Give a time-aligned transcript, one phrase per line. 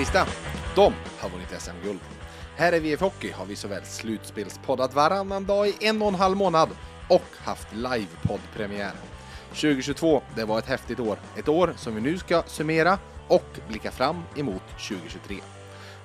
[0.00, 0.26] Färjestad,
[0.74, 1.98] de har vunnit SM-guld.
[2.56, 6.36] Här i VF Hockey har vi såväl slutspelspoddat varannan dag i en och en halv
[6.36, 6.68] månad
[7.08, 8.92] och haft livepoddpremiär.
[9.48, 11.18] 2022, det var ett häftigt år.
[11.36, 15.36] Ett år som vi nu ska summera och blicka fram emot 2023.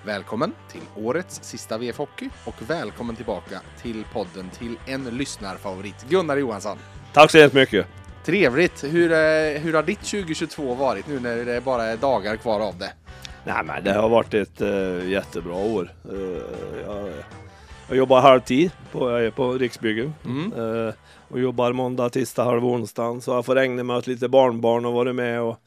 [0.06, 6.38] Välkommen till årets sista VF Hockey och välkommen tillbaka till podden till en lyssnarfavorit, Gunnar
[6.38, 6.78] Johansson.
[7.14, 7.88] Tack så jättemycket.
[8.26, 8.84] Trevligt!
[8.84, 12.78] Hur, eh, hur har ditt 2022 varit nu när det bara är dagar kvar av
[12.78, 12.94] det?
[13.46, 15.90] Nej, men det har varit ett uh, jättebra år.
[16.12, 16.38] Uh,
[16.88, 17.10] jag,
[17.88, 20.54] jag jobbar halvtid på, jag är på Riksbyggen Mm.
[20.54, 20.94] uh,
[21.28, 23.22] och jobbar måndag, tisdag, halv onsdag.
[23.22, 25.60] Så jag får ägna mig åt lite barnbarn och vara med och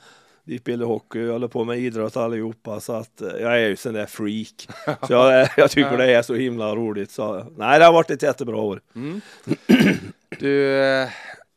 [0.85, 4.07] hockey, jag håller på med idrott allihopa så att uh, jag är ju sån där
[4.07, 4.69] freak.
[5.07, 7.11] Så jag, jag tycker det är så himla roligt.
[7.11, 8.81] Så, nej, det har varit ett jättebra år.
[8.95, 9.21] Mm.
[10.41, 11.09] Du, eh,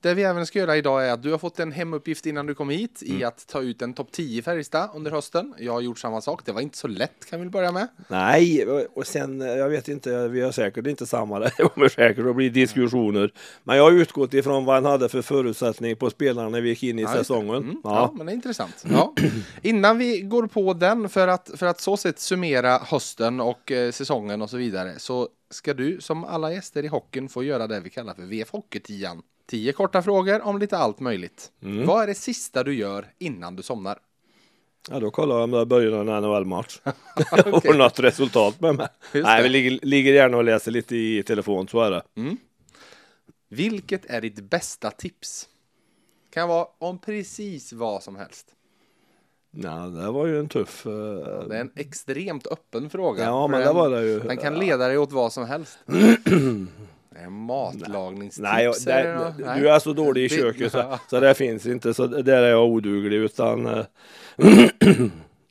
[0.01, 2.55] det vi även ska göra idag är att du har fått en hemuppgift innan du
[2.55, 5.53] kom hit i att ta ut en topp 10 i Färjestad under hösten.
[5.59, 6.45] Jag har gjort samma sak.
[6.45, 7.87] Det var inte så lätt kan vi börja med.
[8.07, 12.35] Nej, och sen, jag vet inte, vi har säkert inte samma, det kommer säkert att
[12.35, 13.33] bli diskussioner.
[13.63, 16.83] Men jag har utgått ifrån vad han hade för förutsättning på spelarna när vi gick
[16.83, 17.55] in i Ja, säsongen.
[17.55, 17.89] Mm, ja.
[17.91, 18.13] Ja.
[18.17, 18.85] men det är intressant.
[18.91, 19.13] Ja.
[19.61, 23.91] Innan vi går på den för att, för att så sett summera hösten och eh,
[23.91, 27.79] säsongen och så vidare så ska du som alla gäster i hockeyn få göra det
[27.79, 29.21] vi kallar för VF Hockey-tian.
[29.51, 31.51] Tio korta frågor om lite allt möjligt.
[31.63, 31.85] Mm.
[31.87, 33.99] Vad är det sista du gör innan du somnar?
[34.89, 36.79] ja, då kollar jag om det börjar en NHL-match.
[37.45, 37.71] Okej.
[37.71, 38.87] Och något resultat med mig.
[39.13, 42.03] Nej, vi ligger, ligger gärna och läser lite i telefon, så är det.
[43.49, 45.47] Vilket är ditt bästa tips?
[46.33, 48.47] Kan vara om precis vad som helst.
[49.51, 50.85] Ja, det var ju en tuff...
[50.85, 50.91] eh,
[51.47, 53.23] Det är en extremt öppen fråga.
[53.23, 54.19] Ja, men det var det ju.
[54.19, 55.79] Den kan leda dig åt vad som helst.
[57.11, 58.43] Det är matlagningstips.
[58.43, 59.37] Nej, jag, det något?
[59.37, 59.59] Nej.
[59.59, 61.93] du är så dålig i Det- köket så, så det finns inte.
[61.93, 63.85] Så där är jag oduglig utan eh,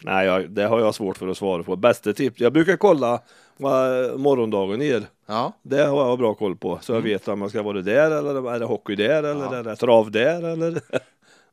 [0.04, 1.76] Nej, jag, det har jag svårt för att svara på.
[1.76, 2.40] Bästa tips.
[2.40, 3.20] Jag brukar kolla
[3.56, 5.02] vad morgondagen ger.
[5.26, 6.78] Ja, Det har jag bra koll på.
[6.82, 9.56] Så jag vet om jag ska vara där eller är det hockey där eller Ja.
[9.56, 10.72] är det trav där eller?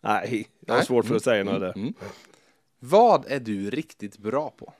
[0.01, 0.85] Nej, jag har Nej.
[0.85, 1.73] svårt för att säga något där.
[1.77, 1.93] Mm.
[2.79, 4.73] vad är du riktigt bra på?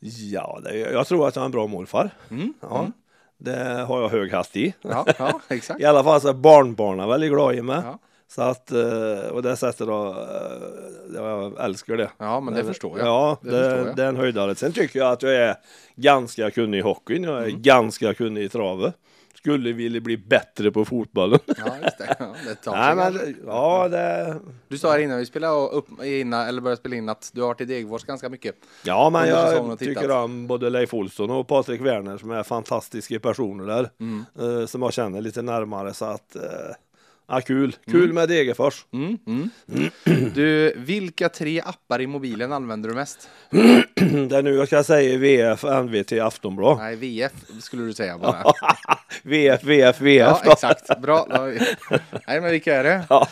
[0.00, 2.10] Ja, det, jag tror att jag är en bra morfar.
[2.30, 2.54] Mm.
[2.60, 2.90] Ja,
[3.38, 4.74] Det har jag hög hast i.
[4.82, 5.80] Ja, ja exakt.
[5.80, 7.80] I alla fall så är barnbarnen väldigt glada i mig.
[7.84, 7.98] Ja.
[8.28, 12.10] Så att, eh, och det sättet då, eh, jag älskar det.
[12.18, 13.06] Ja, men det förstår jag.
[13.08, 13.96] Ja, Det det, förstår jag.
[13.96, 14.54] det är en höjdare.
[14.54, 15.54] Sen tycker jag att jag är
[15.96, 17.62] ganska kunnig i hockeyn, jag är Mm.
[17.62, 18.94] ganska kunnig i travet.
[19.46, 21.38] Skulle vilja bli bättre på fotbollen.
[21.46, 22.16] Ja, just det.
[22.18, 24.36] Ja, det tar Nej, men, ja, det,
[24.68, 27.48] Du sa här innan vi spelade upp innan, eller började spela in att du har
[27.48, 28.54] varit i Degerfors ganska mycket.
[28.84, 33.66] ja, men jag tycker om både Leif Olsson och Patrik Werner som är fantastiska personer
[33.66, 33.90] där.
[34.00, 34.24] Mm.
[34.38, 36.42] eh, som jag känner lite närmare så att, eh,
[37.28, 37.76] ja kul.
[37.90, 38.86] Kul med Degerfors.
[38.92, 39.50] Mm, mm.
[40.34, 43.28] Du, vilka tre appar i mobilen använder du mest?
[43.50, 46.78] Det är nu jag ska säga VF, NVT, Aftonblad.
[46.78, 48.44] Nej, VF skulle du säga bara.
[49.22, 50.16] VF, VF, VF.
[50.20, 50.50] Ja, då.
[50.52, 51.00] exakt.
[51.02, 51.26] Bra.
[51.30, 51.58] Då har vi-
[52.26, 53.04] Nej, men vilka är det?
[53.08, 53.28] Ja.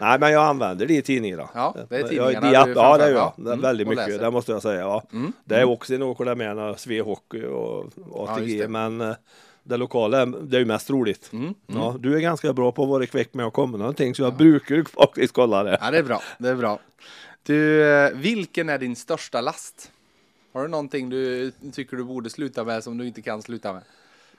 [0.00, 1.48] Nej, men jag använder de tidningarna.
[1.54, 3.22] Ja, det är Jag- tidningarna de- du Ja, framför- det gör jag.
[3.22, 4.24] ja, Det är mm, väldigt och mycket, läser.
[4.24, 4.80] det måste jag säga.
[4.80, 5.02] Ja.
[5.12, 8.68] Mm, Det är också åker där med när Sve Hockey och Ja, ATG, just det.
[8.68, 9.14] men eh,
[9.62, 11.30] det lokala, det är ju mest roligt.
[11.32, 14.22] Mm, Ja, du är ganska bra på att vara kvick med att komma någonting, så
[14.22, 15.78] jag brukar ju faktiskt kolla det.
[15.80, 16.22] Ja, det är bra.
[16.38, 16.78] Det är bra.
[17.42, 19.90] Du, eh, vilken är din största last?
[20.52, 23.82] Har du någonting du tycker du borde sluta med som du inte kan sluta med?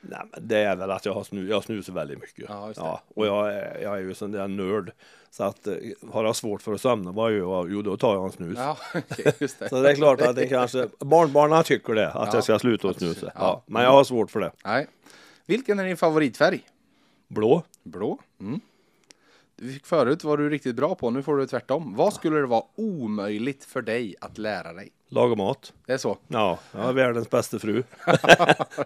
[0.02, 2.46] Nej, men det är väl att jag har snu, jag snusar väldigt mycket.
[2.50, 2.80] Ja, just.
[2.80, 4.92] Ja, och jag är, jag är ju sån där nörd.
[5.32, 5.74] Så att eh,
[6.12, 7.72] har jag svårt för att sömna, vad gör jag?
[7.72, 8.58] Jo, då tar jag en snus.
[8.58, 8.78] Ja,
[9.40, 9.70] just det.
[9.70, 12.90] Så det är klart att det kanske, barnbarnen tycker det, att Ja, jag ska sluta
[12.90, 13.26] att snusa.
[13.26, 13.32] ja.
[13.36, 13.64] Ja.
[13.66, 14.52] Men jag har svårt för det.
[14.66, 14.88] Nej.
[15.46, 16.62] Vilken är din favoritfärg?
[17.28, 17.64] Blå?
[17.84, 18.20] Blå.
[18.40, 18.60] Mm.
[19.56, 21.96] Du fick förut var du riktigt bra på, nu får du tvärtom.
[21.96, 24.92] Vad skulle det vara omöjligt för dig att lära dig?
[25.10, 25.74] Laga mat?
[25.86, 26.18] Det är så?
[26.28, 27.84] Ja, jag är världens bästa fru.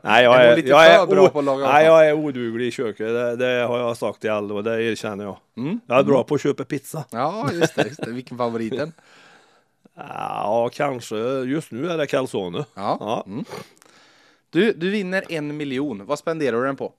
[0.02, 1.84] nej, jag Är hon är, lite jag är, bra på att laga nej, mat?
[1.84, 3.08] jag är oduglig i köket.
[3.08, 5.38] Det, det har jag sagt till alla och det erkänner jag.
[5.58, 5.80] Mm.
[5.88, 7.06] Jag är bra på att köpa pizza.
[7.12, 7.88] Ja, just det.
[7.88, 8.12] Just det.
[8.12, 8.94] Vilken favoriten?
[10.00, 11.16] Ja, kanske.
[11.46, 12.66] Just nu är det calzone.
[12.74, 12.98] Ja.
[13.00, 13.24] Ja.
[13.28, 13.46] Mm.
[14.50, 16.06] Du, du vinner en miljon.
[16.06, 16.94] Vad spenderar du den på?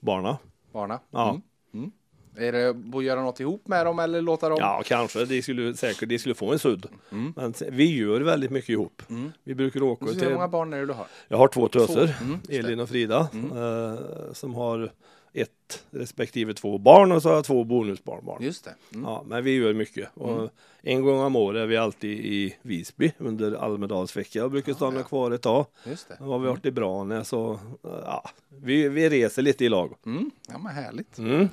[0.00, 0.38] Barna.
[0.72, 1.00] Barna?
[1.10, 1.30] Ja.
[1.30, 1.42] Mm.
[1.74, 1.90] Mm.
[2.36, 4.58] Är det att göra något ihop med dem eller låta dem?
[4.60, 5.24] Ja, kanske.
[5.24, 6.86] De skulle säkert de skulle få en sudd.
[7.12, 7.32] Mm.
[7.36, 9.02] Men vi gör väldigt mycket ihop.
[9.10, 9.32] Mm.
[9.44, 10.32] Vi brukar åka Hur till...
[10.32, 11.06] många barn är det du har?
[11.28, 12.16] Jag har två töser.
[12.20, 12.38] Mm.
[12.48, 14.92] Elin och Frida, eh, som har
[15.32, 18.42] ett respektive två barn och så har jag två bonusbarnbarn.
[18.42, 18.74] Just det.
[18.94, 19.04] Mm.
[19.04, 20.08] Ja, men vi gör mycket.
[20.14, 20.50] Och
[20.82, 25.04] En gång om året är vi alltid i Visby under Almedalsvecka och brukar stanna ja.
[25.04, 25.66] kvar ett tag.
[25.84, 26.16] Just det.
[26.18, 29.94] Då har vi varit i Branäs och ja, vi, vi reser lite i lag.
[30.06, 30.30] Mm.
[30.48, 31.18] Ja, men härligt.
[31.18, 31.48] Mm.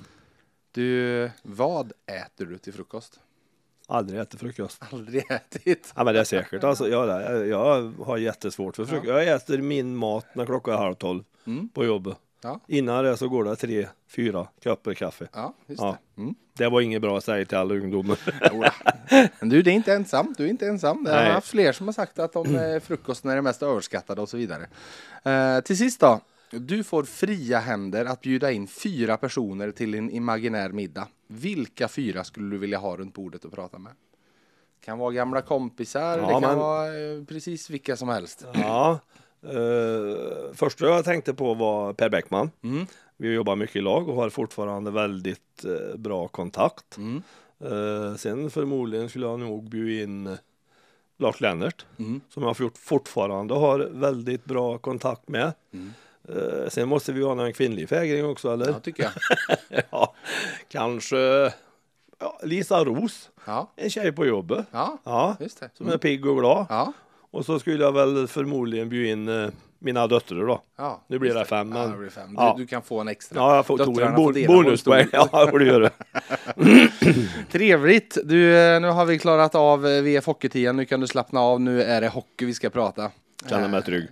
[0.72, 3.20] Du, vad äter du till frukost?
[3.88, 4.84] Aldrig ätit frukost.
[4.92, 5.94] Aldrig ätit.
[5.96, 6.88] Ja men det är säkert alltså.
[6.88, 9.08] Jag, jag, har jättesvårt för frukost.
[9.08, 11.70] Jag äter min mat när klockan är halv tolv Mm.
[11.70, 12.18] på jobbet.
[12.42, 12.60] Ja.
[12.68, 15.28] Innan det så går det tre, fyra koppar kaffe.
[15.34, 15.98] Ja, just Ja.
[16.16, 16.22] det.
[16.22, 16.36] Mm.
[16.58, 18.18] Det var inget bra att säga till alla ungdomar.
[19.40, 20.34] Men du, det är inte ensam.
[20.38, 21.04] Du är inte ensam.
[21.04, 24.22] Det har haft fler som har sagt att de eh, frukosten är det mest överskattade
[24.22, 24.68] och så vidare.
[25.24, 26.20] Eh, till sist då.
[26.52, 31.08] Du får fria händer att bjuda in fyra personer till en imaginär middag.
[31.28, 33.92] Vilka fyra skulle du vilja ha runt bordet och prata med?
[34.86, 38.46] Kan vara gamla kompisar, Ja, det kan men- vara eh, precis vilka som helst.
[38.54, 39.00] Ja,
[39.44, 42.52] eh, första jag tänkte på var Per Bäckman.
[42.64, 42.86] Mm.
[43.18, 46.98] Vi jobbar mycket i lag och har fortfarande väldigt eh, bra kontakt.
[46.98, 47.22] Mm.
[47.60, 50.38] Eh, sen förmodligen skulle jag nog bjuda in
[51.18, 52.22] Lars Lennart Mm.
[52.30, 55.54] som jag fort- fortfarande har väldigt bra kontakt med.
[55.74, 55.94] Mm.
[56.30, 58.68] Eh, sen måste vi ha en kvinnlig fägring också eller?
[58.68, 59.12] Ja, tycker jag.
[59.92, 60.16] Ja,
[60.68, 61.18] kanske
[62.20, 64.66] ja, Lisa Ros, Ja, en tjej på jobbet.
[64.72, 65.38] ja Ja,
[65.74, 66.66] som är pigg och glad.
[66.70, 66.94] Ja,
[67.32, 69.50] Och så skulle jag väl förmodligen bjuda in eh,
[69.80, 70.62] mina döttrar då.
[70.78, 71.06] ja.
[71.08, 72.30] Nu blir det fem, Ja, men- det blir fem.
[72.38, 72.54] Ja.
[72.58, 73.40] Du, du kan få en extra.
[73.40, 75.08] Ja, jag får tog en bon bonuspoäng.
[75.12, 75.90] Ja, det du göra.
[77.52, 78.18] Trevligt!
[78.24, 80.76] Du, eh, nu har vi klarat av eh, VF Hockeytiden.
[80.76, 81.62] Nu kan du slappna av.
[81.62, 83.12] Nu är det hockey vi ska prata.
[83.50, 84.08] Känner mig trygg.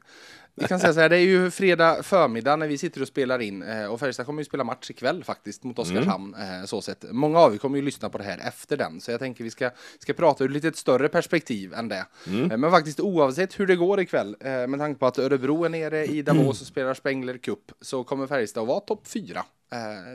[0.59, 3.39] Vi kan säga så här, det är ju fredag förmiddag när vi sitter och spelar
[3.39, 6.35] in eh, och Färjestad kommer ju spela match ikväll faktiskt mot Oskarshamn.
[6.35, 6.67] Mm.
[6.67, 7.05] Så sett.
[7.11, 9.49] Många av er kommer ju lyssna på det här efter den så jag tänker vi
[9.49, 9.69] ska,
[9.99, 12.05] ska prata ur lite ett större perspektiv än det.
[12.27, 12.51] Mm.
[12.51, 16.05] Eh, Men faktiskt oavsett hur det går ikväll med tanke på att Örebro är nere
[16.05, 19.45] i Davos och spelar Spengler Cup så kommer Färjestad att vara topp fyra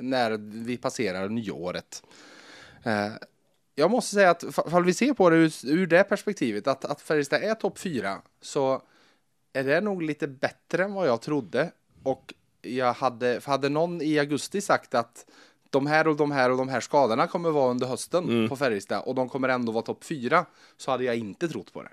[0.01, 2.03] när vi passerar nyåret.
[3.75, 6.85] Jag måste säga att fa- fall vi ser på det ur, ur det perspektivet att,
[6.85, 8.83] att Färjestad är topp fyra så
[9.53, 11.71] är det nog lite bättre än vad jag trodde.
[12.03, 15.27] Och jag hade, för hade någon i augusti sagt att
[15.71, 18.49] de här och de här och de här skadorna kommer vara under hösten Mm.
[18.49, 20.47] på Färjestad och de kommer ändå vara topp fyra
[20.77, 21.89] så hade jag inte trott på det.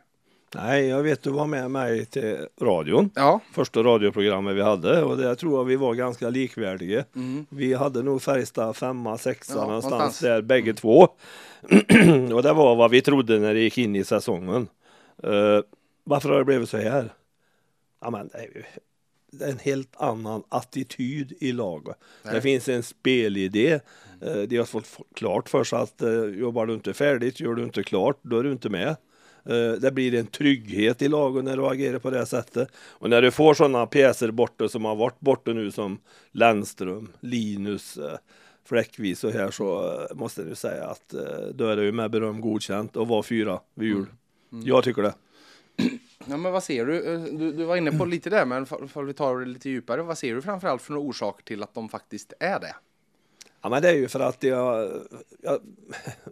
[0.55, 3.09] Nej, jag vet du var med mig till radion.
[3.15, 7.05] Ja, Första radioprogrammet vi hade och där tror jag vi var ganska likvärdiga.
[7.15, 7.45] Mm.
[7.49, 10.19] Vi hade nog Färjestad femma, sexa Ja, någonstans någonstans.
[10.19, 11.01] där bägge två.
[12.33, 14.67] och det var vad vi trodde när det gick in i säsongen.
[15.23, 15.59] Eh,
[16.03, 17.13] varför har det blivit så här?
[18.01, 18.65] Ja, men det
[19.31, 21.97] det en helt annan attityd i laget.
[22.23, 22.41] Det Nej.
[22.41, 23.79] finns en spelidé.
[24.21, 27.63] Eh, De har fått klart för sig att eh, jobbar du inte färdigt, gör du
[27.63, 28.87] inte klart, då är du inte med.
[29.45, 32.69] Eh, Det blir en trygghet i laget när du agerar på det sättet.
[32.75, 35.99] Och när du får sådana pjäser borta som har varit borta nu som
[36.31, 37.99] Lennström, Linus,
[38.65, 41.13] Fläckvis och här så måste jag säga att
[41.53, 44.05] då är det ju med beröm godkänt att vara fyra vid jul.
[44.49, 45.13] Jag tycker det.
[46.25, 47.13] Ja men vad ser du?
[47.13, 47.51] Eh, du?
[47.51, 50.01] Du var inne på lite där men fall vi tar det lite djupare.
[50.01, 52.75] Vad ser du framförallt för några orsaker till att de faktiskt är det?
[53.61, 54.91] Ja men det är ju för att jag,
[55.41, 55.61] jag,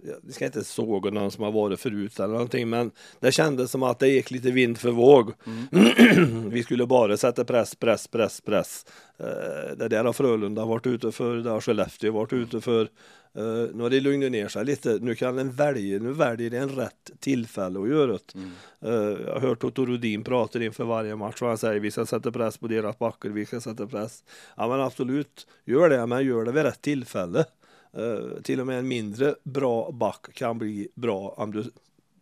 [0.03, 3.83] jag ska inte såga någon som har varit förut eller någonting men det kändes som
[3.83, 5.33] att det gick lite vind för våg.
[6.51, 8.85] Vi skulle bara sätta press, press, press, press.
[9.19, 12.89] Eh, det där har Frölunda varit ute för, det har Skellefteå varit ute för.
[13.37, 14.99] Eh, nu har det lugnat ner sig lite.
[15.01, 18.39] Nu kan en välja, nu väljer en rätt tillfälle att göra det.
[18.81, 22.05] Eh, jag har hört Otto Rodin prata inför varje match och han säger vi ska
[22.05, 24.23] sätta press på deras backar, vi ska sätta press.
[24.55, 27.45] Ja men absolut, gör det, men gör det vid rätt tillfälle.
[27.93, 31.63] Eh, till och med en mindre bra back kan bli bra om, du,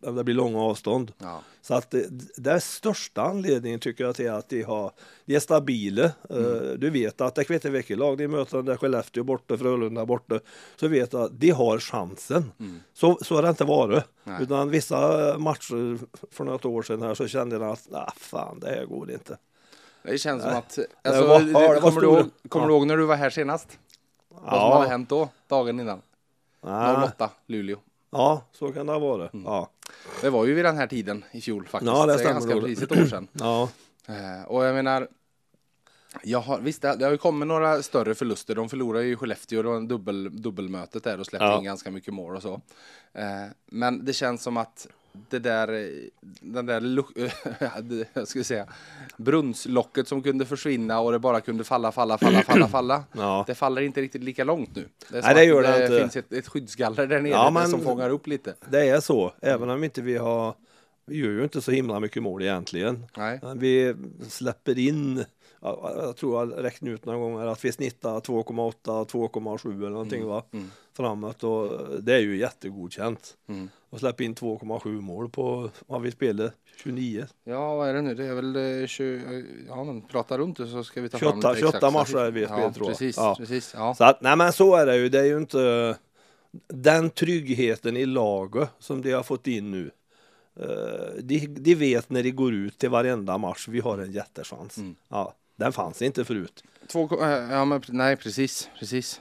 [0.00, 1.12] det blir långa avstånd.
[1.18, 1.40] Ja.
[1.62, 4.92] Så att det, det är största anledningen tycker jag till att de, har,
[5.24, 6.04] de är stabila.
[6.04, 6.10] Eh,
[6.78, 10.40] Du vet att det kvittar vilket lag de möter, där Skellefteå borta, Frölunda borta,
[10.76, 12.52] så vet du att de har chansen.
[12.94, 14.04] Så, så har det inte varit.
[14.24, 14.42] Nej.
[14.42, 14.98] Utan vissa
[15.38, 15.98] matcher
[16.30, 19.38] för något år sedan här så kände jag att ah, fan det här går inte.
[20.02, 20.58] Det känns som Nej.
[20.58, 20.78] att...
[21.02, 22.68] Det Alltså, var- var kommer du, ihåg, kommer ja.
[22.68, 23.78] du ihåg när du var här senast?
[24.28, 26.02] Vad som hade hänt då, dagen innan?
[26.60, 27.78] Ja, 08, Luleå.
[28.10, 29.30] Ja, så kan det ha varit.
[29.32, 29.70] Ja.
[30.20, 31.92] Det var ju vid den här tiden i fjol faktiskt.
[31.92, 33.28] Ja, det Så stämmer ganska precis ett år sedan.
[33.32, 33.68] Ja.
[34.08, 35.08] Eh, och jag menar,
[36.22, 38.54] jag har, visst det, det har ju kommit några större förluster.
[38.54, 41.58] De förlorade ju Skellefteå, det en dubbel, dubbelmötet där och släppte Ja.
[41.58, 42.60] in ganska mycket mål och så.
[43.12, 44.86] Eh, men det känns som att
[45.30, 45.88] det där, eh,
[46.40, 46.80] den där,
[47.82, 48.66] det- jag skulle säga,
[49.16, 53.04] brunnslocket som kunde försvinna och det bara kunde falla, falla, falla, falla, falla.
[53.12, 53.44] Ja.
[53.46, 54.88] Det faller inte riktigt lika långt nu.
[55.10, 55.98] Det, Nej, det gör det inte.
[56.00, 58.54] finns ett, ett skyddsgaller där nere Ja, men- som fångar upp lite.
[58.70, 60.54] Det är så, även om inte vi har
[61.08, 63.06] vi gör ju inte så himla mycket mål egentligen.
[63.16, 63.40] Nej.
[63.56, 63.94] Vi
[64.28, 65.24] släpper in,
[65.62, 70.26] ja, jag tror jag räknade ut några gånger att vi snittar 2,8, 2,7 eller någonting
[70.26, 70.70] va, mm.
[70.96, 71.70] Framåt och
[72.02, 73.36] det är ju jättegodkänt.
[73.48, 73.68] Mm.
[73.90, 78.14] Och släppa in 2,7 mål på, vad vi spelade, 29, Ja, vad är det nu?
[78.14, 81.32] Det är väl eh, 20, ja men prata runt det så ska vi ta fram
[81.32, 82.92] 28 lite 28 exakta matcher är vi ja, spelat, tror jag.
[82.98, 83.34] precis, Ja.
[83.38, 83.72] precis.
[83.76, 83.94] Ja.
[83.94, 85.96] Så att, nej men så är det ju, det är ju inte
[86.68, 89.90] den tryggheten i laget som de har fått in nu.
[90.60, 94.78] eh, De, de vet när de går ut till varenda match, vi har en jättechans.
[94.78, 94.96] Mm.
[95.08, 96.64] Ja, den fanns inte förut.
[96.88, 98.68] Två, eh, ja, men, nej, precis.
[98.78, 99.20] precis.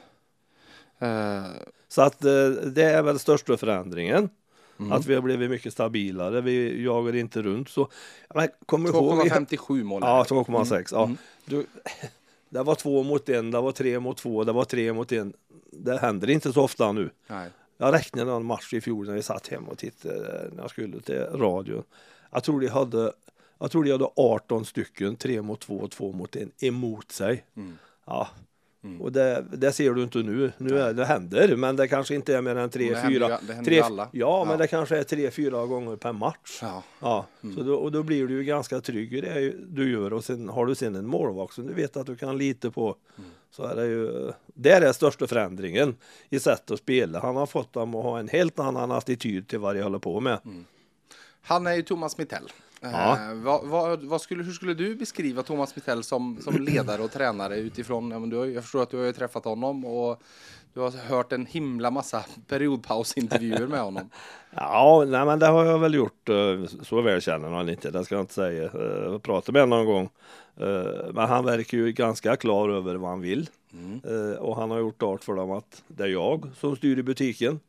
[0.99, 1.45] Eh,
[1.87, 4.29] Så att eh, det är väl största förändringen.
[4.79, 4.91] mm.
[4.91, 6.41] Att vi har blivit mycket stabilare.
[6.41, 7.89] Vi jagar inte runt så.
[8.35, 9.23] Men kommer du ihåg?
[9.23, 10.01] vi- 2,57 mål.
[10.05, 10.35] Ja, det.
[10.35, 10.87] 2,6.
[10.91, 11.03] Ja.
[11.03, 11.17] Mm.
[11.45, 11.65] Du,
[12.49, 15.33] det var två mot en, det var tre mot två, det var tre mot en.
[15.71, 17.09] Det händer inte så ofta nu.
[17.27, 17.49] Nej.
[17.77, 21.01] Jag räknade någon match i fjol när vi satt hemma och tittade när jag skulle
[21.01, 21.83] till radion.
[22.31, 23.11] Jag tror de hade,
[23.59, 27.45] jag tror de hade 18 stycken, tre mot två och två mot en, emot sig.
[27.57, 27.77] Mm.
[28.05, 28.27] Ja.
[28.85, 29.01] Mm.
[29.01, 30.51] Och det, det ser du inte nu.
[30.57, 33.27] Nu är det händer, men det kanske inte är mer än tre, Det fyra.
[33.27, 34.09] det händer tre, alla.
[34.11, 34.57] Ja, men Ja.
[34.57, 36.59] det kanske är tre, fyra gånger per match.
[36.61, 36.83] Ja.
[36.99, 37.55] Ja, Mm.
[37.55, 40.49] så då, och då blir du ju ganska trygg i det du gör och sen
[40.49, 42.95] har du sen en målvakt som du vet att du kan lita på.
[43.17, 43.29] Mm.
[43.51, 45.95] Så är det ju, det är den största förändringen
[46.29, 47.19] i sätt att spela.
[47.19, 50.19] Han har fått dem att ha en helt annan attityd till vad de håller på
[50.19, 50.39] med.
[51.41, 52.49] Han är ju Thomas Mittell.
[52.81, 53.13] Ja.
[53.31, 57.11] Eh, vad, vad, vad skulle, hur skulle du beskriva Thomas Mittell som, som ledare och
[57.11, 60.21] tränare utifrån, ja, men du har, jag förstår att du har träffat honom och
[60.73, 64.09] du har hört en himla massa periodpausintervjuer med honom.
[64.57, 66.29] Ja, nej, men det har jag väl gjort.
[66.29, 68.63] eh, Så väl känner han inte, det ska jag inte säga.
[68.63, 70.09] Eh, Jag pratade med honom någon gång.
[70.67, 73.49] Eh, Men han verkar ju ganska klar över vad han vill.
[73.73, 74.01] Mm.
[74.31, 77.03] Eh, Och han har gjort klart för dem att det är jag som styr i
[77.03, 77.59] butiken.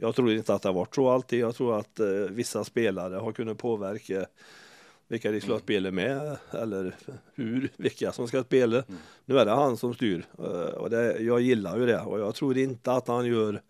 [0.00, 1.40] Jag tror inte att det har varit så alltid.
[1.40, 4.26] Jag tror att eh, vissa spelare har kunnat påverka
[5.08, 6.96] vilka de ska spela med eller
[7.34, 8.84] hur, vilka som ska spela.
[9.24, 12.34] Nu är det han som styr eh, och det, jag gillar ju det och jag
[12.34, 13.62] tror inte att han gör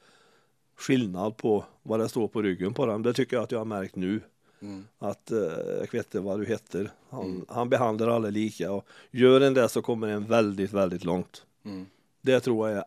[0.77, 3.03] skillnad på vad det står på ryggen på dem.
[3.03, 4.21] Det tycker jag att jag har märkt nu.
[4.61, 4.85] Mm.
[4.99, 5.39] Att eh,
[5.79, 6.91] jag vet inte vad du heter.
[7.11, 11.47] Han, han behandlar alla lika och gör en det så kommer en väldigt, väldigt långt.
[11.65, 11.87] Mm.
[12.21, 12.85] Det tror jag är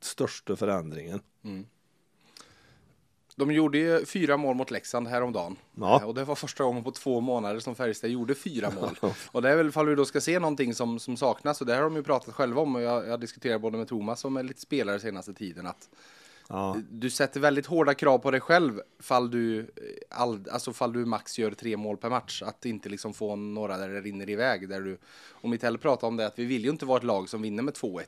[0.00, 1.20] största förändringen.
[3.38, 5.56] De gjorde ju fyra mål mot Leksand häromdagen.
[5.74, 6.00] Ja.
[6.00, 8.98] Eh, Och det var första gången på två månader som Färjestad gjorde fyra mål.
[9.32, 11.60] och det är väl ifall vi då ska se någonting som, som saknas.
[11.60, 12.76] Och det har de ju pratat själva om.
[12.76, 15.66] Och jag, jag diskuterar både med Thomas och med lite spelare senaste tiden.
[15.66, 15.88] Att
[16.48, 16.76] Ja.
[16.90, 19.64] du sätter väldigt hårda krav på dig själv fall du, eh,
[20.10, 22.42] all, alltså fall du max gör tre mål per match.
[22.42, 24.68] Att inte liksom få några där det rinner iväg.
[24.68, 24.98] Där du,
[25.30, 27.62] och Mittell pratade om det att vi vill ju inte vara ett lag som vinner
[27.62, 28.02] med 2-1.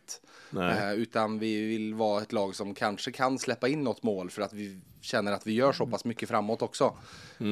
[0.51, 0.79] Nej.
[0.79, 4.43] Eh, utan vi vill vara ett lag som kanske kan släppa in något mål för
[4.43, 6.97] att vi känner att vi gör så pass mycket framåt också.
[7.39, 7.47] Eh,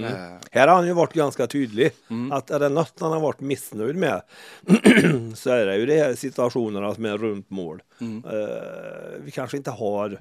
[0.51, 1.93] Här har han ju varit ganska tydlig.
[2.11, 2.33] Mm.
[2.33, 4.23] Att är det något han har varit missnöjd med
[5.35, 7.83] så är det ju de här situationerna med runt mål.
[8.01, 8.25] Mm.
[8.25, 10.21] Eh, vi kanske inte har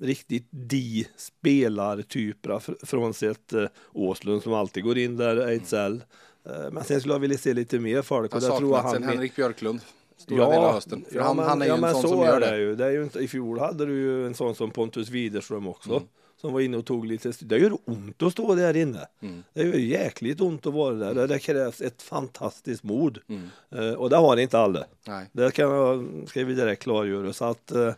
[0.00, 6.04] riktigt de spelartyperna fr- frånsett uh, Åslund som alltid går in där, Ejdsell.
[6.44, 8.32] Eh, men sen skulle jag vilja se lite mer folk.
[8.32, 9.80] jag och det tror jag han Henrik Björklund.
[10.16, 11.04] Stora delar av hösten.
[11.12, 12.50] För han, men, han är ju ja, en sån så som gör det.
[12.50, 12.56] det.
[12.56, 12.74] Ju.
[12.76, 15.90] det är ju inte, I fjol hade du ju en sån som Pontus Widerström också.
[15.90, 16.02] Mm.
[16.36, 19.06] Som var inne och tog lite Det gör ont att stå där inne.
[19.20, 19.42] Mm.
[19.52, 21.28] Det gör jäkligt ont att vara där.
[21.28, 23.18] Det krävs ett fantastiskt mod.
[23.28, 23.48] Mm.
[23.70, 24.84] Eh, och det har inte alla.
[25.06, 25.26] Nej.
[25.32, 27.32] Det kan jag, ska vi direkt klargöra.
[27.32, 27.92] Så att eh,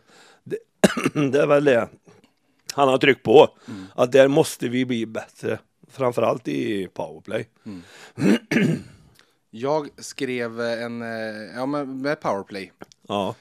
[1.31, 1.89] det, är väl det
[2.73, 3.49] han har tryckt på.
[3.67, 3.85] Mm.
[3.95, 5.59] Att där måste vi bli bättre.
[5.91, 7.49] Framförallt i powerplay.
[9.49, 12.71] Jag skrev en, eh, ja men med powerplay.
[13.07, 13.35] Ja,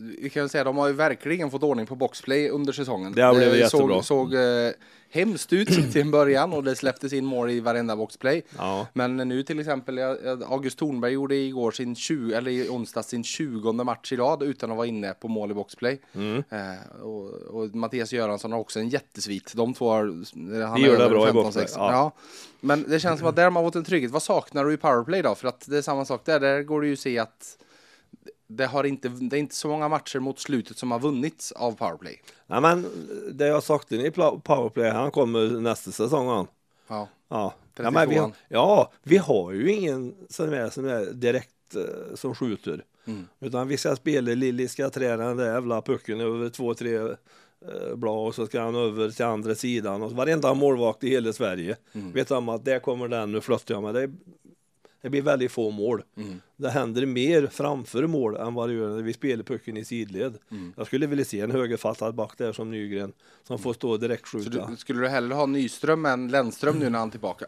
[0.00, 3.12] Vi kan säga de har ju verkligen fått ordning på boxplay under säsongen.
[3.12, 4.02] Det har blivit jättebra.
[4.02, 4.70] såg, såg eh,
[5.10, 8.42] hemskt ut till en början och det släpptes in mål i varenda boxplay.
[8.58, 8.86] ja.
[8.92, 9.98] Men nu till exempel,
[10.48, 14.70] August Thornberg gjorde igår sin 20, eller i onsdags sin 20 match i rad utan
[14.70, 16.00] att vara inne på mål i boxplay.
[16.14, 16.44] Mm.
[16.50, 19.52] Eh, och, och Mattias Göransson har också en jättesvit.
[19.56, 19.98] De två har...
[20.66, 21.82] Han De är gör det bra i 15, boxplay, 16.
[21.82, 21.92] ja.
[21.92, 22.12] Ja.
[22.60, 24.10] Men det känns som att där har man fått en trygghet.
[24.10, 25.34] Vad saknar du i powerplay då?
[25.34, 26.40] För att det är samma sak där.
[26.40, 27.56] Där går det ju att se att
[28.50, 31.72] det, har inte, det är inte så många matcher mot slutet som har vunnits av
[31.72, 32.22] powerplay.
[32.46, 32.86] Nej, men
[33.32, 36.46] det jag sagt i pla- powerplay, han kommer nästa säsong han.
[36.88, 37.08] Ja.
[37.28, 37.54] Ja.
[37.76, 38.20] Ja, men vi, 32an.
[38.20, 42.84] har- ja, vi har ju ingen som är, som är direkt eh, som skjuter.
[43.06, 43.26] Mm.
[43.40, 47.94] Utan vi ska spela, Lilly ska träna den där jävla pucken över två, tre eh,
[47.96, 50.02] blad och så ska han över till andra sidan.
[50.02, 52.12] Och varenda målvakt i hela Sverige Mm.
[52.12, 53.92] vet om att där kommer den, nu flyttar jag mig.
[53.92, 54.10] Det,
[55.02, 56.02] det blir väldigt få mål.
[56.16, 56.40] Mm.
[56.56, 60.38] Det händer mer framför mål än vad det gör när vi spelar pucken i sidled.
[60.50, 60.72] Mm.
[60.76, 63.12] Jag skulle vilja se en högerfattad back där som Nygren
[63.44, 64.66] som får stå direkt Så skjuta.
[64.70, 67.46] du, skulle du hellre ha Nyström än Lennström nu när han är tillbaka?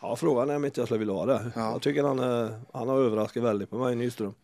[0.00, 1.52] Ja, frågan är om inte jag skulle vilja ha det.
[1.54, 1.72] Ja.
[1.72, 4.34] Jag tycker han, är, han har överraskat väldigt på mig, Nyström.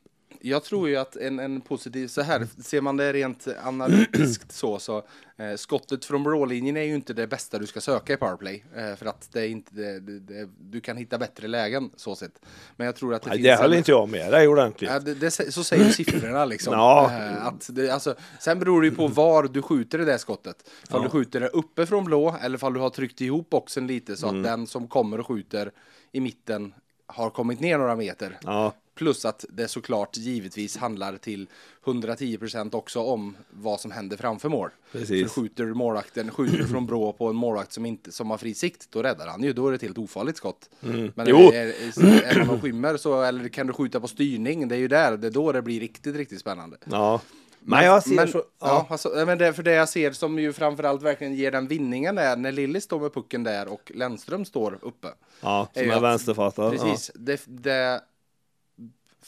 [0.41, 4.79] Jag tror ju att en, en positiv, så här, ser man det rent analytiskt så,
[4.79, 4.97] så
[5.37, 8.65] eh, skottet från blålinjen är ju inte det bästa du ska söka i powerplay.
[8.77, 12.33] Eh, för att det är inte, det, det, du kan hitta bättre lägen så sett.
[12.77, 13.47] Men jag tror att det Nej, finns...
[13.47, 14.91] det höll en- inte jag med dig ordentligt.
[14.91, 16.73] Ja, det, det, så säger siffrorna liksom.
[16.75, 17.11] Ja.
[17.13, 20.71] Eh, Att det, alltså, sen beror det ju på var du skjuter det där skottet.
[20.91, 24.17] Om du skjuter det uppe från blå eller om du har tryckt ihop boxen lite
[24.17, 24.41] så Mm.
[24.41, 25.71] att den som kommer och skjuter
[26.13, 26.75] i mitten
[27.07, 28.39] har kommit ner några meter.
[28.43, 31.49] Ja, Plus att det såklart givetvis handlar till
[31.85, 34.71] 110% också om vad som händer framför mål.
[34.93, 35.33] Precis.
[35.33, 38.87] För skjuter målvakten, skjuter från blå på en målvakt som, inte, som har fri sikt,
[38.91, 39.53] då räddar han ju.
[39.53, 40.71] Då är det ett helt ofarligt skott.
[40.81, 41.39] Men Jo.
[41.39, 44.89] är, är, är man skymmer så, eller kan du skjuta på styrning, det är ju
[44.89, 46.77] där, det är då det blir riktigt, riktigt spännande.
[46.85, 47.21] ja.
[47.63, 48.39] Men jag ser men, så...
[48.39, 48.45] ja.
[48.59, 48.87] Ja.
[48.91, 52.37] alltså, men det, för det jag ser som ju framförallt verkligen ger den vinningen är
[52.37, 55.09] när Lilly står med pucken där och Lennström står uppe.
[55.41, 56.73] Ja, är som är att- vänsterfattad.
[56.73, 57.11] Precis.
[57.15, 58.01] Det, det,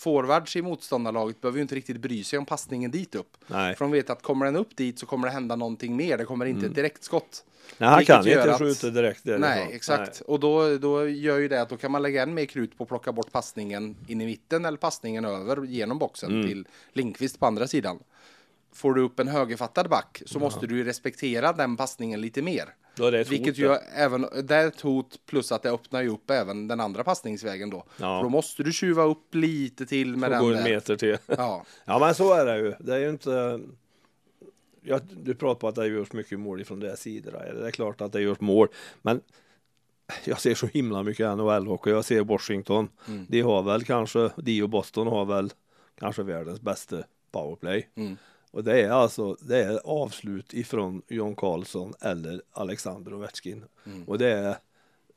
[0.02, 3.36] forwards i motståndarlaget behöver ju inte riktigt bry sig om passningen dit upp.
[3.46, 3.74] Nej.
[3.76, 6.18] För de vet att kommer den upp dit så kommer det hända någonting mer.
[6.18, 7.44] Det kommer inte ett direktskott.
[7.68, 7.74] Ja.
[7.78, 9.40] Nej, han kan inte att- skjuta direkt därifrån.
[9.40, 10.20] Nej, exakt.
[10.20, 12.84] Och då, då gör ju det att då kan man lägga än mer krut på
[12.84, 16.48] att plocka bort passningen in i mitten eller passningen över genom boxen Mm.
[16.48, 17.98] till Linkvist på andra sidan.
[18.74, 22.74] Får du upp en högerfattad back så måste du respektera den passningen lite mer.
[22.94, 25.70] Då är det ett hot Vilket ju även, det är ett hot plus att det
[25.70, 27.76] öppnar ju upp även den andra passningsvägen då.
[27.76, 28.18] Ja.
[28.18, 31.18] För då måste du tjuva upp lite till med Får den gå en meter till.
[31.26, 32.74] Ja, Ja, men så är det ju.
[32.78, 33.60] Det är ju inte...
[34.84, 37.38] Ja, du pratar på att det görs mycket mål ifrån de här sidorna.
[37.38, 38.68] Det är klart att det görs mål,
[39.02, 39.20] men
[40.24, 41.90] jag ser så himla mycket NHL-hockey.
[41.90, 42.88] Jag ser Washington.
[43.08, 43.26] Mm.
[43.28, 45.52] De har väl kanske, de och Boston har väl
[45.98, 46.96] kanske världens bästa
[47.30, 47.88] powerplay.
[47.94, 48.16] Mm.
[48.52, 53.64] Och det är alltså, det är avslut ifrån John Karlsson eller Alexander Ovechkin.
[53.86, 54.04] Mm.
[54.04, 54.56] Och det är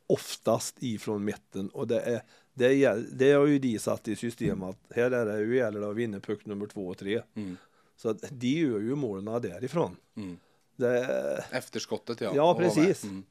[0.07, 2.21] oftast ifrån mitten och det är
[2.53, 5.79] det, är, det har ju de satt i system att här är det ju gäller
[5.79, 7.21] det att vinna puck nummer två och tre.
[7.35, 7.57] Mm.
[7.97, 9.97] Så att de gör ju målen därifrån.
[10.15, 10.37] Mm.
[10.75, 12.31] Det, efterskottet ja.
[12.35, 13.03] ja, precis.
[13.03, 13.23] Mm.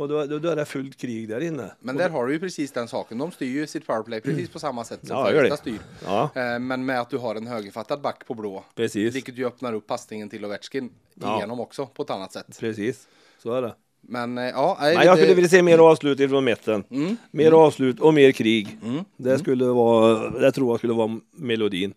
[0.00, 1.70] Och då, då, då är det fullt krig där inne.
[1.80, 3.18] Men där har du ju precis den saken.
[3.18, 5.26] De styr ju sitt powerplay precis på samma sätt som Mm.
[5.26, 5.78] Ja, Färjestad styr.
[6.06, 8.64] Ja, Eh, Men med att du har en högerfattad back på blå.
[8.74, 9.14] precis.
[9.14, 11.36] Vilket ju öppnar upp passningen till Ovechkin Ja.
[11.38, 12.56] igenom också på ett annat sätt.
[12.60, 13.08] Precis.
[13.42, 13.74] Så är det.
[14.00, 16.84] Men eh, ja, nej, jag det- skulle vilja se mer avslut ifrån mitten.
[16.90, 17.16] Mm.
[17.30, 18.78] Mer avslut och mer krig.
[18.84, 19.04] Mm.
[19.16, 21.94] Det skulle vara, det tror jag skulle vara melodin.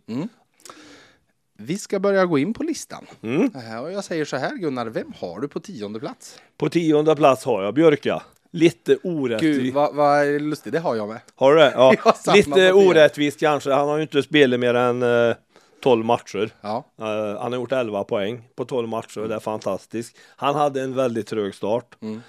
[1.57, 3.05] Vi ska börja gå in på listan.
[3.21, 3.51] Mm.
[3.83, 6.39] Och jag säger så här Gunnar, vem har du på tionde plats?
[6.57, 8.23] På tionde plats har jag Björka.
[8.51, 9.61] Lite orättvist.
[9.61, 11.19] Gud, vad, vad lustigt, det har jag med.
[11.35, 11.71] Har du det?
[11.75, 12.13] Ja.
[12.35, 13.71] Lite orättvist kanske.
[13.71, 15.35] Han har ju inte spelat mer än eh,
[15.83, 16.49] 12 matcher.
[16.61, 20.17] Ja, Eh, han har gjort 11 poäng på 12 matcher och det är fantastiskt.
[20.35, 21.95] Han hade en väldigt trög start.
[22.01, 22.21] Mm.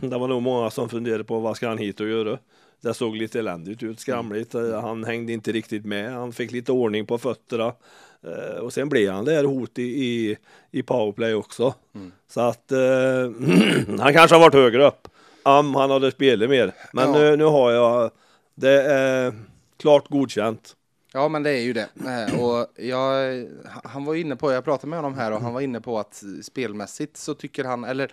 [0.10, 2.38] det var nog många som funderade på vad ska han hit och göra.
[2.80, 4.54] Det såg lite eländigt ut, skramligt.
[4.54, 4.82] Mm.
[4.82, 6.12] Han hängde inte riktigt med.
[6.12, 7.72] Han fick lite ordning på fötterna.
[8.26, 10.36] Eh, och sen blev han där hot i, i,
[10.70, 11.74] i powerplay också.
[11.94, 12.12] Mm.
[12.28, 12.78] Så att eh,
[14.00, 15.08] han kanske har varit högre upp
[15.42, 16.72] om han hade spelat mer.
[16.92, 17.18] Men Ja.
[17.18, 18.10] nu, nu har jag
[18.54, 19.34] det är
[19.76, 20.76] klart godkänt.
[21.12, 21.88] ja men det är ju det.
[22.06, 23.46] Eh, Och jag,
[23.84, 26.22] han var inne på, jag pratade med honom här och han var inne på att
[26.42, 28.12] spelmässigt så tycker han, eller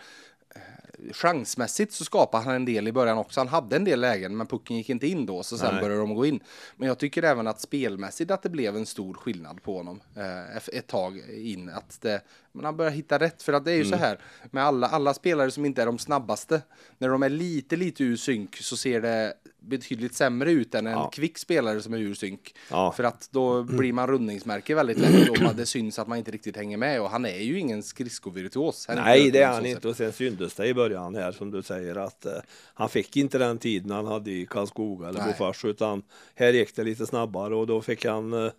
[1.12, 3.40] chansmässigt så skapade han en del i början också.
[3.40, 5.82] Han hade en del lägen men pucken gick inte in då så sen Nej.
[5.82, 6.40] började de gå in.
[6.76, 10.78] Men jag tycker även att spelmässigt att det blev en stor skillnad på honom eh,
[10.78, 11.70] ett tag in.
[11.70, 12.22] Att det,
[12.54, 13.92] men han börjar hitta rätt för att det är ju Mm.
[13.92, 14.20] så här
[14.52, 16.62] med alla, alla spelare som inte är de snabbaste.
[16.98, 20.94] När de är lite lite ur synk så ser det betydligt sämre ut än en
[20.94, 21.10] Ja.
[21.14, 22.56] kvick spelare som är ur synk.
[22.72, 22.92] Ja.
[22.92, 26.56] För att då blir man rundningsmärke väldigt lätt och det syns att man inte riktigt
[26.58, 28.88] hänger med och han är ju ingen skridskovirtuos.
[28.96, 29.88] Nej, det är han inte.
[29.88, 32.32] Och sen syntes det i början här som du säger att eh,
[32.74, 35.24] han fick inte den tiden han hade i Karlskoga eller.
[35.26, 36.04] Bofors utan
[36.36, 38.52] här gick det lite snabbare och då fick han eh,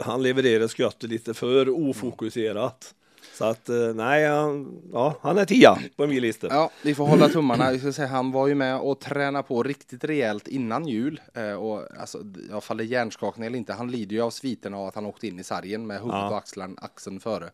[0.00, 2.94] han levererade skottet lite för ofokuserat.
[3.34, 6.46] Så att eh, nej, han, ja, han är tia på min lista.
[6.50, 7.70] Ja, vi får hålla tummarna.
[7.70, 11.20] Vi ska säga, han var ju med och tränade på riktigt rejält innan jul.
[11.34, 12.18] Eh, och alltså,
[12.50, 15.38] jag faller hjärnskakning eller inte, han lider ju av sviterna av att han åkte in
[15.38, 16.30] i sargen med huvudet Ja.
[16.30, 17.50] och axlarna, axeln före.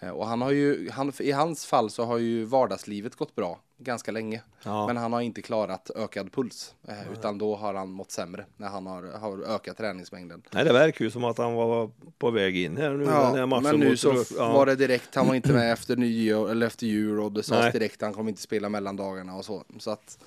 [0.00, 3.60] Eh, och han har ju, han, i hans fall så har ju vardagslivet gått bra
[3.80, 4.42] ganska länge.
[4.62, 4.86] Ja.
[4.86, 8.68] Men han har inte klarat ökad puls, eh, utan då har han mått sämre när
[8.68, 10.42] han har, har ökat träningsmängden.
[10.50, 13.04] Nej, det verkar ju som att han var på väg in här nu.
[13.04, 14.52] Ja, men nu så ja.
[14.52, 17.62] var det direkt, han var inte med efter nyår eller efter jul och det sades
[17.62, 17.72] Nej.
[17.72, 19.64] direkt han kommer inte spela mellandagarna och så.
[19.78, 20.18] Så att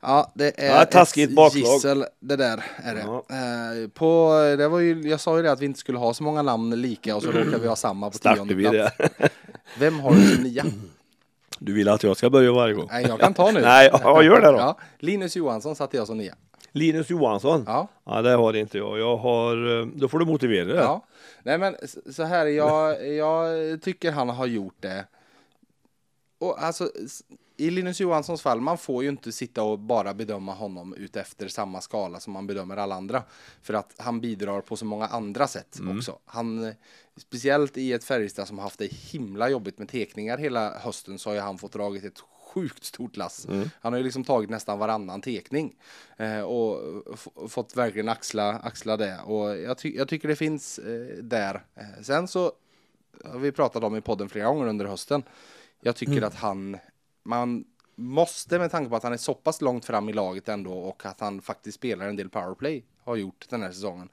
[0.00, 1.60] ja, det är Ja, taskigt ett baklag.
[1.60, 3.00] gissel det där är det.
[3.00, 3.24] Ja.
[3.30, 6.22] Eh, på, det var ju, jag sa ju det att vi inte skulle ha så
[6.22, 8.96] många namn lika och så råkar vi ha samma på tionde plats.
[9.78, 10.64] Vem har du som nia?
[11.58, 12.88] Du vill att jag ska börja varje gång?
[12.90, 13.60] Nej, jag kan ta nu.
[13.62, 14.58] Nej, ja, gör det då.
[14.58, 16.34] Ja, Linus Johansson satte jag som nia.
[16.72, 17.64] Linus Johansson.
[17.66, 17.88] Ja.
[18.04, 18.98] Ja, det har inte jag.
[18.98, 20.74] Jag har, eh, då får du motivera det.
[20.74, 21.04] Ja.
[21.42, 21.76] Nej men
[22.12, 25.04] så här, jag, jag tycker han har gjort det.
[26.38, 26.90] Och alltså,
[27.56, 31.80] i Linus Johanssons fall, man får ju inte sitta och bara bedöma honom utefter samma
[31.80, 33.22] skala som man bedömer alla andra.
[33.62, 36.18] För att han bidrar på så många andra sätt också.
[36.24, 36.72] Han,
[37.16, 41.34] speciellt i ett Färjestad som haft det himla jobbigt med tekningar hela hösten så har
[41.34, 42.20] ju han fått dragit ett
[42.54, 43.46] sjukt stort lass.
[43.80, 45.74] Han har ju liksom tagit nästan varannan tekning
[46.16, 46.78] eh, och
[47.48, 49.18] fått verkligen axla, axla det.
[49.24, 51.64] Och jag, ty- jag tycker det finns eh, där.
[51.74, 52.52] Eh, sen så
[53.24, 55.22] har vi pratat om i podden flera gånger under hösten.
[55.80, 56.76] Jag tycker att han,
[57.26, 60.72] man måste med tanke på att han är så pass långt fram i laget ändå
[60.72, 64.08] och att han faktiskt spelar en del powerplay, har gjort den här säsongen.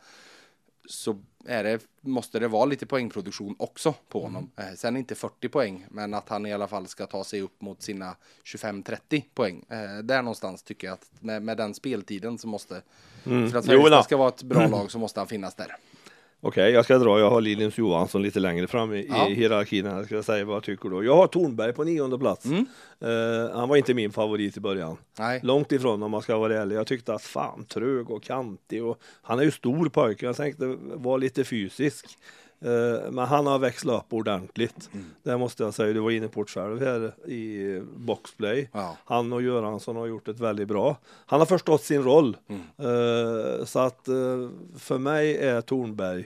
[0.89, 4.51] Så är det, måste det vara lite poängproduktion också på honom.
[4.57, 7.61] Eh, sen inte 40 poäng, men att han i alla fall ska ta sig upp
[7.61, 9.65] mot sina 25-30 poäng.
[9.69, 12.81] Eh, där någonstans tycker jag att med, med den speltiden så måste,
[13.23, 15.77] för att Färjestad ska vara ett bra lag så måste han finnas där.
[16.45, 17.19] Okej, jag ska dra.
[17.19, 19.29] Jag har Linus Johansson lite längre fram i, Ja.
[19.29, 19.85] i hierarkin.
[19.85, 19.95] här.
[19.97, 21.03] Jag ska säga vad jag tycker då.
[21.03, 22.45] Jag har Tornberg på nionde plats.
[22.45, 22.65] Mm.
[22.99, 24.97] Eh, han var inte min favorit i början.
[25.19, 25.39] Nej.
[25.43, 26.75] Långt ifrån om man ska vara ärlig.
[26.75, 30.25] Jag tyckte att fan trög och kantig och han är ju stor pojke.
[30.25, 32.05] Jag tänkte vara lite fysisk.
[32.61, 34.89] Eh, men han har växlat upp ordentligt.
[34.93, 35.05] Mm.
[35.23, 35.93] Det måste jag säga.
[35.93, 38.69] Du var inne på det själv här i boxplay.
[38.73, 38.97] Ja.
[39.05, 40.97] Han och Göransson har gjort ett väldigt bra.
[41.25, 42.37] Han har förstått sin roll.
[42.47, 42.61] Mm.
[42.77, 46.25] Eh, så att eh, för mig är Tornberg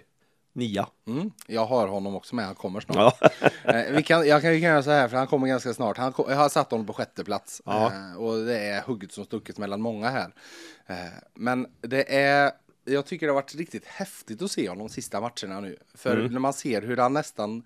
[0.58, 0.88] nia.
[1.08, 3.18] Mm, jag har honom också med, han kommer snart.
[3.22, 3.30] Ja.
[3.74, 5.98] Eh, vi kan, jag kan, vi kan göra så här, för han kommer ganska snart.
[5.98, 7.62] Han, jag har satt honom på sjätte plats.
[7.66, 7.86] Ja.
[7.94, 10.34] Eh, och det är hugget som stucket mellan många här.
[10.88, 10.96] Eh,
[11.34, 12.52] men det är,
[12.86, 15.78] jag tycker det har varit riktigt häftigt att se honom de sista matcherna nu.
[15.96, 16.32] För Mm.
[16.34, 17.64] när man ser hur han nästan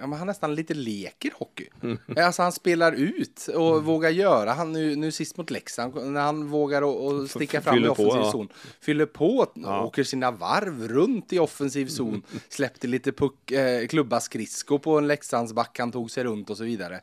[0.00, 1.66] Ja, men han nästan lite leker hockey.
[1.82, 1.98] Mm.
[2.16, 4.52] Alltså han spelar ut och vågar göra.
[4.52, 7.94] Han nu, nu sist mot Leksand, när han vågar och, och sticka fram i fyller
[7.94, 8.32] på, offensiv ja.
[8.32, 8.48] zon.
[8.80, 9.84] Fyller på, Ja.
[9.84, 12.22] åker sina varv runt i offensiv zon.
[12.48, 16.64] Släppte lite puck, eh, klubba skridsko på en Leksandsback han tog sig runt och så
[16.64, 17.00] vidare.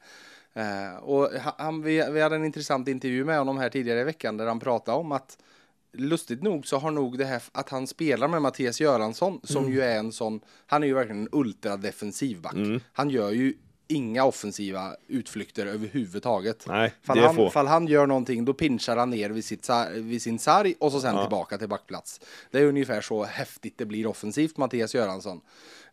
[0.54, 4.04] Eh, och ha- han, vi, vi hade en intressant intervju med honom här tidigare i
[4.04, 5.38] veckan där han pratade om att
[5.94, 9.74] lustigt nog så har nog det här att han spelar med Mattias Göransson som Mm.
[9.76, 12.56] ju är en sån, han är ju verkligen en ultradefensiv back.
[12.94, 13.54] Han gör ju
[13.88, 16.66] inga offensiva utflykter överhuvudtaget.
[16.68, 17.50] Nej, fall, han, få.
[17.50, 21.02] fall han gör någonting då pinchar han ner vid, sitt, vid sin sarg och så
[21.02, 22.22] sen tillbaka till backplats.
[22.52, 25.42] Det är ungefär så häftigt det blir offensivt Mattias Göransson.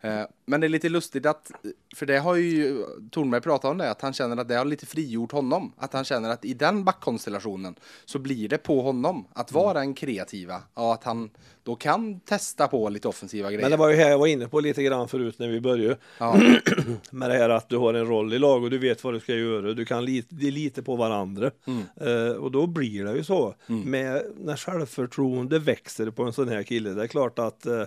[0.01, 1.51] Eh, Men det är lite lustigt att,
[1.95, 4.85] för det har ju Tornberg pratat om det, att han känner att det har lite
[4.85, 5.73] frigjort honom.
[5.77, 9.93] Att han känner att i den backkonstellationen så blir det på honom att vara den
[9.93, 11.29] kreativa och att han
[11.63, 13.61] då kan testa på lite offensiva grejer.
[13.61, 15.97] Men det var ju här jag var inne på lite grann förut när vi började.
[16.17, 16.39] ja.
[17.11, 19.19] Med det här att du har en roll i lag och du vet vad du
[19.19, 19.73] ska göra.
[19.73, 21.51] Du kan är lite på varandra.
[21.67, 21.83] Mm.
[21.95, 23.55] Eh, och då blir det ju så.
[23.67, 26.89] Med, när självförtroende växer på en sån här kille.
[26.89, 27.83] Det är klart att eh,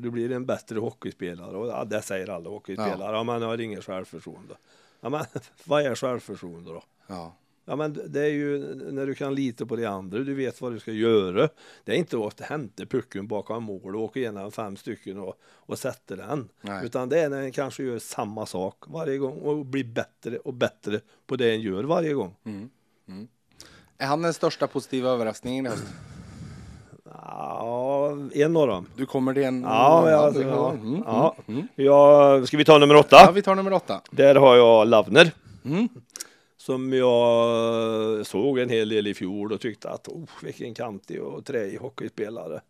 [0.00, 1.56] du blir en bättre hockeyspelare.
[1.56, 3.16] Och ja, det säger alla hockeyspelare.
[3.16, 3.22] Ja.
[3.22, 4.54] man har inget självförtroende.
[5.00, 5.24] Ja, men
[5.64, 6.82] vad är självförtroende då?
[7.06, 7.36] ja.
[7.68, 10.72] Ja men det är ju när du kan lita på de andra, du vet vad
[10.72, 11.48] du ska göra.
[11.84, 15.78] Det är inte att hämta pucken bakom mål och åka igenom fem stycken och, och
[15.78, 16.48] sätta den.
[16.60, 16.86] Nej.
[16.86, 20.54] Utan det är när en kanske gör samma sak varje gång och blir bättre och
[20.54, 22.34] bättre på det en gör varje gång.
[23.98, 25.84] Är han den största positiva överraskningen i höst?
[27.12, 28.86] Ja, en av dem.
[28.96, 29.62] Du kommer till en...
[29.62, 31.36] Ja, ja, ja, mm, ja.
[31.46, 31.68] mm.
[31.74, 32.46] ja.
[32.46, 33.16] Ska vi ta nummer åtta?
[33.16, 34.00] ja, vi tar nummer åtta.
[34.10, 35.32] Där har jag Lavner.
[35.64, 35.88] Mm.
[36.56, 41.44] Som jag såg en hel del i fjol och tyckte att oh, vilken kantig och
[41.44, 42.60] träig hockeyspelare.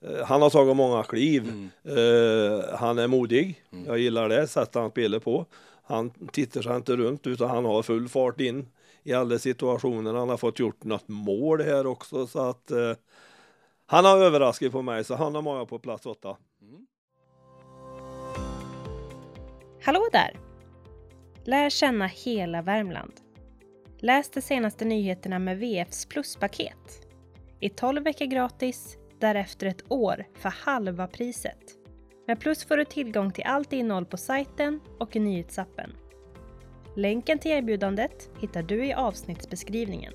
[0.00, 1.68] Eh, Han har tagit många kliv.
[1.84, 3.62] Eh, han är modig.
[3.86, 5.46] Jag gillar det sättet han spelar på.
[5.82, 8.66] Han tittar sig inte runt utan han har full fart in
[9.02, 10.14] i alla situationer.
[10.14, 12.92] Han har fått gjort något mål här också så att eh,
[13.90, 16.36] han har överraskat på mig så han har jag på plats åtta.
[19.82, 20.40] Hallå där!
[21.44, 23.12] Lär känna hela Värmland.
[23.98, 27.06] Läs de senaste nyheterna med VFs pluspaket.
[27.60, 31.58] I 12 veckor gratis, därefter ett år för halva priset.
[32.26, 35.92] Med Plus får du tillgång till allt innehåll på sajten och i nyhetsappen.
[36.96, 40.12] Länken till erbjudandet hittar du i avsnittsbeskrivningen.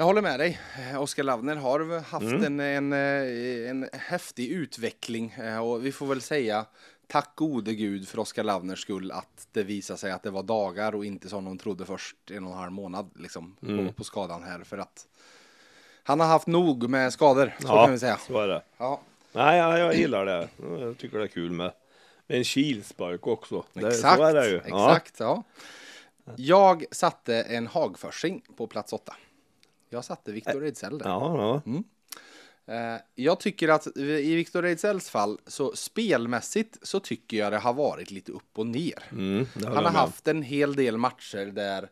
[0.00, 0.60] Jag håller med dig.
[0.98, 2.60] Oskar Lavner har haft Mm.
[2.60, 6.66] en, en, eh, en häftig utveckling eh, och vi får väl säga
[7.06, 10.94] tack gode gud för Oskar Lavners skull att det visade sig att det var dagar
[10.94, 13.86] och inte som de trodde först en och en halv månad liksom Mm.
[13.86, 15.06] på, på skadan här för att
[16.02, 18.16] han har haft nog med skador så kan vi säga.
[18.26, 18.62] så är det.
[18.78, 19.00] Ja,
[19.32, 20.48] Nej, ja, jag gillar det.
[20.80, 21.72] Jag tycker det är kul med,
[22.26, 23.64] med en kilspark också.
[23.72, 24.22] Det, exakt.
[24.22, 24.56] Det ju.
[24.58, 25.42] Exakt, ja.
[26.36, 29.16] Jag satte en hagförsing på plats åtta.
[29.90, 31.08] Jag satte Victor Ejdsell där.
[31.08, 31.82] Ja, ja.
[32.74, 37.72] Eh, Jag tycker att i Victor Ejdsells fall, så spelmässigt så tycker jag det har
[37.72, 39.04] varit lite upp och ner.
[39.12, 41.88] Mm, det Han har haft en hel del matcher där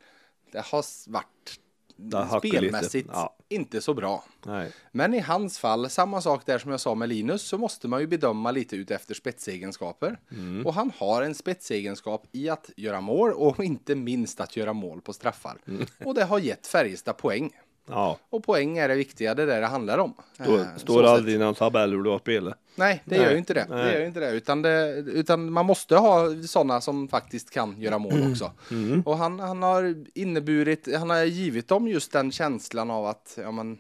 [0.53, 1.61] det har varit
[1.97, 2.49] lite.
[2.49, 3.37] spelmässigt Ja.
[3.49, 4.25] inte så bra.
[4.47, 4.73] Nej.
[4.93, 8.01] Men i hans fall, samma sak där som jag sa med Linus, så måste man
[8.01, 10.21] ju bedöma lite ut efter spetsegenskaper.
[10.31, 10.67] Mm.
[10.67, 15.01] Och han har en spetsegenskap i att göra mål och inte minst att göra mål
[15.01, 15.59] på straffar.
[15.67, 15.87] Mm.
[16.05, 17.51] Och det har gett Färjestad poäng.
[17.90, 20.14] Ja, Och poäng är det viktiga, det är det det handlar om.
[20.46, 22.59] då Eh, står så aldrig i någon tabell hur du har spelat.
[22.74, 23.66] Nej, det Nej, gör ju inte det.
[23.70, 24.31] Det gör inte det.
[24.31, 24.88] Utan, det.
[24.96, 28.53] utan man måste ha sådana som faktiskt kan göra mål också.
[28.70, 29.01] Mm.
[29.07, 33.51] Och han, han har inneburit, han har givit dem just den känslan av att ja,
[33.51, 33.79] men,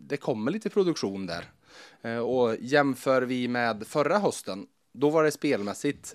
[0.00, 1.44] det kommer lite produktion där.
[2.02, 6.14] Eh, Och jämför vi med förra hösten, då var det spelmässigt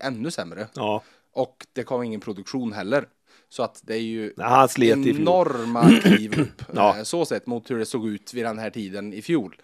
[0.00, 0.68] ännu sämre.
[0.74, 1.02] Ja,
[1.32, 3.08] Och det kom ingen produktion heller.
[3.48, 4.32] Så att det är ju
[4.68, 5.20] fjol.
[5.20, 6.62] enorma kliv upp.
[6.74, 6.96] Ja.
[6.96, 9.56] eh, Så sett mot hur det såg ut vid den här tiden i fjol.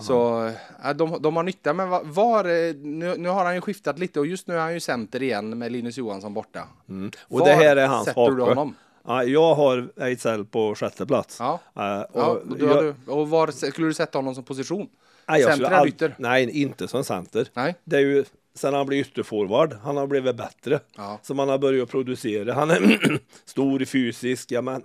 [0.00, 0.46] Så
[0.84, 3.98] eh, de, de har nytta, men va- var, eh, nu, nu har han ju skiftat
[3.98, 6.68] lite och just nu är han ju center igen med Linus Johansson borta.
[6.88, 7.10] Mm.
[7.22, 8.42] Och det här är hans sätter du hake.
[8.42, 8.74] honom?
[9.06, 11.36] Ja, jag har Ejdsell på sjätte plats.
[11.40, 11.60] Ja.
[11.76, 14.88] Eh, och Ja, och, jag, du, och var skulle du sätta honom som position?
[15.28, 16.14] nej, jag center eller ytter?
[16.18, 17.48] Nej, inte som center.
[17.54, 17.74] Nej.
[17.84, 18.24] Det är ju
[18.58, 20.80] sen han blev ytterforward, han har blivit bättre.
[20.96, 21.20] Ja.
[21.22, 22.52] Så man har börjat producera.
[22.52, 24.82] Han är stor fysisk, ja men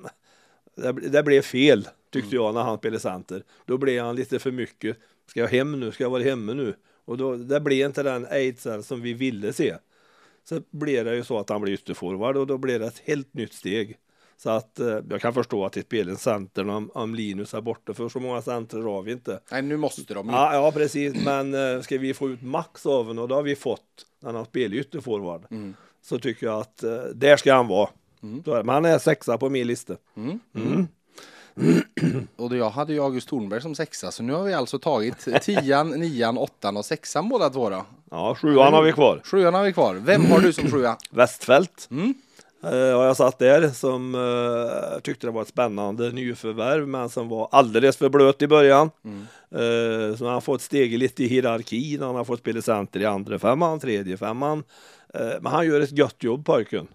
[0.75, 3.43] det, det blev fel tyckte jag när han spelade center.
[3.65, 4.97] Då blev han lite för mycket.
[5.27, 5.91] Ska jag hem nu?
[5.91, 6.75] Ska jag vara hemma nu?
[7.05, 9.75] Och då, det blev inte den Ejdsell som vi ville se.
[10.43, 13.33] Så blev det ju så att han blev ytterforward och då blev det ett helt
[13.33, 13.97] nytt steg.
[14.37, 17.61] Så att eh, jag kan förstå att det spelar en center om, om Linus är
[17.61, 19.39] borta, för så många centrer har vi inte.
[19.51, 20.33] Nej, nu måste de ju.
[20.33, 23.43] Ja, ja precis, men eh, ska vi få ut max av honom och det har
[23.43, 25.45] vi fått när han spelar ytterforward.
[25.51, 25.73] Mm.
[26.01, 27.89] Så tycker jag att eh, där ska han vara.
[28.45, 28.63] Så är det.
[28.63, 29.95] Men han är sexa på min lista.
[30.17, 30.39] Mm.
[30.55, 30.87] Mm.
[32.35, 35.89] Och jag hade ju August Thornberg som sexa, så nu har vi alltså tagit tian,
[35.99, 37.85] nian, åttan och sexan båda två då.
[38.11, 39.21] Ja, sjuan har vi kvar.
[39.23, 39.95] Sjuan har vi kvar.
[39.95, 40.97] Vem har du som sjua?
[41.09, 42.13] Västfält Mm.
[42.63, 47.29] Eh, har jag satt där som eh, tyckte det var ett spännande nyförvärv men som
[47.29, 48.89] var alldeles för blöt i början.
[49.51, 52.01] Eh, så han har fått steg lite i hierarkin.
[52.01, 54.63] Han har fått spela center i andra femman, tredje femman.
[55.13, 56.87] Eh, men han gör ett gött jobb pojken.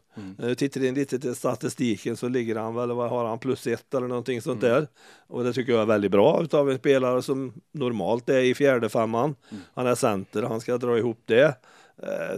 [0.43, 3.95] Eh, tittar in lite till statistiken så ligger han väl, vad har han, plus ett
[3.95, 4.87] eller någonting sånt där.
[5.27, 8.89] Och det tycker jag är väldigt bra utav en spelare som normalt är i fjärde
[8.89, 9.35] femman.
[9.75, 11.55] Han är center, han ska dra ihop det.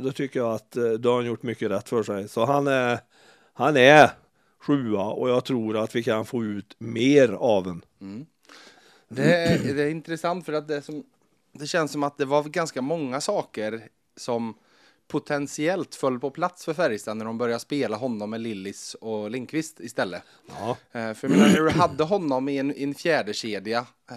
[0.00, 2.28] Då tycker jag att då har han gjort mycket rätt för sig.
[2.28, 2.98] Så han är,
[3.54, 4.10] han är
[4.58, 7.82] sjua och jag tror att vi kan få ut mer av en.
[9.08, 11.04] Det är, det är intressant för att det, som,
[11.52, 14.54] det känns som att det var ganska många saker som
[15.08, 19.80] potentiellt föll på plats för Färjestad när de började spela honom med Lillis och Lindqvist
[19.80, 20.22] istället.
[20.58, 20.76] Ja.
[20.92, 23.78] Eh, för jag menar, när du hade honom i en, i en fjärde kedja
[24.10, 24.16] eh,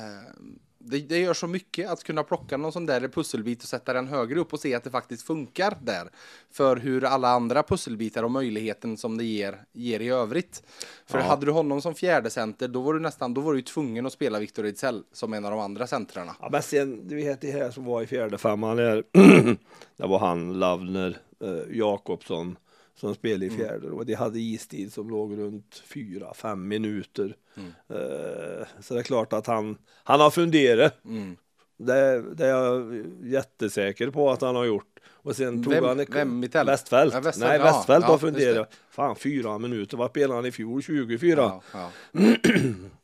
[0.85, 4.07] det, det gör så mycket att kunna plocka någon sån där pusselbit och sätta den
[4.07, 6.09] högre upp och se att det faktiskt funkar där.
[6.51, 10.63] För hur alla andra pusselbitar och möjligheten som det ger, ger i övrigt.
[11.05, 11.23] För Ja.
[11.25, 14.13] hade du honom som fjärde center då var du nästan, då var du tvungen att
[14.13, 16.35] spela Victor Ejdsell som en av de andra centrarna.
[16.39, 19.03] Ja, men sen, du vet det här som var i fjärde femman där,
[19.97, 22.55] det var han, Lavner, eh, Jakobsson
[22.95, 27.35] som spelade i fjärde och de hade istid som låg runt fyra, fem minuter.
[27.89, 31.05] Eh, så det är klart att han, han har funderat.
[31.05, 31.37] Mm.
[31.77, 34.99] Det, det är jag jättesäker på att han har gjort.
[35.05, 36.41] Och sen tog Vem- han vem?
[36.65, 37.13] Västfält.
[37.13, 38.71] Ja, Västfält, Nej, ja, Västfält ja, har funderat.
[38.89, 39.97] Fan, fyra minuter.
[39.97, 40.81] Vad spelade han i fjol?
[40.83, 41.61] 24.
[41.73, 41.91] Ja.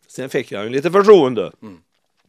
[0.08, 1.52] Sen fick han ju lite förtroende.
[1.62, 1.78] Mm.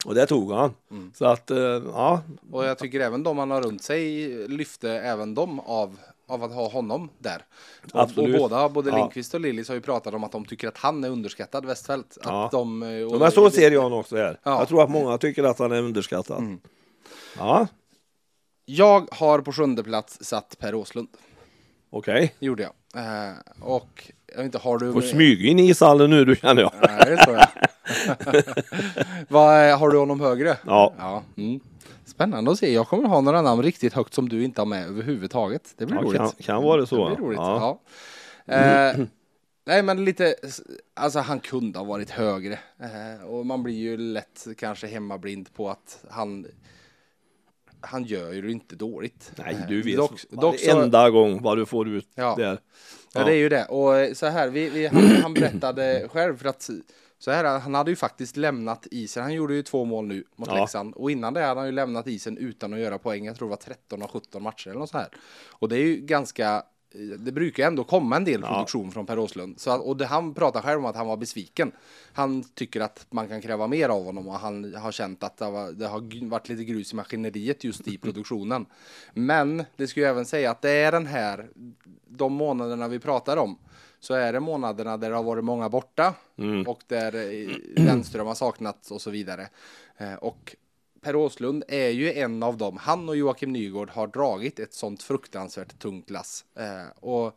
[0.05, 0.75] Och det tog han.
[1.14, 5.35] Så att, eh, ja, Och jag tycker även de han har runt sig lyfte även
[5.35, 5.99] de av,
[6.30, 7.44] av att ha honom där.
[7.92, 8.90] Och, och båda, både.
[8.96, 12.18] Lindqvist och Lillis har ju pratat om att de tycker att han är underskattad, Westfält.
[12.24, 14.38] Att de, eh, och, men så ser jag honom också här.
[14.42, 14.58] Ja.
[14.58, 16.58] Jag tror att många tycker att han är underskattad.
[17.38, 17.66] Ja,
[18.64, 21.08] Jag har på sjunde plats satt Per Åslund.
[21.90, 22.34] okej.
[22.38, 22.72] Gjorde jag.
[22.96, 24.92] Eh, och jag vet inte, har du...
[24.92, 26.72] Får smyga in i ishallen nu du känner jag.
[26.82, 27.48] Nej, det tror jag.
[29.28, 30.56] Vad, är- har du honom högre?
[30.66, 30.94] Ja.
[30.98, 31.22] ja.
[31.36, 31.60] Mm.
[32.20, 32.72] Spännande att se.
[32.72, 35.74] Jag kommer ha några namn riktigt högt som du inte har med överhuvudtaget.
[35.76, 36.16] Det blir Ja, roligt.
[36.20, 37.09] kan, kan vara så.
[37.09, 37.38] Det blir roligt.
[37.38, 37.80] Ja.
[38.44, 38.54] Ja.
[38.54, 38.96] Eh,
[39.66, 40.35] nej, men lite,
[40.94, 42.59] alltså han kunde ha varit högre.
[42.80, 46.46] Eh, och man blir ju lätt kanske hemmablind på att han,
[47.80, 49.33] han gör ju det inte dåligt.
[49.37, 52.35] Nej, Eh, du vet Dock, dock så, varenda gång vad du får ut Ja.
[52.38, 52.59] där.
[53.14, 53.64] Ja, det är ju det.
[53.64, 56.70] Och så här, vi, vi, han, han berättade själv för att
[57.22, 59.22] så här, han hade ju faktiskt lämnat isen.
[59.22, 60.54] Han gjorde ju två mål nu mot Ja.
[60.61, 63.24] Leksand och innan det hade han ju lämnat isen utan att göra poäng.
[63.24, 65.09] Jag tror det var 13 av 17 matcher eller något så här.
[65.50, 66.62] Och det är ju ganska
[67.18, 68.48] det brukar ändå komma en del Ja.
[68.48, 69.61] produktion från Per Åslund.
[69.61, 71.72] Så och det, han pratar själv om att han var besviken.
[72.12, 75.44] Han tycker att man kan kräva mer av honom och han har känt att det
[75.44, 78.66] har, det har varit lite grus i maskineriet just i produktionen.
[79.14, 81.48] Men det ska ju även säga att det är den här,
[82.09, 83.59] de månaderna vi pratar om,
[84.00, 86.14] så är det månaderna där det har varit många borta
[86.66, 89.48] och där eh, Lennström har saknats och så vidare.
[89.96, 90.56] Eh, Och
[91.00, 92.76] Per Åslund är ju en av dem.
[92.76, 96.44] Han och Joakim Nygård har dragit ett sånt fruktansvärt tungt lass.
[96.54, 97.36] Eh, och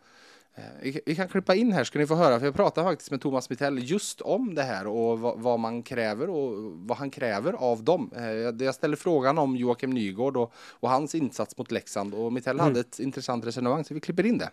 [1.05, 3.49] vi, kan klippa in här ska ni få höra, för jag pratade faktiskt med Thomas
[3.49, 8.11] Mittell just om det här och vad, man kräver och vad han kräver av dem.
[8.59, 12.79] Jag, ställer frågan om Joakim Nygård och, och hans insats mot Leksand och Mittell hade
[12.79, 14.49] ett intressant resonemang så vi klipper in det.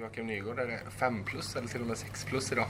[0.00, 2.66] Joakim Nygård, är det 5 plus eller till och med 6 plus idag?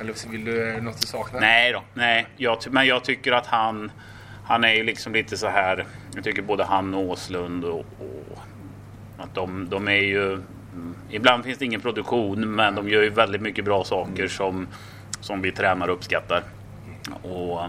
[0.00, 1.40] Eller vill du, det något du saknar?
[1.40, 2.26] Nej då, nej.
[2.36, 3.90] Jag, men jag tycker att han,
[4.44, 5.86] han är ju liksom lite så här.
[6.14, 8.38] Jag tycker både han och Åslund och, och
[9.18, 10.32] att de, de är ju.
[10.32, 14.68] mm, Ibland finns det ingen produktion, men de gör ju väldigt mycket bra saker som,
[15.20, 16.42] som vi tränare uppskattar.
[17.22, 17.60] Och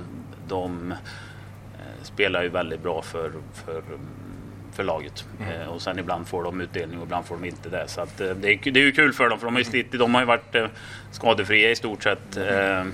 [0.47, 3.99] de eh, spelar ju väldigt bra för, för, mm,
[4.79, 5.25] för laget.
[5.39, 7.87] Eh, och sen ibland får de utdelning och ibland får de inte det.
[7.87, 9.65] Så att, eh, det, är, det är ju kul för dem för de har ju,
[9.65, 10.67] slitit, de har ju varit eh,
[11.11, 12.37] skadefria i stort sett.
[12.37, 12.85] Eh,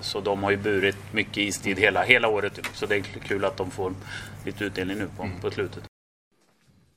[0.00, 2.60] så de har ju burit mycket istid hela, hela året.
[2.72, 3.92] Så det är kul att de får
[4.44, 5.89] lite utdelning nu på, på slutet.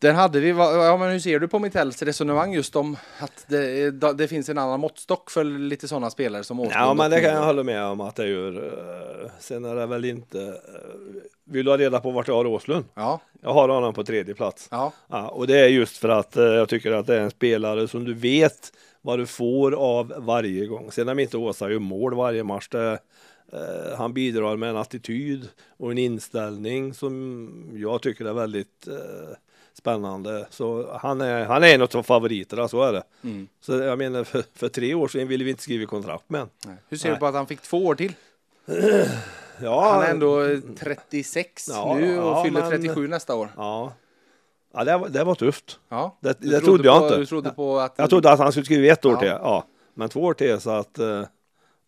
[0.04, 3.92] Där hade vi, ja men hur ser du på Mittells resonemang just om att det,
[4.18, 6.76] det finns en annan måttstock för lite sådana spelare som Åslund?
[6.76, 8.56] Ja, men det kan jag hålla med om att det gör.
[9.24, 10.42] eh, Sen är det väl inte.
[10.42, 10.54] eh,
[11.46, 12.86] Vill du ha reda på vart jag har Åslund?
[12.96, 14.68] Ja, Jag har honom på tredje plats.
[14.72, 17.32] ja, Ja, och det är just för att eh, jag tycker att det är en
[17.32, 20.92] spelare som du vet vad du får av varje gång.
[20.92, 22.68] Sen är inte Åsa ju mål varje match.
[22.70, 23.00] Det,
[23.98, 29.36] han bidrar med en attityd och en inställning som jag tycker är väldigt eh,
[29.74, 30.48] spännande.
[30.50, 33.04] Så han är, han är en av favoriterna, så är det.
[33.24, 33.48] Mm.
[33.62, 36.78] Så jag menar, för, för tre år sedan ville vi inte skriva kontrakt med honom.
[36.90, 37.16] Hur ser Nej.
[37.16, 38.14] du på att han fick två år till?
[39.62, 43.50] Ja, Han är ändå eh, 36 Ja, nu och ja, fyller men- 37 nästa år.
[43.58, 43.94] Ja,
[44.74, 45.80] ja det, var, det var tufft.
[45.90, 46.18] Ja.
[46.20, 47.18] Det- det trodde jag på, inte.
[47.18, 47.94] Du trodde på att...
[47.98, 49.66] Jag trodde att han skulle skriva ett år till, ja.
[49.94, 51.24] Men två år till så att eh,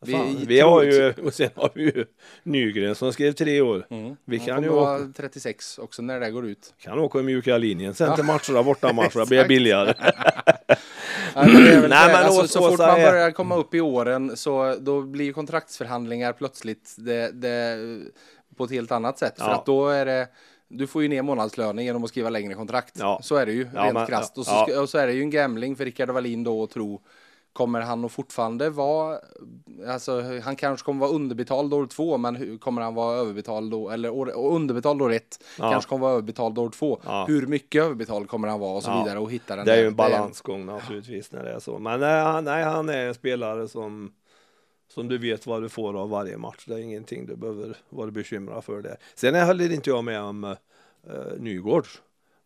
[0.08, 2.06] Vi- vi, har ju, och sen har vi ju
[2.44, 3.88] Nygren som skrev tre år.
[3.90, 4.16] Mm.
[4.26, 6.74] Vi kan ju åka, 36 också när det går ut.
[6.82, 8.16] kan åka mjuka linjen sen Ja.
[8.16, 9.94] till matcherna, borta matcherna, blir billigare.
[11.36, 14.76] Ja, Nej, så men alltså, Ås- så fort man börjar komma upp i åren så
[14.80, 17.78] då blir kontraktsförhandlingar plötsligt det, det,
[18.58, 19.34] på ett helt annat sätt.
[19.38, 19.56] För Ja.
[19.56, 20.28] att då är det
[20.68, 22.96] du får ju ner månadslönen genom att skriva längre kontrakt.
[23.00, 23.20] Ja.
[23.24, 24.38] Så är det ju, Ja, rent krasst.
[24.38, 27.02] Och så, och så är det ju en gambling för Rickard Wallin då att tro
[27.56, 29.20] Kommer han att fortfarande vara,
[29.88, 33.90] alltså han kanske kommer vara underbetald år två, men hur, kommer han vara överbetald då,
[33.90, 35.72] eller år, underbetald år ett, Ja.
[35.72, 37.00] kanske kommer vara överbetald år två.
[37.06, 37.26] Ja.
[37.28, 39.04] Hur mycket överbetald kommer han vara och så Ja.
[39.04, 41.80] vidare och hitta den Det är där- ju en balansgång naturligtvis när det är så.
[41.80, 44.12] Men nej, han, nej, han är en spelare som,
[44.94, 46.66] som du vet vad du får av varje match.
[46.68, 48.98] Det är ingenting du behöver vara bekymrad för det.
[49.16, 50.54] Sen håller inte jag med om uh,
[51.40, 52.02] Nygårds.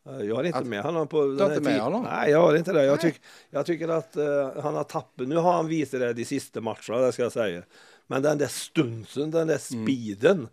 [0.10, 2.04] Eh, Jag har inte Att- med honom på har inte med honom?
[2.04, 2.86] Nej, jag har inte det.
[2.86, 5.28] Jag, tyck, jag tycker att eh, han har tappat.
[5.28, 7.62] Nu har han visat det de sista matcherna, det ska jag säga.
[8.08, 9.86] Men den där stunsen, den där Mm.
[9.86, 10.48] speeden.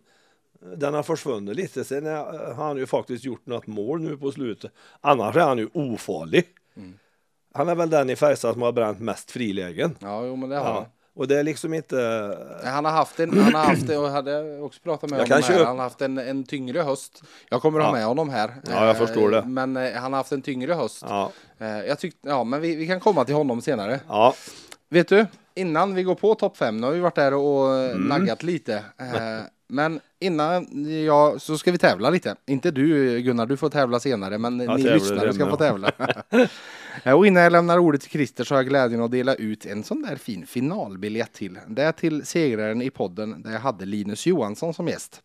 [0.75, 1.83] Den har försvunnit lite.
[1.83, 4.71] Sen är, har han ju faktiskt gjort något mål nu på slutet.
[5.01, 6.45] Annars är han ju ofarlig.
[6.75, 6.93] Mm.
[7.53, 9.95] Han är väl den i Färjestad som har bränt mest frilägen.
[9.99, 10.65] Ja, jo, men det har.
[10.65, 10.87] Ja.
[11.17, 11.97] Och det är liksom inte...
[12.63, 15.43] Han har haft en, han har haft en, och hade också pratat med Jag honom
[15.49, 15.65] här.
[15.65, 17.21] Han har haft en, en tyngre höst.
[17.49, 17.91] Jag kommer ha Ja.
[17.93, 18.55] med honom här.
[18.63, 19.41] Ja, jag Eh, förstår det.
[19.45, 21.05] Men eh, han har haft en tyngre höst.
[21.09, 23.99] Ja, Eh, Jag tyckte, ja, men vi, vi kan komma till honom senare.
[24.07, 24.33] ja,
[24.89, 25.25] Vet du,
[25.57, 28.01] innan vi går på topp fem, nu har vi varit där och Mm.
[28.07, 28.73] naggat lite.
[28.97, 30.67] Eh, Men innan
[31.05, 32.35] jag, så ska vi tävla lite.
[32.45, 35.91] Inte du Gunnar, du får tävla senare, men Jag ni lyssnare ska få tävla.
[37.03, 39.65] Eh, och innan jag lämnar ordet till Christer så har jag glädjen att dela ut
[39.65, 41.59] en sån där fin finalbiljett till.
[41.67, 45.21] Det är till segraren i podden där jag hade Linus Johansson som gäst.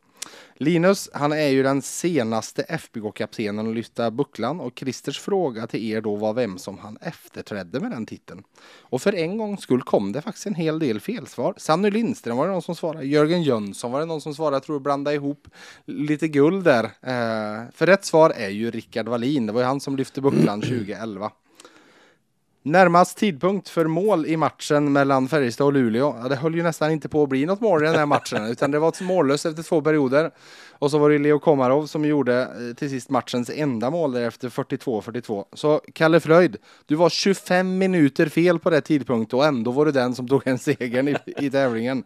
[0.62, 6.00] Linus, han är ju den senaste FBK-kaptenen att lyfta bucklan och Christers fråga till er
[6.00, 8.42] då var vem som han efterträdde med den titeln.
[8.80, 11.54] Och för en gångs skull kom det faktiskt en hel del felsvar.
[11.56, 14.62] Sanny Lindström var det någon som svarade, Jörgen Jönsson var det någon som svarade, jag
[14.62, 15.48] tror blanda ihop
[15.84, 16.84] lite guld där.
[16.84, 20.60] Eh, för rätt svar är ju Rickard Wallin, det var ju han som lyfte bucklan
[20.60, 21.30] 2011.
[22.64, 26.16] Närmast tidpunkt för mål i matchen mellan Färjestad och Luleå.
[26.22, 28.46] Ja, det höll ju nästan inte på att bli något mål i den här matchen,
[28.46, 30.30] utan det var mållöst efter två perioder.
[30.82, 34.22] Och så var det Leo Komarov som gjorde eh, till sist matchens enda mål där
[34.22, 35.44] efter 42-42.
[35.52, 36.56] Så Kalle Fröjd,
[36.86, 40.46] du var 25 minuter fel på det tidpunkt och ändå var du den som tog
[40.46, 42.04] en segern i, i tävlingen.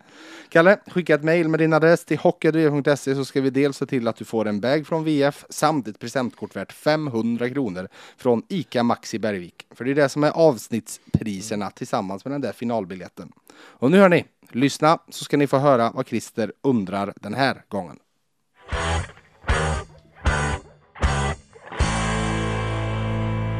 [0.49, 4.09] Kalle, skicka ett mejl med din adress till hockey.se så ska vi dels se till
[4.09, 8.83] att du får en bag från VF samt ett presentkort värt 500 kronor från ICA
[8.83, 9.67] Maxi Bergvik.
[9.75, 13.33] För det är det som är avsnittspriserna tillsammans med den där finalbiljetten.
[13.59, 17.63] Och nu hör ni, lyssna så ska ni få höra vad Christer undrar den här
[17.69, 17.97] gången.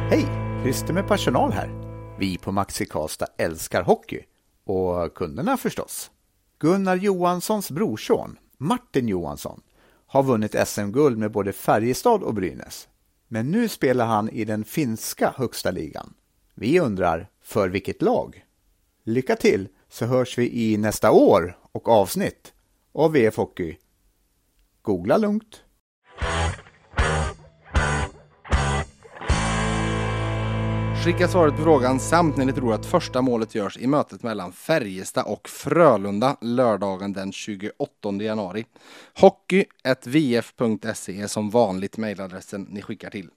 [0.09, 0.25] Hej!
[0.63, 1.69] Christer med personal här.
[2.19, 4.19] Vi på Maxi Karlstad älskar hockey.
[4.65, 6.11] Och kunderna förstås.
[6.59, 9.61] Gunnar Johanssons brorson, Martin Johansson,
[10.07, 12.87] har vunnit SM-guld med både Färjestad och Brynäs.
[13.27, 16.13] Men nu spelar han i den finska högsta ligan.
[16.55, 18.45] Vi undrar, för vilket lag?
[19.03, 22.53] Lycka till så hörs vi i nästa år och avsnitt
[22.93, 23.77] av VF Hockey.
[24.81, 25.63] Googla lugnt.
[31.07, 34.51] Skicka svaret på frågan samt när ni tror att första målet görs i mötet mellan
[34.51, 37.75] Färjestad och Frölunda lördagen den 28
[38.21, 38.65] januari.
[39.13, 43.29] Hockey.vf.se är som vanligt mejladressen ni skickar till.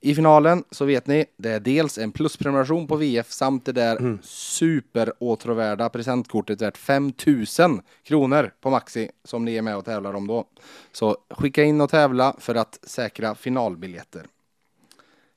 [0.00, 3.96] I finalen så vet ni, det är dels en plusprenumeration på VF samt det där
[3.96, 4.18] mm.
[4.22, 10.44] superåtråvärda presentkortet värt 5000 kronor på Maxi som ni är med och tävlar om då.
[10.92, 14.26] Så skicka in och tävla för att säkra finalbiljetter.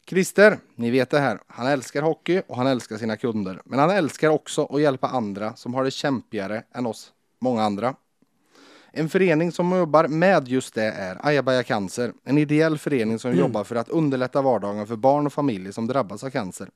[0.06, 1.39] Christer, ni vet det här.
[1.47, 3.62] Han älskar hockey och han älskar sina kunder.
[3.66, 7.95] Men han älskar också att hjälpa andra som har det kämpigare än oss, många andra.
[8.95, 13.39] En förening som jobbar med just det är Ajabaja Cancer, en ideell förening som mm.
[13.39, 16.70] jobbar för att underlätta vardagen för barn och familjer som drabbas av cancer.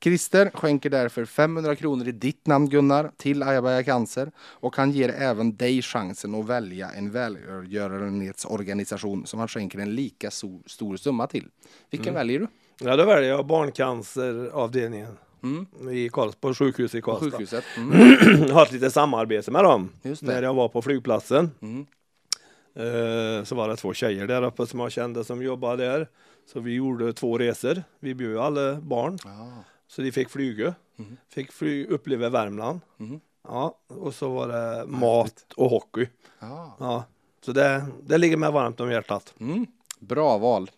[0.00, 5.08] Christer skänker därför 500 kronor i ditt namn Gunnar till Ajabaja Cancer och han ger
[5.08, 10.30] även dig chansen att välja en välgörenhetsorganisation som han skänker en lika
[10.66, 11.48] stor summa till.
[11.90, 12.14] Vilken mm.
[12.14, 12.46] väljer du?
[12.80, 15.18] Ja, då väljer jag barncanceravdelningen.
[15.42, 15.66] Mm.
[15.92, 17.30] I Karls, på sjukhuset i Karlstad.
[17.30, 17.64] Sjukhuset.
[17.76, 18.50] Mm.
[18.52, 19.92] har ett litet samarbete med dem.
[20.20, 21.50] När jag var på flygplatsen.
[21.60, 21.86] Mm.
[22.74, 26.08] Eh, så var det två tjejer där uppe som jag kände som jobbade där.
[26.52, 27.82] Så vi gjorde två resor.
[28.00, 29.18] Vi bjöd alla barn.
[29.24, 29.62] Ah.
[29.88, 30.74] Så de fick flyga.
[30.98, 31.16] Mm.
[31.28, 32.80] Fick fly, uppleva Värmland.
[33.00, 33.20] Mm.
[33.48, 36.08] Ja, och så var det mat och hockey.
[36.38, 36.66] Ah.
[36.78, 37.04] Ja,
[37.44, 39.34] så det, det ligger mig varmt om hjärtat.
[39.40, 39.66] Mm.
[39.98, 40.70] Bra val.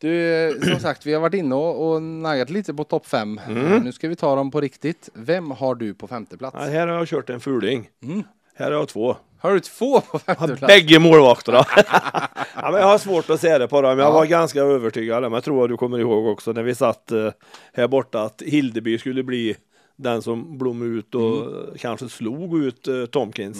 [0.00, 3.40] Du, som sagt, vi har varit inne och, och naggat lite på topp fem.
[3.48, 3.82] Mm.
[3.82, 5.08] Nu ska vi ta dem på riktigt.
[5.14, 6.56] Vem har du på femte plats?
[6.60, 7.88] Ja, här har jag kört en fuling.
[8.02, 8.22] Mm.
[8.54, 9.16] Här har jag två.
[9.38, 10.74] Har du två på femte plats?
[10.74, 11.64] Bägge målvakterna.
[12.54, 13.98] ja, men jag har svårt att säga det på dem.
[13.98, 14.12] Jag ja.
[14.12, 15.22] var ganska övertygad.
[15.22, 17.30] Men jag tror att du kommer ihåg också när vi satt uh,
[17.72, 19.56] här borta att Hildeby skulle bli
[19.96, 21.78] den som blommade ut och mm.
[21.78, 23.58] kanske slog ut uh, Tomkins.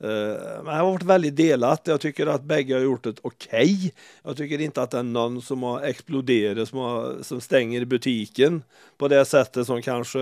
[0.00, 0.08] Eh,
[0.56, 1.80] men det har varit väldigt delat.
[1.84, 3.74] Jag tycker att bägge har gjort ett okej.
[3.74, 3.90] Okay.
[4.22, 8.62] Jag tycker inte att det är någon som har exploderat, som, har, som stänger butiken
[8.98, 10.18] på det sättet som kanske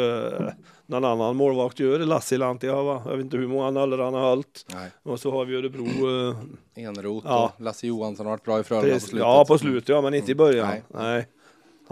[0.86, 1.98] någon annan målvakt gör.
[2.82, 3.02] Va?
[3.06, 4.66] Jag vet inte hur många nollor han har hållit.
[4.74, 4.90] Nej.
[5.02, 5.84] Och så har vi Örebro.
[5.84, 6.36] Eh,
[6.74, 7.52] Enroth ja.
[7.56, 9.18] och Lasse Johansson har varit bra i Frölunda på slutet.
[9.18, 10.68] Ja, på slutet ja, men inte i början.
[10.68, 10.82] Nej.
[10.88, 11.26] Nej.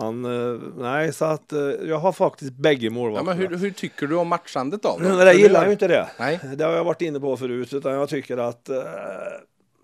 [0.01, 3.31] Han, eh, nej, så att eh, jag har faktiskt bägge målvakterna.
[3.33, 4.97] Ja, men hur, hur, tycker du om matchandet då?
[5.01, 6.09] Nej, jag gillar ju inte det.
[6.19, 6.41] Nej.
[6.57, 8.83] Det har jag varit inne på förut, utan jag tycker att eh,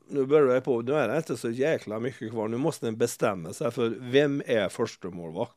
[0.09, 2.49] nu börjar jag på, nu är det inte så jäkla mycket kvar.
[2.49, 5.57] Nu måste en bestämma sig för vem är första målvakt?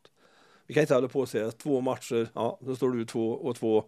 [0.68, 3.55] Vi kan inte hålla på och säga två matcher, ja, då står du två och
[3.55, 3.84] två.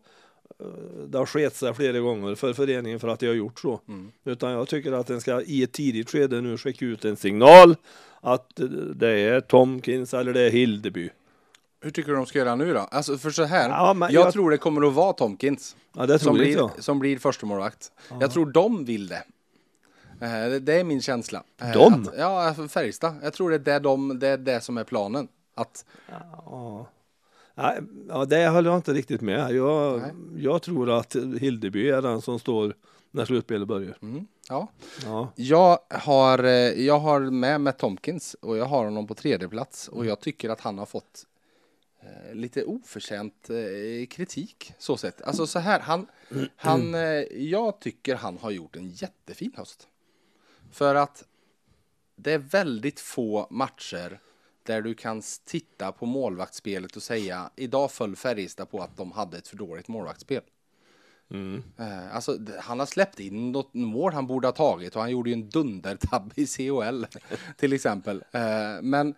[1.07, 3.81] Det har skett sig flera gånger för föreningen för att de har gjort så.
[3.87, 4.11] Mm.
[4.25, 7.75] Utan jag tycker att den ska i ett tidigt skede nu skicka ut en signal
[8.21, 8.51] att
[8.95, 11.09] det är Tomkins eller det är Hildeby.
[11.81, 12.79] Hur tycker du de ska göra nu då?
[12.79, 15.75] Alltså för så här, ja, jag, jag, tror det kommer att vara Tomkins.
[15.93, 17.91] Ja, som, blir, som blir första målvakt.
[18.19, 19.23] Jag tror de vill det.
[20.21, 21.43] Eh, det är min känsla.
[21.61, 21.93] Eh, de?
[21.93, 23.15] Att, ja, Färjestad.
[23.23, 25.27] Jag tror det är det, de, det är det som är planen.
[25.55, 25.85] Att...
[27.55, 28.25] Ja.
[28.25, 29.51] Det håller jag inte riktigt med.
[29.51, 30.01] Jag,
[30.37, 32.75] jag tror att Hildeby är den som står
[33.11, 33.97] när slutspelet börjar.
[34.01, 34.27] Mm.
[34.49, 34.67] Ja.
[35.03, 35.33] ja.
[35.35, 36.51] Jag, har, eh,
[36.85, 40.49] jag har med Matt Tomkins och jag har honom på tredje plats och jag tycker
[40.49, 41.25] att han har fått
[42.01, 45.21] eh, lite oförtjänt eh, kritik så sett.
[45.21, 46.07] Alltså så här, han,
[46.55, 49.87] han, eh, jag tycker han har gjort en jättefin höst.
[50.71, 51.25] För att
[52.15, 54.19] det är väldigt få matcher
[54.63, 59.37] där du kan titta på målvaktsspelet och säga idag föll Färjestad på att de hade
[59.37, 60.41] ett för dåligt målvaktsspel.
[61.29, 61.63] Mm.
[61.77, 65.29] Eh, alltså, han har släppt in något mål han borde ha tagit och han gjorde
[65.29, 67.07] ju en dundertabb i COL
[67.57, 68.23] till exempel.
[68.31, 69.15] Eh, men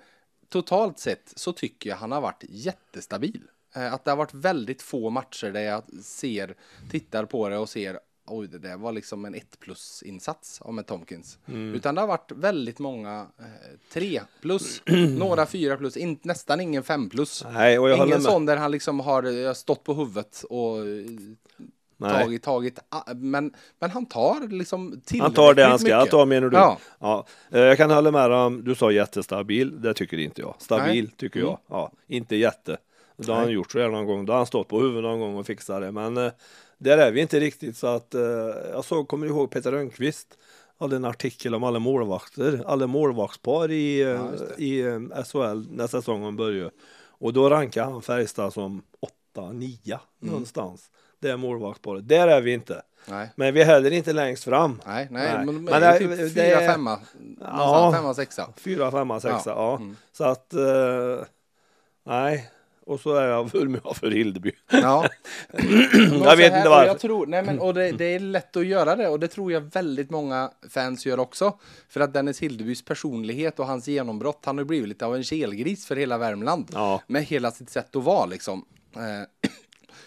[0.49, 3.41] totalt sett så tycker jag han har varit jättestabil.
[3.75, 6.55] Eh, Att det har varit väldigt få matcher där jag ser,
[6.91, 10.73] tittar på det och ser Oj, det där var liksom en 1 plus insats av
[10.73, 11.37] med Tomkins.
[11.47, 11.73] Mm.
[11.75, 13.45] Utan det har varit väldigt många eh,
[13.93, 14.81] 3 plus,
[15.17, 17.45] några 4 plus, in, nästan ingen 5 plus.
[17.53, 18.21] Nej, och jag Ingen med.
[18.21, 20.83] sån där han liksom har eh, stått på huvudet och eh,
[21.97, 22.23] Nej.
[22.23, 26.11] tagit, tagit, ah, men, men han tar liksom tillräckligt Han tar det han ska mycket.
[26.11, 26.57] ta menar du?
[26.57, 26.77] Ja.
[26.99, 27.25] Ja.
[27.51, 30.55] Eh, Jag kan hålla med om, du sa jättestabil, det tycker inte jag.
[30.59, 31.13] Stabil Nej.
[31.17, 31.49] tycker Mm.
[31.49, 31.91] jag, ja.
[32.07, 32.77] Inte jätte.
[33.17, 35.19] Då har han gjort så här någon gång, då har han stått på huvudet någon
[35.19, 35.91] gång och fixat det.
[35.91, 36.31] Men eh,
[36.83, 38.21] där är vi inte riktigt så att, eh,
[38.71, 40.27] jag såg, kommer ihåg Peter Rönnqvist?
[40.79, 44.21] Hade en artikel om alla målvakter, alla målvaktspar i, eh, Ja,
[44.57, 44.63] det.
[44.63, 46.71] i eh, SHL när säsongen började.
[47.07, 48.81] Och då rankar han Färjestad som
[49.35, 50.31] 8-9 Mm.
[50.33, 50.89] någonstans.
[51.19, 52.81] Det är målvaktsparet, där är vi inte.
[53.07, 53.29] Nej.
[53.35, 54.81] Men vi är heller inte längst fram.
[54.85, 55.45] Nej, nej, Nej.
[55.45, 56.99] men, Men det- typ det fyra, är- femma.
[57.41, 57.91] Ja.
[57.95, 58.49] Femma, sexa.
[58.57, 59.55] Fyra, femma, sexa, ja.
[59.55, 59.75] Ja.
[59.75, 59.95] Mm.
[60.11, 61.25] Så att, eh,
[62.05, 62.49] nej.
[62.85, 64.51] Och så är jag full med för Hildeby.
[64.71, 65.09] Ja.
[66.23, 66.87] Jag vet inte varför.
[66.87, 69.51] Jag tror, nej men, och det, det är lätt att göra det och det tror
[69.51, 71.57] jag väldigt många fans gör också.
[71.89, 75.85] För att Dennis Hildebys personlighet och hans genombrott, han har blivit lite av en kelgris
[75.85, 76.69] för hela Värmland.
[76.73, 77.01] Ja.
[77.07, 78.65] Med hela sitt sätt att vara liksom.
[78.95, 79.49] Eh,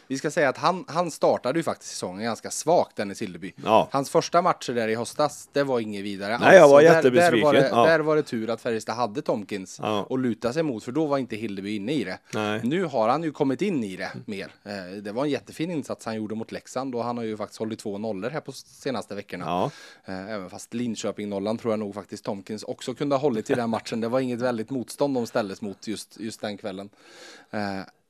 [0.08, 3.52] vi ska säga att han, han startade ju faktiskt säsongen ganska svagt, Dennis Hildeby.
[3.64, 3.88] Ja.
[3.92, 6.38] Hans första matcher där i höstas, det var inget vidare.
[6.40, 7.44] Nej, jag var Där, där, jättebesviken.
[7.46, 7.86] var det, Ja.
[7.86, 10.02] där var det tur att Färjestad hade Tomkins Ja.
[10.02, 12.18] och luta sig mot, för då var inte Hildeby inne i det.
[12.34, 12.60] Nej.
[12.64, 14.50] Nu har han ju kommit in i det mer.
[14.64, 17.58] Eh, Det var en jättefin insats han gjorde mot Leksand och han har ju faktiskt
[17.58, 19.44] hållit två nollor här på senaste veckorna.
[19.44, 19.70] Ja.
[20.04, 23.70] Eh, Även fast Linköping-nollan tror jag nog faktiskt Tomkins också kunde ha hållit i den
[23.70, 24.00] matchen.
[24.00, 26.88] Det var inget väldigt motstånd de ställdes mot just, just den kvällen.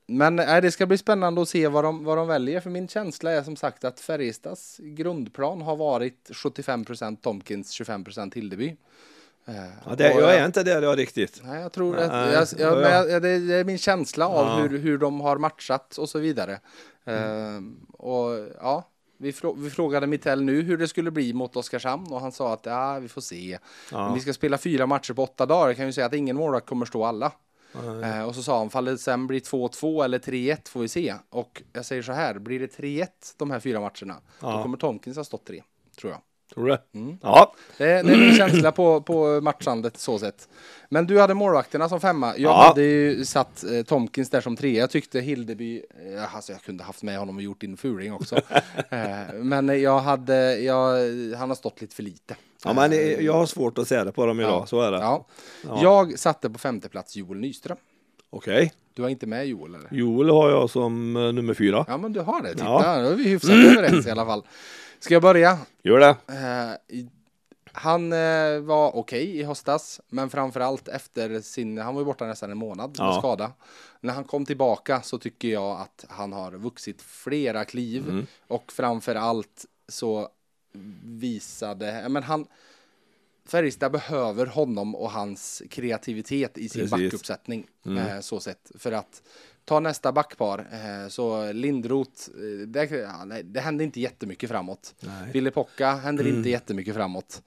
[0.09, 2.61] Men nej, det ska bli spännande att se vad de, vad de väljer.
[2.61, 8.77] För min känsla är som sagt att Färjestads grundplan har varit 75% Tomkins, 25% Hildeby.
[9.47, 9.55] Eh,
[9.87, 11.41] Ja, det, jag är inte där jag riktigt.
[11.45, 14.57] Nej, jag tror att, jag, jag, jag, det, är min känsla av Ja.
[14.69, 16.61] hur, hur de har matchat och så vidare.
[17.05, 18.31] Ehm, och
[18.61, 18.89] ja,
[19.19, 22.53] vi, frå, vi frågade Mittell nu hur det skulle bli mot Oskarshamn och han sa
[22.53, 23.59] att ja, vi får se.
[23.93, 24.05] Ja.
[24.05, 25.67] Men vi ska spela fyra matcher på åtta dagar.
[25.67, 27.33] Jag kan ju säga att ingen målvakt kommer stå alla.
[28.05, 31.15] Eh, och så sa han, fall det sen blir 2-2 eller 3-1 får vi se.
[31.31, 33.07] Och jag säger så här, blir det 3-1
[33.37, 34.63] de här fyra matcherna, då Ja.
[34.63, 35.63] kommer Tomkins ha stått tre,
[36.01, 36.21] tror jag.
[36.55, 36.99] Tror du det?
[36.99, 37.19] Mm.
[37.23, 37.55] Ja.
[37.79, 40.49] Det, det är min känsla på, på matchandet så sett.
[40.89, 42.27] Men du hade målvakterna som femma.
[42.39, 42.63] Jag Ja.
[42.69, 44.81] hade ju satt eh, Tomkins där som trea.
[44.81, 45.83] Jag tyckte Hildeby,
[46.15, 48.37] eh, alltså jag kunde haft med honom och gjort din fuling också.
[48.91, 50.99] eh, men jag hade, jag,
[51.39, 52.37] han har stått lite för lite.
[52.65, 54.67] ja, men det- jag har svårt att säga det på dem idag, Ja.
[54.67, 54.99] så är det.
[54.99, 55.27] Ja.
[55.65, 55.79] Ja.
[55.83, 57.77] Jag satte på femte plats Joel Nyström.
[58.31, 58.73] Okej.
[58.95, 59.89] Du har inte med Joel eller?
[59.93, 61.85] Joel har jag som eh, nummer fyra.
[61.89, 63.03] Ja men du har det, titta, Ja.
[63.03, 64.43] då är vi hyfsat överens i alla fall.
[64.99, 65.59] Ska jag börja?
[65.83, 66.17] Gör det.
[66.29, 67.09] Eh, i-
[67.79, 72.51] han eh, var okej i höstas, men framförallt efter sin, han var ju borta nästan
[72.51, 73.19] en månad med Ja.
[73.19, 73.53] skada.
[74.01, 78.27] När han kom tillbaka så tycker jag att han har vuxit flera kliv Mm.
[78.49, 80.29] och framförallt så
[81.03, 82.47] visade, ja, men han
[83.47, 86.91] Färjestad behöver honom och hans kreativitet i sin Precis.
[86.91, 87.67] backuppsättning.
[87.87, 88.73] Eh, så sett.
[88.75, 89.23] För att
[89.65, 94.95] ta nästa backpar, eh, så Lindroth, eh, det, ja, nej, det hände inte jättemycket framåt.
[95.01, 95.33] Nej.
[95.33, 97.43] Ville Pocka händer inte jättemycket framåt.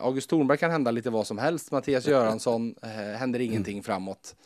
[0.00, 1.72] August Thornberg kan hända lite vad som helst.
[1.72, 4.36] Mattias Göransson eh, händer ingenting framåt.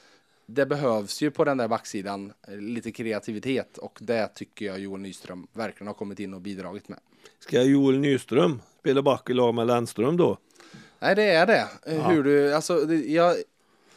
[0.46, 5.46] Det behövs ju på den där backsidan lite kreativitet och det tycker jag Joel Nyström
[5.52, 6.98] verkligen har kommit in och bidragit med.
[7.38, 10.38] Ska Joel Nyström spela back i lag med Lennström då?
[11.02, 11.68] Nej, det är det.
[11.86, 13.36] Eh, Hur du, alltså, jag,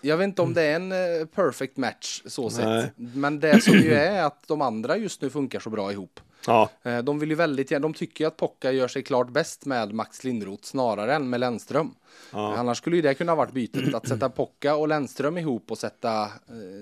[0.01, 2.91] jag vet inte om det är en eh, perfect match så sett.
[2.95, 6.19] Men det som ju är att de andra just nu funkar så bra ihop.
[6.47, 6.69] Ja.
[6.83, 10.23] Eh, De vill ju väldigt de tycker att Pocka gör sig klart bäst med Max
[10.23, 11.95] Lindroth snarare än med Lennström.
[12.31, 12.55] Ja.
[12.57, 16.31] Annars skulle ju det kunna varit bytet, att sätta Pocka och Lennström ihop och sätta,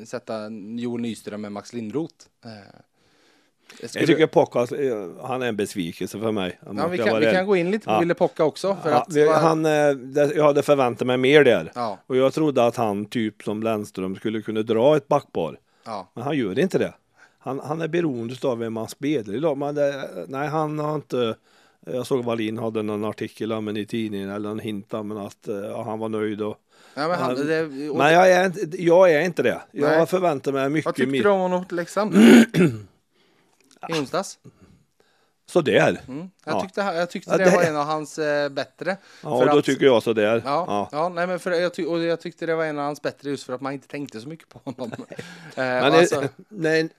[0.05, 2.15] sätta Joel Nyström med Max Lindroth.
[3.81, 6.59] Eh, skulle- Jag tycker Pockas, eh, han är en besvikelse för mig.
[6.77, 7.99] ja, vi, kan, vi kan gå in lite på Ja.
[7.99, 8.77] Ville Pocka också.
[8.83, 9.71] För Ja, att, vi- han, eh,
[10.35, 11.71] jag hade förväntat mig mer där.
[11.75, 11.97] Ja.
[12.07, 15.57] Och jag trodde att han, typ som Lennström, skulle kunna dra ett backpar.
[15.85, 16.11] ja.
[16.13, 16.93] Men han gör inte det.
[17.39, 19.57] Han, han är beroende av vem man spelar idag.
[19.57, 21.35] Men det, nej, han har inte...
[21.85, 25.55] Jag såg Wallin hade någon artikel om i tidningen eller en hint om att eh,
[25.55, 26.41] ja, han var nöjd.
[26.41, 26.57] Och,
[26.95, 29.61] Ja, men han, det, och men jag är, inte, jag är inte det.
[29.71, 29.99] Jag Nej.
[29.99, 31.23] har förväntat mig vad mycket tyckte mer.
[31.23, 32.15] du om honom till Leksand?
[33.89, 34.39] I onsdags?
[35.45, 36.01] Sådär.
[36.07, 36.29] Mm.
[36.45, 36.61] Jag Ja.
[36.61, 38.97] tyckte, jag tyckte Ja, det, det- var en av hans eh, bättre.
[39.23, 40.41] Ja, och då att- tycker jag sådär.
[40.45, 40.89] Ja, Ja.
[40.91, 41.09] ja.
[41.09, 43.43] nej, men för jag, ty- och jag tyckte det var en av hans bättre just
[43.43, 44.91] för att man inte tänkte så mycket på honom.
[45.09, 45.17] eh,
[45.55, 46.89] Men och alltså, nej,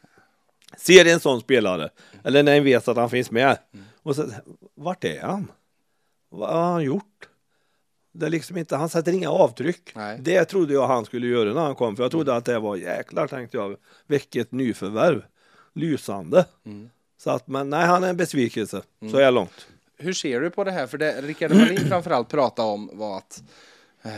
[0.76, 1.88] ser en sån spelare,
[2.24, 3.84] eller när en vet att han finns med, Mm.
[4.02, 4.26] och så,
[4.74, 5.50] vart är han?
[6.30, 7.28] Vad har han gjort?
[8.12, 9.92] Det är liksom inte, han sätter inga avtryck.
[9.94, 10.18] Nej.
[10.20, 12.76] Det trodde jag han skulle göra när han kom, för jag trodde att det var
[12.76, 13.76] jäklar tänkte jag,
[14.06, 15.24] vilket nyförvärv.
[15.74, 16.46] Lysande.
[16.66, 16.90] Mm.
[17.18, 19.66] Så att, men nej, han är en besvikelse så här långt.
[19.98, 20.86] Hur ser du på det här?
[20.86, 23.42] För det Rickard Wallin framförallt pratade om var att
[24.02, 24.12] eh,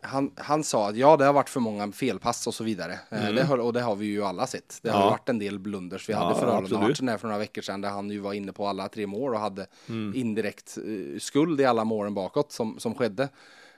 [0.00, 2.98] han, han sa att ja, det har varit för många felpass och så vidare.
[3.10, 4.78] Eh, det har, och det har vi ju alla sett.
[4.82, 5.04] Det har Mm.
[5.04, 5.06] Ja.
[5.06, 6.08] ju varit en del blunders.
[6.08, 6.40] Vi Ja, hade.
[6.40, 9.34] Frölunda-matchen här för några veckor sedan där han ju var inne på alla tre mål
[9.34, 10.12] och hade Mm.
[10.16, 13.28] indirekt eh, skuld i alla målen bakåt som, som skedde.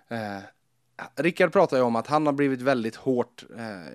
[0.09, 0.39] Eh,
[1.17, 3.93] Rickard pratar ju om att han har blivit väldigt hårt eh,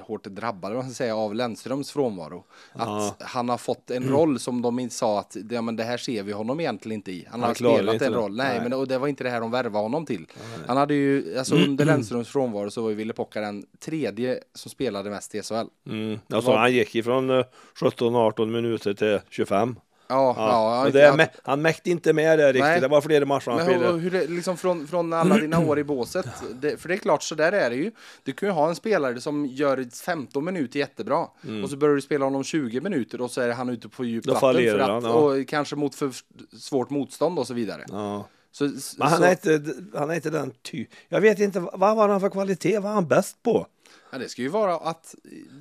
[0.00, 2.44] hårt drabbad vad man ska säga, av Lennströms frånvaro.
[2.74, 3.08] Ja.
[3.08, 5.96] Att han har fått en roll som de inte sa att ja, men det här
[5.96, 7.26] ser vi honom egentligen inte i.
[7.30, 8.36] Han, Han har spelat en roll.
[8.36, 8.60] Nej, Nej.
[8.62, 10.26] men och det var inte det här de värvade honom till.
[10.66, 14.70] Han hade ju, alltså under Lennströms frånvaro så var ju Ville Pocka den tredje som
[14.70, 15.66] spelade mest i SHL.
[15.86, 16.18] Mm.
[16.32, 17.44] Alltså, han gick ifrån eh,
[17.80, 19.76] 17-18 minuter till 25.
[20.08, 20.84] Ja, Ja.
[20.84, 20.90] ja.
[20.90, 22.62] det mä- han mäkte inte med det riktigt.
[22.62, 22.80] Nej.
[22.80, 23.98] Det var flera matcher han hur, spelade.
[23.98, 26.26] hur liksom från, från alla dina år i båset,
[26.60, 27.90] det, för det är klart så där är det ju.
[28.22, 31.26] Du kan ju ha en spelare som gör 15 minuter jättebra
[31.64, 34.26] och så börjar du spela honom 20 minuter och så är han ute på djupt
[34.26, 35.10] vatten för att, han, ja.
[35.10, 36.10] och kanske mot för
[36.58, 37.84] svårt motstånd och så vidare.
[37.88, 38.26] Ja.
[38.52, 39.62] Så, Men han så, är, inte,
[39.98, 40.86] han är inte den ty.
[41.08, 42.74] Jag vet inte, vad var han för kvalitet?
[42.74, 43.66] Vad var han bäst på?
[44.12, 45.14] Ja, det ska ju vara att...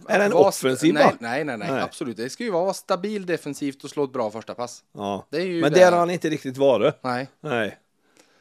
[0.08, 2.18] Är det en vara- offensiv nej, nej, nej, nej, absolut.
[2.18, 4.84] Det ska ju vara stabil defensivt och slå ett bra första pass.
[4.94, 5.26] Ja.
[5.30, 6.96] Det är ju Men det- har han inte riktigt varit.
[7.02, 7.28] Nej.
[7.42, 7.78] Nej.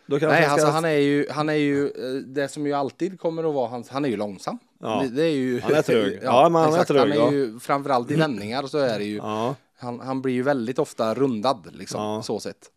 [0.08, 3.20] Nej, jag ska- alltså han är ju, han är ju, eh, det som ju alltid
[3.20, 4.58] kommer att vara hans, han är ju långsam.
[4.80, 5.00] Ja.
[5.02, 6.20] Det, det är ju, Han är trög.
[6.22, 7.32] Ja, men han är exakt, trög, Han är ja.
[7.32, 9.54] ju, framförallt i vändningar så är det ju, Ja.
[9.78, 12.22] han, han blir ju väldigt ofta rundad liksom, Ja.
[12.22, 12.70] så sett.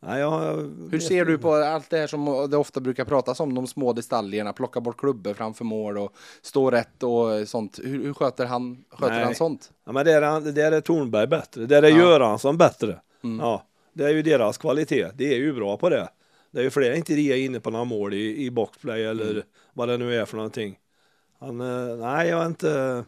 [0.00, 0.56] Nej, jag,
[0.90, 3.92] Hur ser du på allt det här som det ofta brukar pratas om, de små
[3.92, 7.78] detaljerna, plocka bort klubbor framför mål och stå rätt och sånt.
[7.82, 9.24] Hur, hur sköter han, sköter Nej.
[9.24, 9.72] han sånt?
[9.86, 11.66] Ja, men där är, där är Tornberg bättre.
[11.66, 11.96] Där är Ja.
[11.98, 13.00] Göransson bättre.
[13.24, 13.38] Mm.
[13.40, 15.06] Ja, det är ju deras kvalitet.
[15.14, 16.08] Det är ju bra på det.
[16.50, 19.30] Det är ju fler inte de är inne på några mål i, i boxplay eller
[19.30, 19.42] Mm.
[19.72, 20.78] vad det nu är för någonting.
[21.40, 23.04] Han, eh, nej, jag har inte.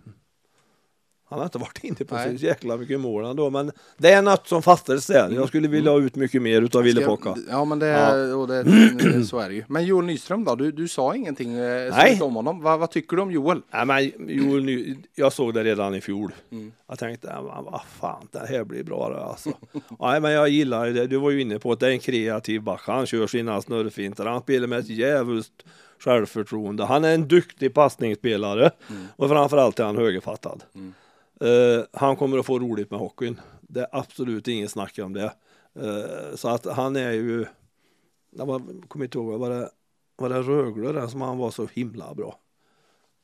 [1.31, 4.49] Han har inte varit inne på så jäkla mycket mål ändå, men det är något
[4.49, 5.31] som fattas där.
[5.31, 7.35] Jag skulle vilja ha ut mycket mer utav Ville Pocka.
[7.51, 8.35] Ja men det, Ja.
[8.35, 8.65] Och det,
[9.27, 9.65] så är det ju.
[9.69, 10.55] Men Joel Nyström då?
[10.55, 12.19] Du, du sa ingenting eh, Nej.
[12.23, 12.63] om honom.
[12.63, 13.63] Vad, vad tycker du om Joel?
[13.71, 16.33] Nej, men Joel, Ny- jag såg det redan i fjol.
[16.53, 16.73] Mm.
[16.89, 19.51] Jag tänkte, men vad fan, det här blir bra det alltså.
[20.01, 21.07] Nej, men jag gillar det.
[21.07, 22.83] Du var ju inne på att det är en kreativ back.
[22.87, 24.27] Han kör sina snurrfintar.
[24.27, 25.65] Han spelar med ett djävulskt
[26.05, 26.85] självförtroende.
[26.85, 29.07] Han är en duktig passningsspelare Mm.
[29.17, 30.63] och framförallt är han högerfattad.
[31.41, 33.41] Eh, han kommer att få roligt med hockeyn.
[33.61, 35.33] Det är absolut inget snack om det.
[35.81, 37.47] Eh, så att han är ju,
[38.31, 39.71] jag kommer inte ihåg, var det,
[40.17, 42.39] var det Rögle där som han var så himla bra?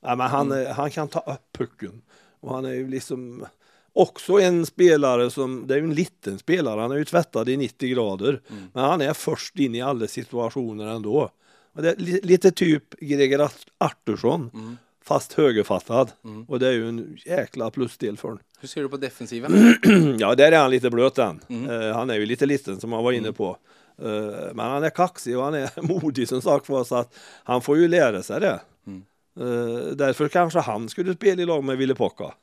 [0.03, 2.03] Ja, men han, är, han kan ta upp pucken.
[2.41, 3.47] Och han är ju liksom
[3.93, 7.57] också en spelare som, det är ju en liten spelare, han är ju tvättad i
[7.57, 8.41] 90 grader.
[8.73, 11.31] Men han är först in i alla situationer ändå.
[11.73, 14.77] Det lite typ Greger Art- Artursson,
[15.07, 16.13] fast högerfattad.
[16.49, 18.43] Och det är ju en jäkla plusdel för honom.
[18.61, 19.75] Hur ser du på defensiven?
[20.19, 21.41] Ja, där är han lite blöt än.
[21.49, 23.57] Eh, han är ju lite liten som han var inne på.
[24.03, 24.09] Eh,
[24.55, 27.77] men han är kaxig och han är modig som sagt var så att han får
[27.79, 28.61] ju lära sig det.
[29.41, 32.35] Eh, därför kanske han skulle spela i lag med Ville Pocka.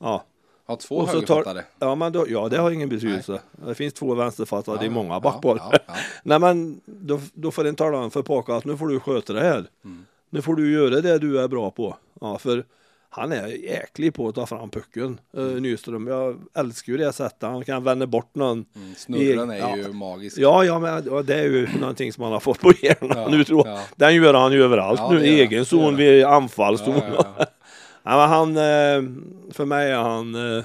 [0.00, 0.24] Ja.
[0.66, 1.64] Har två Och högerfattade.
[1.78, 3.40] ja, men då, ja, det har ingen betydelse.
[3.66, 5.56] Det finns två vänsterfattade i många ja, backpar.
[5.56, 5.94] ja, ja.
[6.22, 9.32] Nej, men då, då får en tala om för Pocka att nu får du sköta
[9.32, 9.66] det här.
[9.84, 10.06] Mm.
[10.32, 11.96] Nu får du göra det du är bra på.
[12.20, 12.64] Ja, för
[13.10, 16.06] han är jäklig på att ta fram pucken, uh, Nyström.
[16.06, 17.42] Jag älskar ju det sättet.
[17.42, 18.64] Han kan vända bort någon.
[18.76, 19.76] Mm, Snurren är Ja.
[19.76, 20.38] ju magisk.
[20.38, 23.28] Ja, ja, men ja, det är ju någonting som han har fått på hjärnan Ja,
[23.28, 23.76] nu tror jag.
[23.76, 23.82] ja.
[23.96, 27.00] Den gör han ju överallt nu, gör egen zon vid anfallszon.
[28.04, 29.02] Ja, han, eh,
[29.52, 30.64] för mig är han, eh,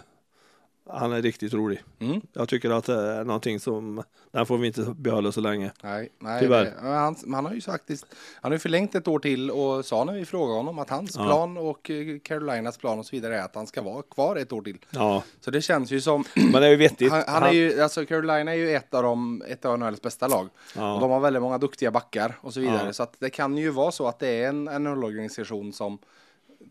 [0.89, 1.83] han är riktigt rolig.
[1.99, 2.21] Mm.
[2.33, 5.71] Jag tycker att det är någonting som, den får vi inte behålla så länge.
[5.83, 6.73] Nej, nej Tyvärr.
[6.81, 8.05] han, han har ju faktiskt
[8.41, 11.15] han har ju förlängt ett år till och sa när vi frågade honom att hans
[11.15, 11.25] Ja.
[11.25, 14.51] plan och eh, Carolinas plan och så vidare är att han ska vara kvar ett
[14.51, 14.77] år till.
[14.89, 17.11] Ja, Så det känns ju som men det är ju vettigt.
[17.11, 20.27] han, han är ju, alltså Carolina är ju ett av de, ett av NHLs bästa
[20.27, 20.49] lag.
[20.75, 20.93] Ja.
[20.95, 22.81] Och de har väldigt många duktiga backar och så vidare.
[22.85, 22.93] Ja.
[22.93, 25.97] Så att det kan ju vara så att det är en NHL-organisation som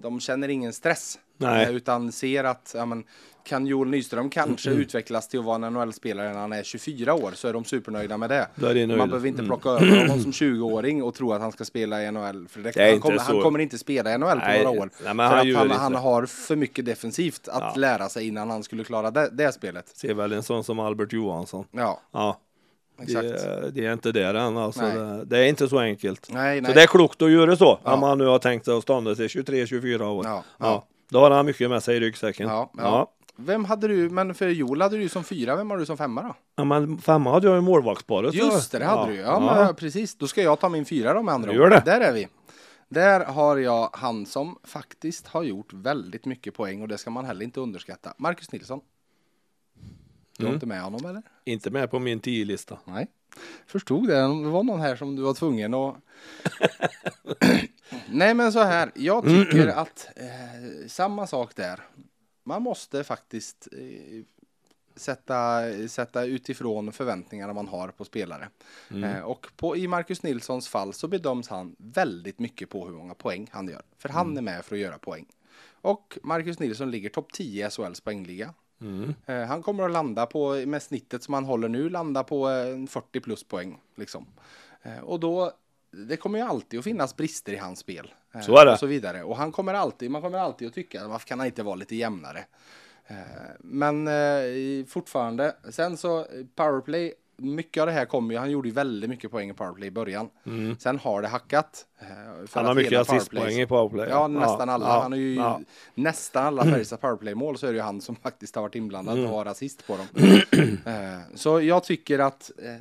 [0.01, 1.19] de känner ingen stress.
[1.39, 1.65] Nej.
[1.65, 3.05] eh, Utan ser att, ja, men,
[3.45, 4.83] kan Joel Nyström kanske Mm.
[4.83, 8.17] utvecklas till att vara en NHL-spelare när han är 24 år så är de supernöjda
[8.17, 8.49] med det.
[8.55, 8.87] Det.
[8.87, 9.47] Man behöver inte Mm.
[9.49, 12.49] plocka över honom som 20-åring och tro att han ska spela i NHL.
[12.49, 14.91] För det, han, kommer, han kommer inte spela i NHL på Nej, några år.
[15.05, 17.81] nej, för han att han, han har för mycket defensivt att Ja.
[17.81, 19.89] lära sig innan han skulle klara det, det spelet.
[19.89, 21.65] Ser väl en sån som Albert Johansson.
[21.73, 22.41] Ja, Ja,
[23.03, 23.29] exakt.
[23.29, 24.81] det, det är inte där än alltså.
[24.81, 26.29] Det, det är inte så enkelt.
[26.33, 26.71] Nej, nej.
[26.71, 27.95] Så det är klokt att göra så, Ja.
[27.95, 30.27] om han nu har tänkt sig att stanna till 23-24 år.
[30.27, 30.87] Ja, Ja, ja.
[31.09, 32.49] Då har han mycket med sig i ryggsäcken.
[32.49, 33.13] Ja, ja.
[33.37, 36.23] Vem hade du, men för Joel hade du som fyra, vem har du som femma
[36.23, 36.35] då?
[36.57, 38.35] Ja, men femma hade jag i målvaktsparet.
[38.35, 40.15] Just det, det hade du ja, Men, precis.
[40.15, 41.83] Då ska jag ta min fyra då med andra Gör det.
[41.85, 42.29] Där är vi.
[42.89, 47.25] Där har jag han som faktiskt har gjort väldigt mycket poäng och det ska man
[47.25, 48.15] heller inte underskatta.
[48.19, 48.81] Marcus Nilsson.
[50.39, 50.55] Du har Mm.
[50.57, 51.23] inte med honom eller?
[51.45, 52.79] Inte med på min 10-lista.
[52.85, 53.07] Nej.
[53.67, 54.15] Förstod det.
[54.21, 55.95] Det var någon här som du var tvungen att...
[58.09, 58.93] Nej men så här.
[58.95, 61.81] Jag tycker att eh, samma sak där.
[62.45, 64.25] Man måste faktiskt eh,
[64.97, 68.49] sätta, sätta utifrån förväntningarna man har på spelare.
[69.05, 73.15] Eh, och på, i Marcus Nilssons fall så bedöms han väldigt mycket på hur många
[73.15, 73.83] poäng han gör.
[73.99, 75.27] För han är med för att göra poäng.
[75.69, 78.55] Och Marcus Nilsson ligger topp 10 i SHLs poängliga.
[79.27, 82.87] Eh, han kommer att landa på, med snittet som han håller nu, landa på eh,
[82.87, 83.81] 40 plus poäng.
[83.97, 84.27] Liksom.
[84.83, 85.53] Eh, och då,
[85.91, 88.15] det kommer ju alltid att finnas brister i hans spel.
[88.35, 88.73] eh, Så är det.
[88.73, 89.23] Och så vidare.
[89.23, 91.97] Och han kommer alltid, man kommer alltid att tycka, varför kan han inte vara lite
[91.97, 92.45] jämnare?
[93.07, 93.17] Eh,
[93.59, 98.69] men eh, fortfarande, sen så eh, powerplay, mycket av det här kommer ju, han gjorde
[98.69, 100.29] ju väldigt mycket poäng i powerplay i början.
[100.79, 101.87] Sen har det hackat.
[101.99, 102.07] eh,
[102.37, 102.47] Mm.
[102.53, 104.09] Han har mycket assistpoäng i powerplay.
[104.09, 104.87] Ja, nästan alla.
[104.87, 105.61] ja, han har ju ja.
[105.95, 109.31] nästan alla Färjestad powerplay-mål så är det ju han som faktiskt har varit inblandad Mm.
[109.31, 110.07] och har assist på dem.
[110.87, 112.77] Eh, så jag tycker att eh,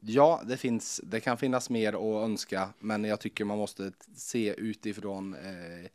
[0.00, 4.54] ja, det finns, det kan finnas mer att önska, men jag tycker man måste se
[4.58, 5.86] utifrån eh,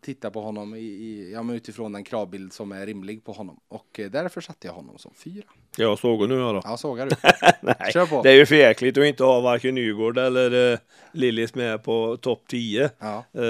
[0.00, 4.00] titta på honom i, i, ja, utifrån den kravbild som är rimlig på honom och
[4.00, 5.44] eh, därför satte jag honom som fyra.
[5.76, 6.60] Jag såg nu då.
[6.64, 7.16] Ja, sågar du.
[7.78, 8.22] Nej, Kör på.
[8.22, 10.78] Det är ju för jäkligt att inte ha varken Nygård eller uh,
[11.12, 12.90] Lillis med på topp 10.
[12.98, 13.24] Ja.
[13.32, 13.42] Eh,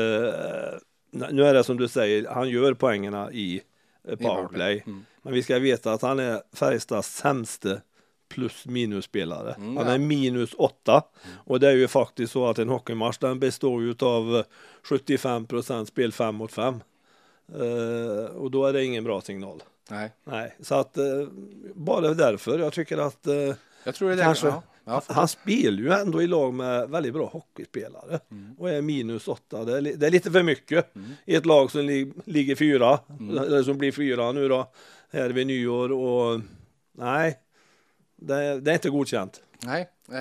[1.11, 3.61] nu är det som du säger, han gör poängerna i
[4.09, 4.37] eh, powerplay.
[4.37, 4.83] powerplay.
[4.87, 5.05] Mm.
[5.23, 7.83] Men vi ska veta att han är Färjestads sämste
[8.29, 9.55] plus minus spelare.
[9.55, 9.93] Mm, han ja.
[9.93, 11.03] är minus 8
[11.35, 14.45] och det är ju faktiskt så att en hockeymatch den består ju av
[14.89, 16.81] 75% spel 5 mot 5.
[18.35, 19.63] och då är det ingen bra signal.
[19.91, 21.05] Nej, Nej, så att eh,
[21.75, 22.59] bara därför.
[22.59, 23.55] Jag tycker att eh,
[23.85, 24.23] jag tror det.
[24.23, 24.47] Kanske.
[24.49, 28.55] Ja, ja, han spelar ju ändå i lag med väldigt bra hockeyspelare Mm.
[28.59, 29.65] och är minus åtta.
[29.65, 30.93] Det är, det är lite för mycket
[31.25, 33.39] i ett lag som li, ligger fyra, Mm.
[33.39, 34.71] eller som blir fyra nu då,
[35.11, 36.41] här vid nyår och
[36.93, 37.39] nej,
[38.17, 39.43] det, det är inte godkänt.
[39.65, 40.21] Nej, eh,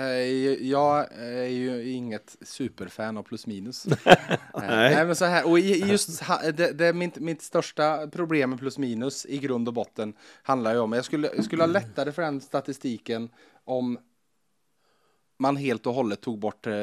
[0.69, 3.85] jag är ju inget superfan av plus minus.
[4.05, 4.25] Nej.
[4.53, 6.23] Nej, men så här, och just
[6.53, 10.73] det, det är mitt, mitt största problem med plus minus i grund och botten handlar
[10.73, 13.29] ju om, jag skulle, jag skulle ha lättare för den statistiken
[13.63, 13.97] om
[15.39, 16.73] man helt och hållet tog bort eh,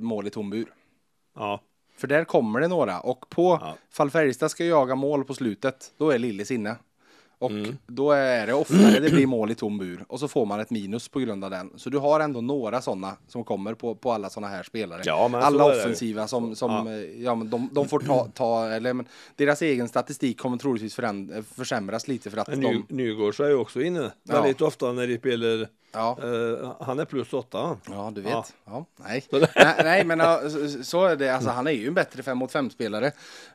[0.00, 0.72] mål i tom bur.
[1.34, 1.60] Ja,
[1.96, 3.76] För där kommer det några och på Ja.
[3.90, 6.76] fall Färjestad ska jaga mål på slutet, då är Lillis inne.
[7.40, 7.76] Och Mm.
[7.86, 10.70] då är det oftare det blir mål i tom bur och så får man ett
[10.70, 11.70] minus på grund av den.
[11.76, 15.02] Så du har ändå några sådana som kommer på, på alla sådana här spelare.
[15.04, 16.92] Ja, alla offensiva som, som Ja.
[16.92, 17.00] ja.
[17.18, 21.44] ja men de, de får ta, ta eller men deras egen statistik kommer troligtvis föränd,
[21.56, 24.34] försämras lite för att men de, Nygårds är ju också inne Ja.
[24.40, 27.76] väldigt ofta när de spelar, ja, eh, han är plus åtta.
[27.88, 28.30] Ja, du vet.
[28.32, 28.44] Ja.
[28.66, 28.84] Ja.
[28.96, 29.24] nej.
[29.32, 29.74] nej.
[29.84, 30.40] Nej, men ja,
[30.82, 31.28] så- är det.
[31.34, 33.06] Alltså, han är ju en bättre 5 mot 5 spelare.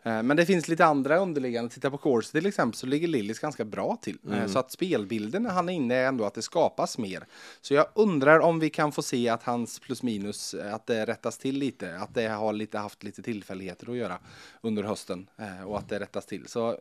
[0.03, 1.69] Eh, Men det finns lite andra underliggande.
[1.73, 4.17] Titta på Corsi till exempel så ligger Lillis ganska bra till.
[4.31, 7.25] Eh, Så att spelbilden när han är inne är ändå att det skapas mer.
[7.61, 11.37] Så jag undrar om vi kan få se att hans plus minus, att det rättas
[11.37, 11.95] till lite.
[11.97, 14.17] Att det har lite, haft lite tillfälligheter att göra
[14.61, 15.29] under hösten.
[15.65, 16.47] Och att det rättas till.
[16.47, 16.77] Så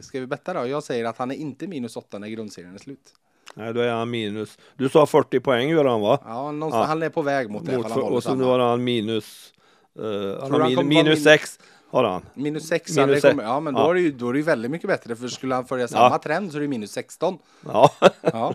[0.00, 0.66] ska vi betta då?
[0.66, 3.12] Jag säger att han är inte minus 8 när grundserien är slut.
[3.54, 4.58] Nej, då är han minus.
[4.76, 6.18] Du sa 40 poäng gör han va?
[6.24, 6.86] Ja, någonstans, Ja.
[6.88, 7.76] han är på väg mot det.
[7.76, 9.52] Mot, håller och så nu har han minus,
[9.98, 10.04] eh,
[10.42, 11.58] han har min, minus min- 6
[11.90, 12.22] har han.
[12.34, 13.90] Minus 6, Minus kommer, ja men då, Ja.
[13.90, 16.18] är det ju, då är det ju väldigt mycket bättre för skulle han följa samma
[16.18, 17.38] trend så är det minus 16.
[17.66, 18.10] Ja, Ja.
[18.22, 18.54] ja,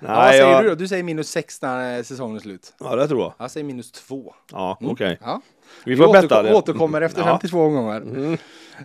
[0.00, 0.74] vad Nej, säger jag- du då?
[0.74, 2.72] Du säger minus 6 när säsongen är slut.
[2.80, 3.32] ja det tror jag.
[3.38, 4.34] Jag säger minus 2.
[4.52, 4.92] Ja, Mm.
[4.92, 5.18] okej.
[5.22, 5.40] Ja.
[5.84, 6.54] Vi Vi får betta återkom, det.
[6.54, 7.24] återkommer efter Ja.
[7.26, 7.34] Mm.
[7.38, 8.00] 52 omgångar.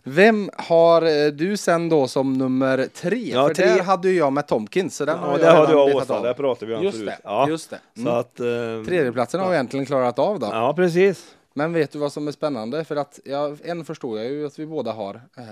[0.04, 3.32] Vem har eh, du sen då som nummer tre?
[3.34, 3.66] Ja, för tre.
[3.66, 4.96] där hade ju jag med Tomkins.
[4.96, 6.98] Så den Ja, har det har redan du och Åsa, det pratade vi om Just
[6.98, 7.08] förut.
[7.10, 7.50] det, Ja.
[7.50, 7.80] just det.
[7.96, 8.14] Så Mm.
[8.14, 8.46] att, eh,
[8.88, 10.48] Tredjeplatsen har vi egentligen klarat av då.
[10.48, 11.36] Ja, precis.
[11.54, 12.84] Men vet du vad som är spännande?
[12.84, 15.16] För att jag, en förstår jag ju att vi båda har.
[15.38, 15.44] Eh,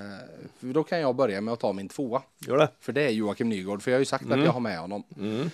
[0.60, 2.22] då kan jag börja med att ta min tvåa.
[2.48, 2.70] Gör det.
[2.80, 5.04] För det är Joakim Nygård, för jag har ju sagt att jag har med honom.
[5.18, 5.50] Mm.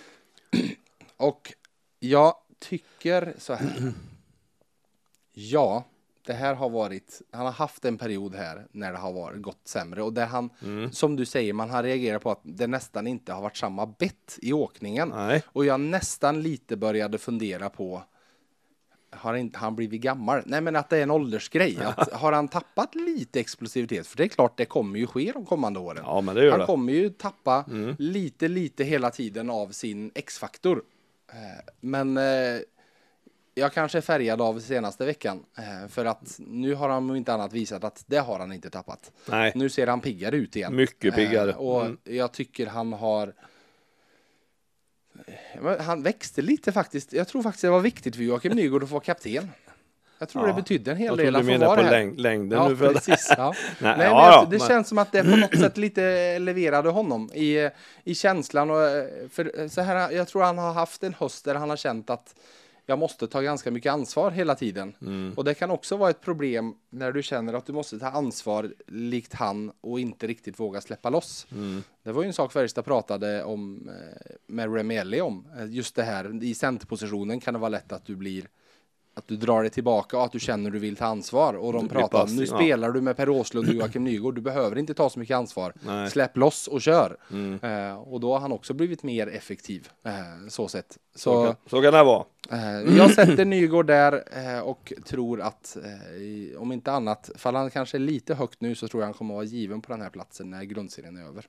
[1.18, 1.54] Och
[2.00, 3.68] jag tycker så här.
[5.36, 5.84] Ja,
[6.26, 9.68] det här har varit, han har haft en period här när det har varit gått
[9.68, 10.50] sämre och där han,
[10.92, 14.40] som du säger, man har reagerat på att det nästan inte har varit samma bett
[14.42, 15.10] i åkningen.
[15.10, 15.44] Nej.
[15.48, 18.04] Och jag nästan lite började fundera på
[19.16, 20.42] har inte han blivit gammal?
[20.46, 21.78] Nej, men att det är en åldersgrej.
[21.84, 24.08] Att, har han tappat lite explosivitet?
[24.08, 26.04] För det är klart, det kommer ju ske de kommande åren.
[26.06, 26.66] Ja, men det gör han det.
[26.66, 27.66] kommer ju tappa
[27.98, 30.84] lite, lite hela tiden av sin X-faktor.
[31.32, 31.38] Eh,
[31.80, 32.24] Men eh,
[33.56, 35.46] jag kanske är färgad av senaste veckan.
[35.58, 39.12] Eh, för att nu har han inte annat visat att det har han inte tappat.
[39.26, 40.76] Nej, Nu ser han piggare ut igen.
[40.76, 41.50] mycket piggare.
[41.52, 41.98] Eh, och Mm.
[42.04, 43.34] jag tycker han har
[45.62, 47.14] Men han växte lite faktiskt.
[47.14, 49.52] Jag tror faktiskt det var viktigt för Joakim Nygård att få kapten.
[50.20, 50.54] Jag tror Ja.
[50.54, 52.76] det betydde en hel Jag del tror att du menar på läng- längden Ja, nu.
[52.78, 53.34] För precis.
[53.38, 53.54] Ja.
[53.80, 56.04] Nej, Nej, ja, jag, ja, det men- känns som att det på något sätt lite
[56.04, 57.70] eleverade honom i,
[58.04, 58.70] i känslan.
[58.72, 61.78] Och, eh, för så här, jag tror han har haft en höst där han har
[61.78, 62.36] känt att
[62.86, 64.96] jag måste ta ganska mycket ansvar hela tiden.
[65.02, 65.34] Mm.
[65.36, 68.74] Och det kan också vara ett problem när du känner att du måste ta ansvar
[68.88, 71.48] likt han och inte riktigt våga släppa loss.
[71.52, 71.84] Mm.
[72.04, 75.48] Det var ju en sak Färjestad pratade om eh, med Remeli om.
[75.58, 78.48] Eh, Just det här i centerpositionen kan det vara lätt att du blir
[79.14, 81.54] att du drar dig tillbaka och att du känner du vill ta ansvar.
[81.54, 82.56] Och de pratar om, nu ja.
[82.56, 85.74] spelar du med Per Åslund och Joakim Nygård, du behöver inte ta så mycket ansvar.
[85.86, 86.10] Nej.
[86.12, 87.18] Släpp loss och kör.
[87.32, 87.60] Mm.
[87.62, 90.12] Eh, och då har han också blivit mer effektiv, eh,
[90.50, 90.98] så sett.
[91.16, 92.26] Så, Så kan, så kan det vara.
[92.52, 97.70] eh, jag sätter Nygård där eh, och tror att, eh, om inte annat, fall han
[97.70, 100.02] kanske är lite högt nu så tror jag han kommer att vara given på den
[100.02, 101.46] här platsen när grundserien är över.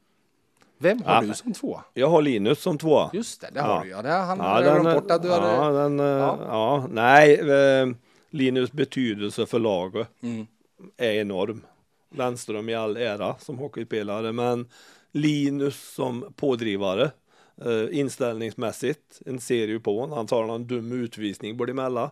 [0.84, 1.20] Vem har Ja.
[1.28, 1.80] du som två?
[1.94, 3.10] Jag har Linus som tvåa.
[3.12, 3.64] Just det, det Ja.
[3.64, 4.02] har du ja.
[4.02, 5.46] Det har han Ja, ja, den, glömt bort att du hade...
[5.46, 6.38] ja, den, eh, Ja.
[6.48, 6.86] ja.
[6.90, 7.86] nej, eh,
[8.30, 10.46] Linus betydelse för laget Mm.
[10.96, 11.60] är enorm.
[12.14, 14.68] Lennström i all ära som hockeyspelare, men
[15.12, 17.10] Linus som pådrivare
[17.64, 20.16] eh, inställningsmässigt, en serie på honom.
[20.16, 22.08] Han tar en dum utvisning bort emellan.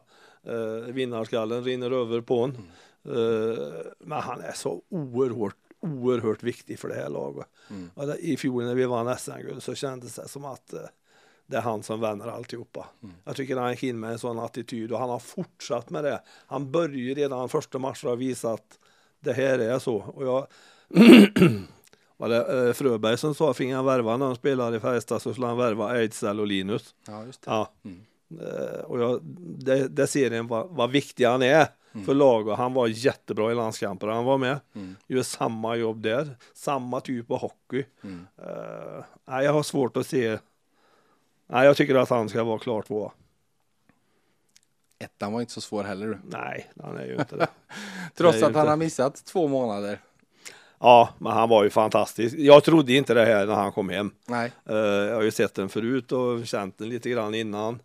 [0.46, 2.62] Eh, vinnarskallen rinner över på honom.
[3.04, 3.64] Eh,
[3.98, 7.46] men han är så oerhört, oerhört viktig för det här laget.
[7.70, 8.16] Mm.
[8.18, 10.80] I fjol när vi vann SM-guld så kändes det som att eh,
[11.46, 12.88] det är han som vänder alltihopa.
[13.02, 13.14] Mm.
[13.24, 16.22] Jag tycker han gick in med en sån attityd och han har fortsatt med det.
[16.46, 18.78] Han började redan första matchen och visa att
[19.20, 19.94] det här är så.
[19.96, 20.46] Och jag
[22.16, 25.32] var det eh, Fröberg som sa, fick han värva när han spelade i Färjestad så
[25.32, 26.94] skulle han värva Ejdsell och Linus.
[27.06, 27.50] Ja, just det.
[27.50, 27.72] Ja.
[27.84, 28.00] Mm.
[28.40, 29.20] Eh, och jag,
[29.58, 31.66] det, det ser en vad, vad viktig han är
[32.06, 34.06] för lag och han var jättebra i landskamper.
[34.06, 34.96] Han var med, Mm.
[35.06, 37.84] gör samma jobb där, samma typ av hockey.
[38.04, 38.26] Mm.
[39.24, 40.38] Nej, jag har svårt att se.
[41.46, 43.12] Nej, jag tycker att han ska vara klar tvåa.
[44.98, 46.18] Ettan var inte så svår heller du.
[46.24, 47.46] Nej, han är ju inte det.
[48.14, 48.70] Trots att han inte.
[48.70, 49.98] har missat två månader.
[50.78, 52.34] Ja, men han var ju fantastisk.
[52.38, 54.10] Jag trodde inte det här när han kom hem.
[54.26, 54.52] Nej.
[54.68, 57.78] Eh, jag har ju sett den förut och känt den lite grann innan.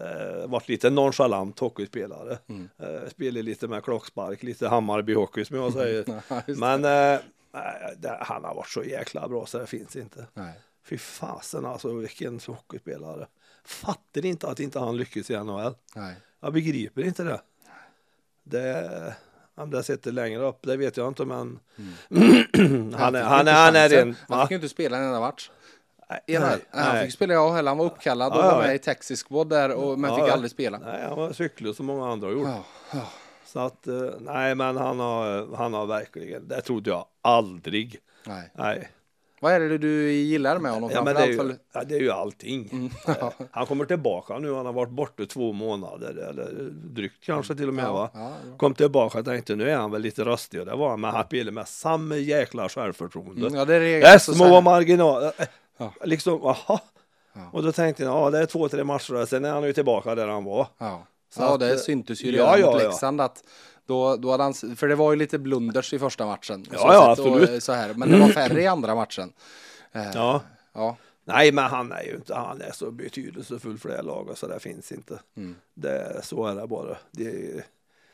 [0.00, 2.38] Uh, varit lite nonchalant hockeyspelare.
[2.46, 2.68] Mm.
[2.82, 6.04] Uh, spelade lite med klockspark, lite Hammarby hockey som jag säger.
[6.60, 7.20] Men eh,
[7.96, 10.26] det, han har varit så jäkla bra så det finns inte.
[10.34, 10.54] Nej.
[10.84, 13.26] Fy fasen alltså vilken hockeyspelare.
[13.64, 15.74] Fattar inte att inte han lyckas i NHL.
[15.94, 16.14] Nej.
[16.40, 17.40] Jag begriper inte det.
[18.44, 19.14] Det,
[19.54, 21.58] om det sitter längre upp, det vet jag inte men
[22.94, 24.14] han, är, han, är, han är.
[24.28, 25.50] Han ju inte spela en enda match.
[25.50, 25.61] Nej, Ena,
[26.26, 28.74] nej, nej, han fick spela i AHL, han var uppkallad och Ja, ja, var med
[28.74, 30.78] i Texas Squad där och, men fick aldrig spela.
[30.78, 32.48] Nej, han var cyklus som många andra har gjort.
[33.46, 37.98] Så att, eh, nej men han har, han har verkligen, det trodde jag aldrig.
[38.26, 38.50] Nej.
[38.54, 38.88] Nej.
[39.42, 40.90] Vad är det du gillar med honom?
[40.94, 42.68] Ja, men det, är ju, ja, det är ju allting.
[42.72, 42.90] Mm.
[43.08, 47.68] Eh, Han kommer tillbaka nu, han har varit borta två månader eller drygt kanske till
[47.68, 48.10] och med va.
[48.14, 48.56] Ja, ja.
[48.56, 51.10] Kom tillbaka och tänkte nu är han väl lite röstig och det var han, men
[51.10, 53.46] han spelade med samma jäkla självförtroende.
[53.46, 55.32] Mm, ja, det är Det är så små marginaler.
[55.76, 55.92] Ja.
[56.04, 56.80] Liksom, jaha.
[57.34, 57.40] Ja.
[57.52, 60.14] Och då tänkte jag, ja det är två, tre matcher, sen är han ju tillbaka
[60.14, 60.66] där han var.
[60.78, 62.88] Ja, Så ja att, det syntes ju redan ja, mot ja.
[62.88, 63.44] Leksand att
[63.86, 66.66] då, då hade han, för det var ju lite blunders i första matchen.
[66.72, 67.50] Ja, Så ja, och, absolut.
[67.50, 69.32] eh, så här, men det var färre i andra matchen.
[69.92, 70.40] Eh, Ja.
[70.72, 70.96] ja.
[71.24, 74.46] Nej, men han är ju inte, han är så betydelsefull för det här laget så
[74.46, 75.18] det finns inte.
[75.36, 75.56] Mm.
[75.74, 76.96] Det, så är det bara.
[77.10, 77.62] Det,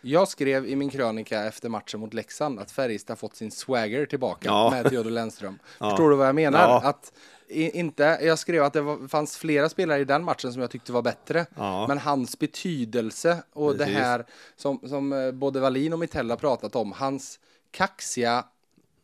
[0.00, 4.48] Jag skrev i min krönika efter matchen mot Leksand att Färjestad fått sin swagger tillbaka
[4.48, 4.70] Ja.
[4.70, 5.59] med Theodor Lennström.
[5.78, 5.90] Ja.
[5.90, 6.61] Förstår du vad jag menar?
[6.68, 6.80] Ja.
[6.84, 7.12] Att
[7.51, 10.92] inte, jag skrev att det var, fanns flera spelare i den matchen som jag tyckte
[10.92, 11.46] var bättre.
[11.57, 11.86] Ja.
[11.88, 13.86] Men hans betydelse och Precis.
[13.94, 14.24] det här
[14.57, 17.38] som, som eh, både Wallin och Mitell har pratat om, hans
[17.70, 18.44] kaxiga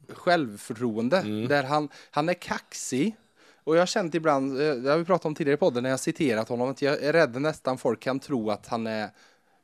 [0.09, 1.17] självförtroende.
[1.19, 1.49] Mm.
[1.49, 3.17] Där han, han är kaxig.
[3.65, 5.91] Och jag har känt ibland, eh, det har vi pratat om tidigare i podden, när
[5.91, 9.09] jag citerat honom, att jag är rädd nästan folk kan tro att han är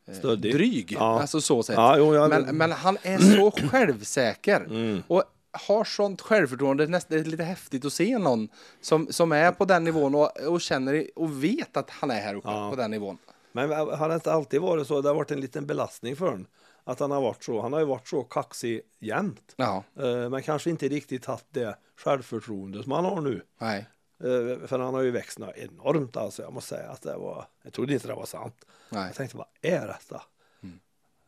[0.08, 0.54] eh, Stöddig.
[0.54, 0.92] dryg.
[0.98, 1.20] Ja.
[1.20, 1.76] Alltså så sett.
[1.76, 4.60] Ja, jo, jag- men, men han är så självsäker.
[4.60, 5.02] Mm.
[5.08, 6.86] Och har sånt självförtroende.
[6.86, 8.48] Det är det lite häftigt att se någon
[8.80, 12.34] som, som är på den nivån och, och känner och vet att han är här
[12.34, 12.70] uppe Ja.
[12.70, 13.18] på den nivån.
[13.52, 15.00] men har det inte alltid varit så?
[15.00, 16.46] Det har varit en liten belastning för honom.
[16.84, 17.60] Att han har varit så.
[17.62, 19.54] Han har ju varit så kaxig jämt.
[19.56, 23.42] Ja, Eh, Men kanske inte riktigt haft det självförtroende som han har nu.
[23.58, 23.86] nej.
[24.24, 26.42] Eh, För han har ju växt något enormt alltså.
[26.42, 28.64] Jag måste säga att det var, jag trodde inte det var sant.
[28.88, 29.06] nej.
[29.06, 30.22] Jag tänkte, vad är detta?
[30.62, 30.78] Mm.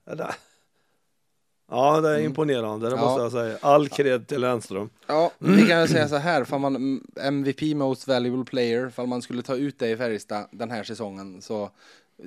[0.07, 0.35] Eller,
[1.73, 3.05] Ja, det är imponerande, det Mm.
[3.05, 3.11] Ja.
[3.11, 3.59] måste jag säga.
[3.61, 4.91] All cred till Lennström.
[5.07, 9.07] Ja, vi kan ju säga så här, för man mm, MVP Most Valuable Player, för
[9.07, 11.71] man skulle ta ut det i Färjestad den här säsongen så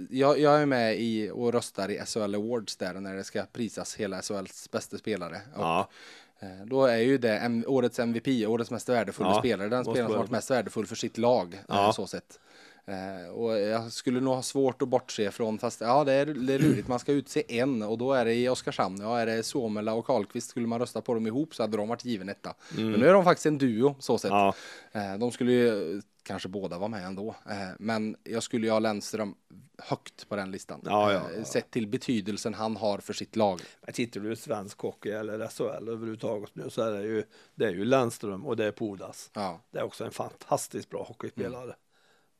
[0.09, 3.95] jag, jag är med i och röstar i SHL Awards där när det ska prisas
[3.95, 5.41] hela SHLs bästa spelare.
[5.55, 5.89] Och, Ja,
[6.39, 9.91] eh, Då är ju det M- årets MVP, årets mest värdefulla Ja, spelare, den måste
[9.91, 11.61] spelaren som vara varit mest värdefull för sitt lag.
[11.67, 11.75] Ja.
[11.85, 11.93] Ja.
[11.93, 12.39] Så sett.
[12.87, 16.53] Eh, och jag skulle nog ha svårt att bortse från, fast ja det är, det
[16.53, 19.43] är lurigt, man ska utse en och då är det i Oskarshamn, ja är det
[19.43, 22.53] Suomela och Karlqvist, skulle man rösta på dem ihop så hade de varit given etta.
[22.91, 24.31] Men nu är de faktiskt en duo så sett.
[24.31, 24.55] ja,
[24.91, 28.79] Eh, de skulle ju kanske båda vara med ändå, eh, men jag skulle ju ha
[28.79, 29.35] Lennström
[29.77, 30.81] högt på den listan.
[30.85, 31.43] Ja, ja, ja.
[31.43, 33.61] Sett till betydelsen han har för sitt lag.
[33.81, 37.23] Men tittar du svensk hockey eller SHL överhuvudtaget nu så är det ju,
[37.55, 39.29] det är ju Lennström och det är Pudas.
[39.71, 41.63] Det är också en fantastiskt bra hockeyspelare.
[41.63, 41.75] Mm.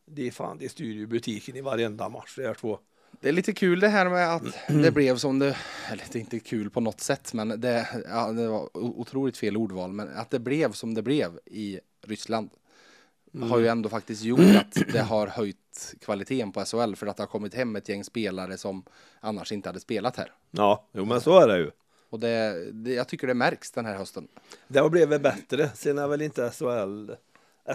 [0.05, 2.79] Det är fan, de styr ju butiken i varenda match, de här två.
[3.21, 5.57] Det är lite kul det här med att det blev som det,
[5.91, 9.57] eller det är inte kul på något sätt, men det, ja, det var otroligt fel
[9.57, 12.49] ordval, men att det blev som det blev i Ryssland
[13.41, 17.23] har ju ändå faktiskt gjort att det har höjt kvaliteten på SHL för att det
[17.23, 18.83] har kommit hem ett gäng spelare som
[19.19, 20.31] annars inte hade spelat här.
[20.51, 21.71] Ja, jo men så är det ju.
[22.09, 24.27] Och det, det, jag tycker det märks den här hösten.
[24.67, 25.69] Det har blivit bättre.
[25.75, 27.11] Sen är väl inte SHL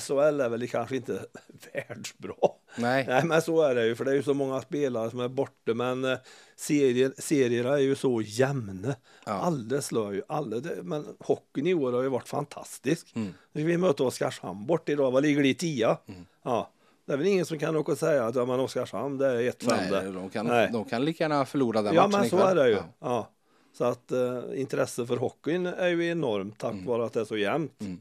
[0.00, 1.26] SHL är väl kanske inte
[1.74, 2.34] världsbra.
[2.76, 3.04] Nej.
[3.08, 5.28] Nej, men så är det ju, för det är ju så många spelare som är
[5.28, 5.74] borta.
[5.74, 6.18] Men eh,
[6.56, 8.94] serier, serierna är ju så jämna.
[9.26, 9.32] Ja.
[9.32, 10.56] Alla slår ju alla.
[10.82, 13.12] Men hockeyn i år har ju varit fantastisk.
[13.16, 13.34] Mm.
[13.52, 15.10] Vi möter Oskarshamn bort idag.
[15.10, 15.96] Vad ligger det i tia?
[16.42, 16.70] Ja.
[17.06, 19.48] Det är väl ingen som kan åka och säga att ja, men Oskarshamn det är
[19.48, 20.12] ett fem Nej, det.
[20.12, 20.70] de kan, Nej.
[20.72, 22.58] de kan lika gärna förlora den Ja, matchen men så ikväll.
[22.58, 22.76] är det ju.
[22.76, 22.82] Ja.
[23.00, 23.30] Ja.
[23.72, 27.36] Så att eh, intresse för hockeyn är ju enormt tack vare att det är så
[27.36, 27.80] jämnt.
[27.80, 28.00] Mm.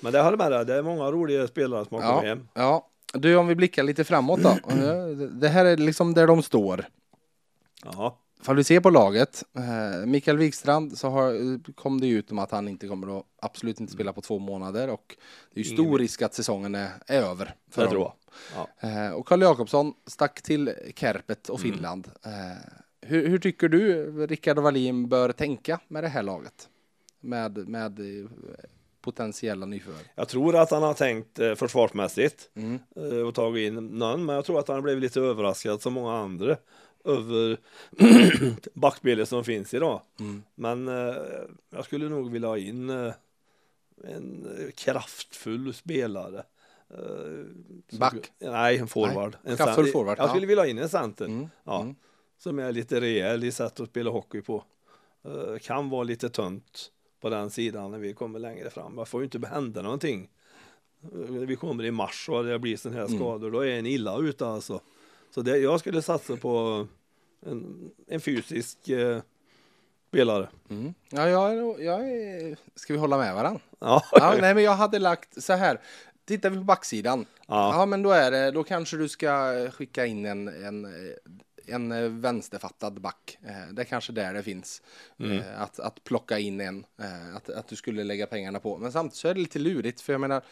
[0.00, 2.48] Men det håller med dig, det är många roliga spelare som har kommit Ja, hem.
[2.54, 2.88] ja.
[3.12, 4.48] Du, om vi blickar lite framåt då.
[5.32, 6.84] Det här är liksom där de står.
[7.84, 11.32] Ja, Fall vi ser på laget, eh, Mikael Wikstrand så har,
[11.74, 14.88] kom det ut om att han inte kommer att absolut inte spela på två månader
[14.90, 15.16] och
[15.54, 17.54] det är ju stor risk att säsongen är, är över.
[17.70, 18.12] För det tror jag.
[18.80, 18.88] Ja.
[18.88, 21.72] Eh, och Karl Jakobsson stack till Kärpet och Mm.
[21.72, 22.10] Finland.
[22.24, 22.30] Eh,
[23.00, 26.68] hur, hur tycker du Rickard Wallin bör tänka med det här laget?
[27.20, 28.00] Med, med
[29.12, 30.04] potentiella nyförvärv.
[30.14, 32.78] Jag tror att han har tänkt eh, försvarsmässigt Mm.
[32.96, 35.92] eh, och tagit in någon, men jag tror att han har blivit lite överraskad som
[35.92, 36.56] många andra
[37.04, 37.58] över
[38.74, 40.00] backspelet som finns idag.
[40.20, 40.42] Mm.
[40.54, 41.14] Men eh,
[41.70, 43.12] jag skulle nog vilja ha in eh,
[44.04, 46.42] en kraftfull spelare.
[46.90, 46.98] Eh,
[47.88, 48.32] som- Back?
[48.38, 49.36] Nej, en forward.
[49.42, 50.28] Nej, En kraftfull forward, Jag ja.
[50.28, 51.24] skulle vilja ha in en center.
[51.24, 51.48] Mm.
[51.64, 51.94] Ja, Mm.
[52.38, 54.64] Som är lite rejäl i sätt att spela hockey på.
[55.62, 56.90] Kan vara lite tunt
[57.20, 58.96] på den sidan när vi kommer längre fram.
[58.96, 60.30] Det får ju inte hända någonting.
[61.02, 63.18] Eh, Vi kommer i mars och det blir sådana här Mm.
[63.18, 64.80] skador, då är en illa ute alltså.
[65.34, 66.86] Så det, jag skulle satsa på
[67.46, 69.20] en, en fysisk eh,
[70.08, 70.48] spelare.
[70.70, 70.94] Mm.
[71.10, 72.00] Ja, jag, jag
[72.74, 73.60] ska vi hålla med varandra?
[73.78, 75.80] Ja, Ja, nej, men jag hade lagt så här.
[76.24, 77.26] Tittar vi på backsidan.
[77.46, 77.78] Ja.
[77.78, 80.84] Ja, men då är det, då kanske du ska skicka in en, en,
[81.70, 83.38] en vänsterfattad back.
[83.42, 84.82] Eh, Det är kanske där det finns.
[85.20, 86.84] eh, Att, att plocka in en.
[87.00, 88.78] eh, Att, att du skulle lägga pengarna på.
[88.78, 90.00] Men samtidigt så är det lite lurigt.
[90.00, 90.42] För jag menar.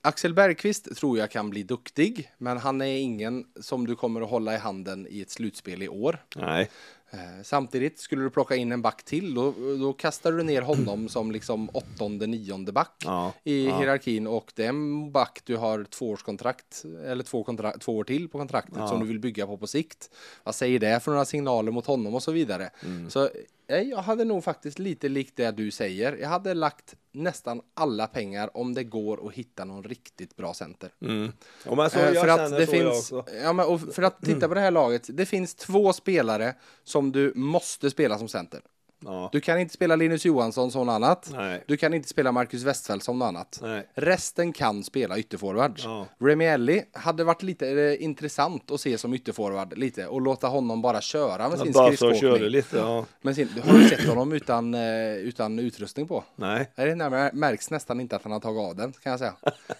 [0.00, 2.30] Axel Bergqvist tror jag kan bli duktig.
[2.38, 5.88] Men han är ingen som du kommer att hålla i handen i ett slutspel i
[5.88, 6.24] år.
[6.36, 6.70] nej.
[7.14, 11.08] Eh, Samtidigt skulle du plocka in en back till då, då kastar du ner honom
[11.08, 13.78] som liksom åttonde, nionde back Ja, i ja.
[13.78, 18.28] hierarkin och det är en back du har tvåårskontrakt eller två, kontrakt, två år till
[18.28, 18.88] på kontraktet Ja.
[18.88, 20.10] som du vill bygga på på sikt.
[20.44, 22.70] Vad säger det för några signaler mot honom och så vidare.
[22.84, 23.10] Mm.
[23.10, 23.28] Så
[23.66, 26.16] jag hade nog faktiskt lite likt det du säger.
[26.16, 30.90] Jag hade lagt nästan alla pengar om det går att hitta någon riktigt bra center.
[31.02, 31.32] Mm.
[31.64, 33.32] Ja, men så, Eh, jag för att det så jag finns, också.
[33.42, 36.54] ja, men, och för att titta på det här laget, det finns två spelare
[36.84, 38.60] som du måste spela som center.
[39.04, 39.28] Ja.
[39.32, 41.30] Du kan inte spela Linus Johansson som något annat.
[41.32, 41.64] Nej.
[41.66, 43.58] Du kan inte spela Marcus Westfeldt som något annat.
[43.62, 43.88] Nej.
[43.94, 45.84] Resten kan spela ytterforwards.
[45.84, 46.06] Ja.
[46.18, 51.00] Remielli hade varit lite eh, intressant att se som ytterforward lite och låta honom bara
[51.00, 52.48] köra med sin Bara så och skridskoåkning.
[52.48, 53.04] lite, ja.
[53.22, 56.24] Men sin, har du sett honom utan, eh, utan utrustning på?
[56.36, 56.70] Nej.
[56.74, 59.34] Det närmare, märks nästan inte att han har tagit av den kan jag säga.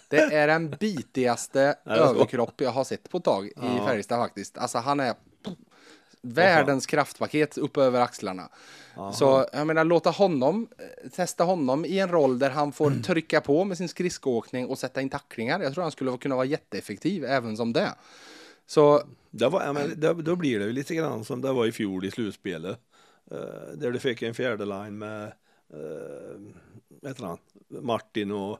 [0.09, 4.57] Det är den bitigaste överkropp jag har sett på ett tag i Färjestad faktiskt.
[4.57, 5.13] Alltså han är
[6.33, 8.49] världens kraftpaket upp över axlarna.
[9.13, 13.41] Så jag menar låta honom, eh, testa honom i en roll där han får trycka
[13.41, 15.59] på med sin skridskoåkning och sätta in tacklingar.
[15.59, 17.93] Jag tror han skulle kunna vara jätteeffektiv även som det.
[18.65, 19.01] Så
[19.31, 22.11] Det var, men det, då blir det lite grann som det var i fjol i
[22.11, 22.79] slutspelet.
[23.31, 25.33] Eh, där du fick en fjärde line med
[25.73, 27.37] uh, han?
[27.67, 28.59] Martin och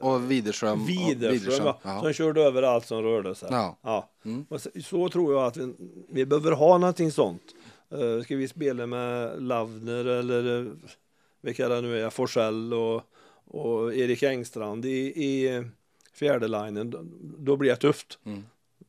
[0.00, 0.82] och Widerström.
[0.82, 1.78] och Widerström, va?
[1.82, 2.00] Ja.
[2.00, 3.48] som körde över allt som rörde sig.
[3.50, 4.08] Ja.
[4.24, 4.46] Mm.
[4.48, 5.74] Och så, så tror jag att vi,
[6.08, 7.42] vi behöver ha någonting sånt.
[7.90, 10.72] Eh, ska vi spela med Lavner eller eh,
[11.40, 13.02] vilka det nu är, Forsell och,
[13.44, 15.64] och Erik Engstrand i, i
[16.12, 16.94] fjärde linjen,
[17.38, 18.18] då, blir det tufft.
[18.24, 18.44] Mm.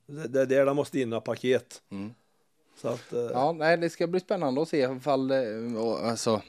[0.06, 1.82] Det, det är där det måste in några paket.
[1.90, 2.14] Mm.
[2.82, 5.32] Så att, eh, Ja, nej, det ska bli spännande att se ifall
[5.78, 6.42] och, alltså,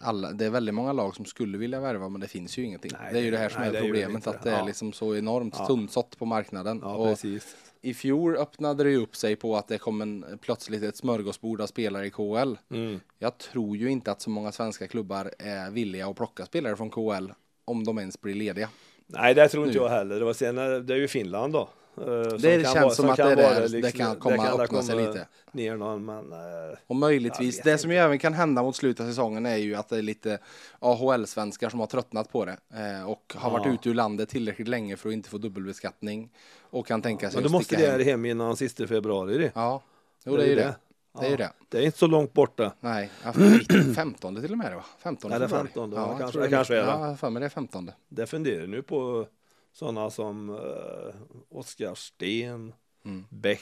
[0.00, 2.90] alla, det är väldigt många lag som skulle vilja värva men det finns ju ingenting.
[3.02, 4.58] Nej, det är ju det här som nej, är det är problemet att det är
[4.58, 4.66] Ja.
[4.66, 5.66] liksom så enormt Ja.
[5.66, 6.80] tunnsått på marknaden.
[6.82, 7.56] ja, och precis.
[7.84, 11.60] I fjol öppnade det ju upp sig på att det kom en, plötsligt ett smörgåsbord
[11.60, 12.54] av spelare i KL.
[12.70, 13.00] Mm.
[13.18, 16.90] Jag tror ju inte att så många svenska klubbar är villiga att plocka spelare från
[16.90, 17.32] KL
[17.64, 18.68] om de ens blir lediga.
[19.06, 19.84] Nej, det tror inte Nu.
[19.84, 20.18] jag heller.
[20.18, 21.68] Det, var sen, det är ju Finland då.
[21.96, 22.04] Eh,
[22.38, 24.94] Det känns vara- som att det är där liksom- det kan komma där öppna sig
[24.96, 25.26] komma lite.
[25.52, 26.38] Ner någon, men, eh,
[26.86, 29.88] Och möjligtvis, det som ju även kan hända mot slutet av säsongen är ju att
[29.88, 30.38] det är lite
[30.78, 33.72] AHL-svenskar som har tröttnat på det eh, och har varit Ja.
[33.72, 36.30] ute ur landet tillräckligt länge för att inte få dubbelbeskattning
[36.70, 38.00] och kan tänka sig men då att måste det hem.
[38.00, 39.38] hem innan sista februari.
[39.38, 39.52] Det.
[39.54, 39.82] Ja,
[40.24, 40.74] jo, det är ju det.
[41.20, 41.36] Det är ju Ja.
[41.36, 41.52] det.
[41.68, 42.72] Det är inte så långt borta.
[42.80, 44.84] Nej, ja, för- 15 till och med det va?
[44.98, 45.66] 15 Eller februari.
[45.68, 46.86] 15, ja, ja, kanske- det kanske är det.
[46.86, 47.90] Ja, för mig det är 15.
[48.08, 49.26] Det funderar nu på
[49.72, 51.14] sådana som uh,
[51.50, 52.72] Oskar Sten,
[53.04, 53.24] Mm.
[53.30, 53.60] Bäck.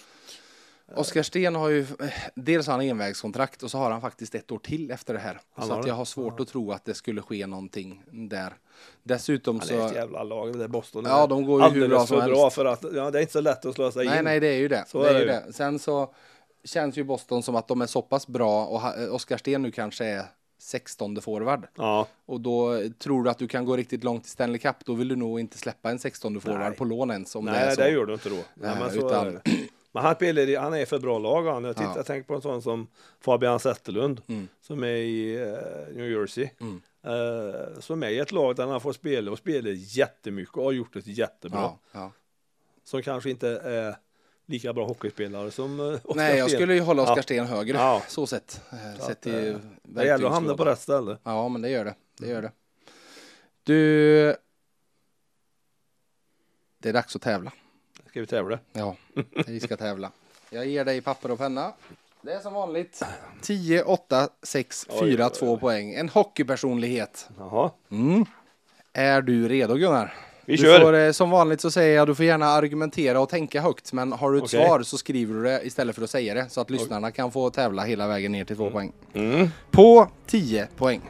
[0.97, 4.53] Oskar Sten har ju, eh, dels har han envägskontrakt och så har han faktiskt ett
[4.53, 5.41] år till efter det här.
[5.55, 5.89] Han så att det?
[5.89, 8.55] jag har svårt att tro att det skulle ske någonting där.
[9.03, 9.75] Dessutom Han så...
[9.75, 11.05] är ett jävla lag, det där Boston.
[11.07, 12.55] Ja, de går ju hur bra som för bra helst.
[12.55, 14.25] för att, ja, det är inte så lätt att slå sig Nej, in.
[14.25, 14.85] nej, det är ju det.
[14.89, 15.53] Så det, är är ju det det.
[15.53, 16.15] Sen så
[16.65, 19.71] känns ju Boston som att de är så pass bra och eh, Oskar Sten nu
[19.71, 20.25] kanske är
[20.61, 21.67] 16 forward.
[21.77, 24.95] Ja, Och då tror du att du kan gå riktigt långt i Stanley Cup, då
[24.95, 26.77] vill du nog inte släppa en 16 forward Nej.
[26.77, 27.83] på lån ens om det nej, är det, så.
[27.91, 28.37] gör du inte då.
[28.55, 29.43] Nej, men, så utan- är det.
[29.93, 31.65] men han spelar i, han är för bra lag han.
[31.65, 31.97] Jag, tittar, Ja.
[31.97, 32.87] jag tänker på en sån som
[33.21, 34.49] Fabian Zetterlund Mm.
[34.61, 36.49] som är i eh, New Jersey.
[36.61, 36.83] Mm.
[37.07, 40.73] Eh, som är i ett lag där han får spela och spelar jättemycket och har
[40.73, 41.61] gjort det jättebra.
[41.61, 42.13] Ja, ja.
[42.85, 43.97] Som kanske inte är
[44.51, 47.23] lika bra hockeyspelare som eh, Oskar Nej, jag skulle ju hålla Oskar Ja.
[47.23, 48.03] Sten högre, Ja.
[48.09, 48.61] så sett.
[48.73, 51.19] eh, Så sett att, till eh, Det gäller att hamna på rätt ställe.
[51.23, 51.95] Ja, men det gör det.
[52.19, 52.53] Det gör det.
[53.63, 54.37] Du...
[56.79, 57.53] Det är dags att tävla.
[58.11, 58.59] Ska vi tävla?
[58.73, 58.97] Ja,
[59.47, 60.13] vi ska tävla.
[60.51, 61.73] Jag ger dig papper och penna.
[62.23, 63.03] Det är som vanligt
[63.43, 65.95] 10, 8, 6, Oj, 4, oj, 2 poäng.
[65.95, 67.29] En hockeypersonlighet.
[67.39, 68.25] Jaha, Mm.
[68.93, 70.15] Är du redo Gunnar?
[70.45, 70.81] Vi du kör.
[70.81, 73.93] Får, eh, som vanligt så säger jag du får gärna argumentera och tänka högt.
[73.93, 74.67] Men har du ett Okej.
[74.67, 76.47] svar så skriver du det istället för att säga det.
[76.49, 78.93] Så att lyssnarna kan få tävla hela vägen ner till två poäng.
[79.13, 79.49] Mm.
[79.71, 81.01] På 10 poäng.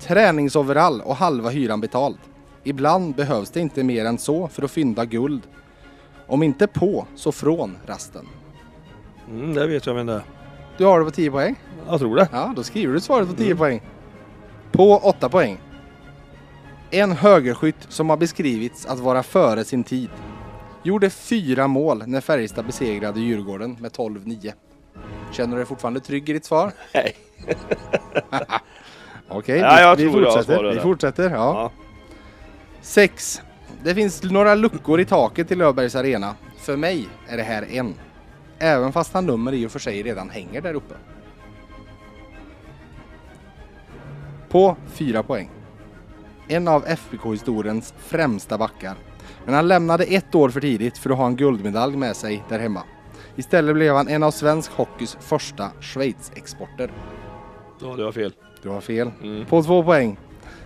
[0.00, 2.16] Träningsoverall och halva hyran betald.
[2.64, 5.42] Ibland behövs det inte mer än så för att fynda guld.
[6.26, 8.26] Om inte på, så från rasten.
[9.30, 10.22] Mm, det vet jag vem det är.
[10.78, 11.54] Du har det på 10 poäng?
[11.88, 12.28] Jag tror det.
[12.32, 13.58] Ja, då skriver du svaret på 10 Mm.
[13.58, 13.82] poäng.
[14.72, 15.58] På 8 poäng.
[16.90, 20.10] En högerskytt som har beskrivits att vara före sin tid.
[20.82, 24.52] Gjorde fyra mål när Färjestad besegrade Djurgården med 12-9.
[25.32, 26.72] Känner du dig fortfarande trygg i ditt svar?
[26.94, 27.16] Nej.
[29.28, 30.72] Okej, Ja, jag vi, vi fortsätter.
[30.74, 31.36] Vi fortsätter, ja.
[31.36, 31.70] Ja.
[32.80, 33.42] Sex.
[33.82, 36.34] Det finns några luckor i taket till Löfbergs Arena.
[36.58, 37.94] För mig är det här en.
[38.58, 40.94] Även fast han nummer i och för sig redan hänger där uppe.
[44.48, 45.50] På fyra poäng.
[46.48, 48.94] En av FBK-historiens främsta backar.
[49.44, 52.58] Men han lämnade ett år för tidigt för att ha en guldmedalj med sig där
[52.58, 52.82] hemma.
[53.36, 56.92] Istället blev han en av svensk hockeys första Schweiz-exporter.
[57.80, 58.32] Då hade jag fel.
[58.62, 59.10] Du har fel.
[59.22, 59.46] Mm.
[59.46, 60.18] På två poäng.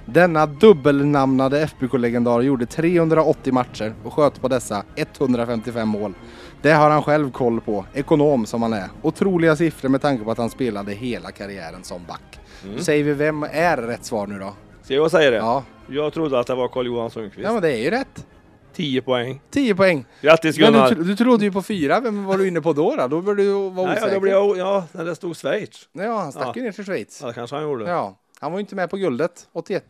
[0.06, 6.14] Denna dubbelnamnade FBK-legendar gjorde 380 matcher och sköt på dessa 155 mål.
[6.62, 8.88] Det har han själv koll på, ekonom som han är.
[9.02, 12.40] Otroliga siffror med tanke på att han spelade hela karriären som back.
[12.64, 12.76] Mm.
[12.76, 14.54] Då säger vi vem är rätt svar nu då?
[14.82, 15.36] Ska jag säga det?
[15.36, 17.44] Ja, Jag trodde att det var Carl-Johan Sundqvist.
[17.44, 18.26] ja men det är ju rätt.
[18.72, 19.40] 10 poäng.
[19.50, 20.04] 10 poäng.
[20.20, 20.88] Grattis Men Gunnar!
[20.88, 22.96] du, tro- du trodde ju på fyra, vem var du inne på då?
[22.96, 24.08] Då, då bör du vara Nej, osäker.
[24.08, 25.88] ja, då blev jag, ja, när det stod Schweiz.
[25.92, 27.18] Ja, han stack ju ner till Schweiz.
[27.22, 27.90] Ja, det kanske han gjorde.
[27.90, 29.84] Ja, han var ju inte med på guldet 81.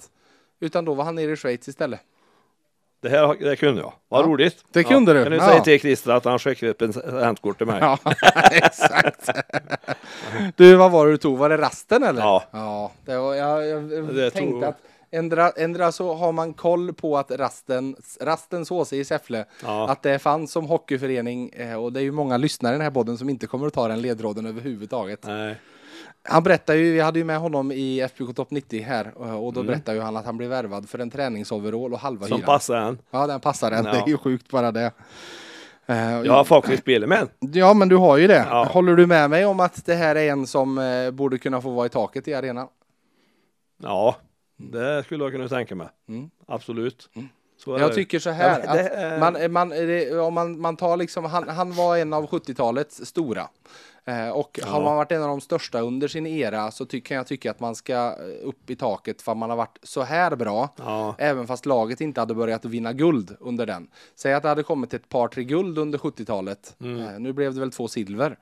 [0.60, 2.00] Utan då var han nere i Schweiz istället.
[3.02, 3.92] Det här det kunde jag.
[4.08, 4.64] Vad Ja, roligt.
[4.72, 5.22] det kunde du.
[5.22, 5.46] Kan du Ja.
[5.48, 6.92] säga till Christer att han skickar upp en
[7.22, 7.78] hämtkort till mig?
[7.80, 7.98] Ja,
[8.50, 9.28] exakt.
[10.56, 11.38] Du, vad var det du tog?
[11.38, 12.20] Var det rasten eller?
[12.20, 12.42] Ja.
[12.50, 13.82] Ja, det var, jag, jag
[14.14, 14.76] Det tänkte tog- att
[15.10, 19.88] ändra, ändra så har man koll på att rasten, rastens HC i Säffle, Ja.
[19.88, 22.90] att det fanns som hockeyförening eh, och det är ju många lyssnare i den här
[22.90, 25.20] podden som inte kommer att ta den ledtråden överhuvudtaget.
[25.26, 25.54] Nej.
[26.22, 29.52] Han berättar ju, vi hade ju med honom i FBK Top 90 här eh, och
[29.52, 29.66] då Mm.
[29.72, 32.46] berättar ju han att han blev värvad för en träningsoverall och halva Som hyran.
[32.46, 32.98] passar en.
[33.10, 33.84] Ja, den passar en.
[33.84, 33.92] Ja.
[33.92, 34.92] Det är ju sjukt bara det.
[35.86, 37.50] Eh, Jag har faktiskt spelat med en.
[37.52, 38.46] Ja, men du har ju det.
[38.50, 38.64] Ja.
[38.64, 41.70] Håller du med mig om att det här är en som eh, borde kunna få
[41.70, 42.68] vara i taket i arenan?
[43.82, 44.16] Ja,
[44.56, 45.88] det skulle jag kunna tänka mig.
[46.08, 46.30] Mm.
[46.46, 47.08] Absolut.
[47.66, 50.96] Är Jag tycker så här, Ja, det att man, man, det, om man, man tar
[50.96, 53.48] liksom, han, han var en av 70-talets stora.
[54.04, 54.84] Eh, och har Ja.
[54.84, 57.74] man varit en av de största under sin era så kan jag tycka att man
[57.74, 58.12] ska
[58.42, 60.68] upp i taket för man har varit så här bra.
[60.76, 61.14] Ja.
[61.18, 63.88] Även fast laget inte hade börjat vinna guld under den.
[64.14, 66.76] Säg att det hade kommit ett par, tre guld under 70-talet.
[66.80, 67.00] Mm.
[67.00, 68.38] Eh, nu blev det väl två silver.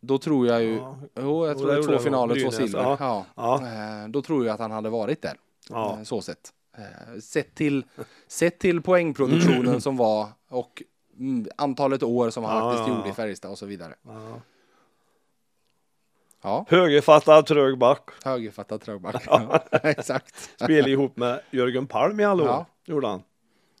[0.00, 0.96] Då tror jag ju, Ja.
[1.20, 2.96] jo, jag tror det det två finaler, två silver.
[3.00, 3.24] ja.
[3.36, 3.56] Ja.
[3.62, 5.36] Eh, då tror jag att han hade varit där.
[5.70, 5.98] Ja.
[6.04, 6.52] Så sett.
[7.22, 7.84] Sett till,
[8.28, 10.82] sett till poängproduktionen som var och
[11.56, 13.12] antalet år som han Ja, faktiskt ja, gjorde i.
[13.12, 13.94] Färjestad och så vidare.
[14.02, 14.40] Ja.
[16.42, 18.10] Ja, Högerfattad trög back.
[18.24, 19.22] högerfattad trögback.
[19.26, 20.50] Ja, exakt.
[20.60, 22.48] Spelade ihop med Jörgen Palm i alla år.
[22.48, 22.66] Ja.
[22.84, 23.22] Gjorde han.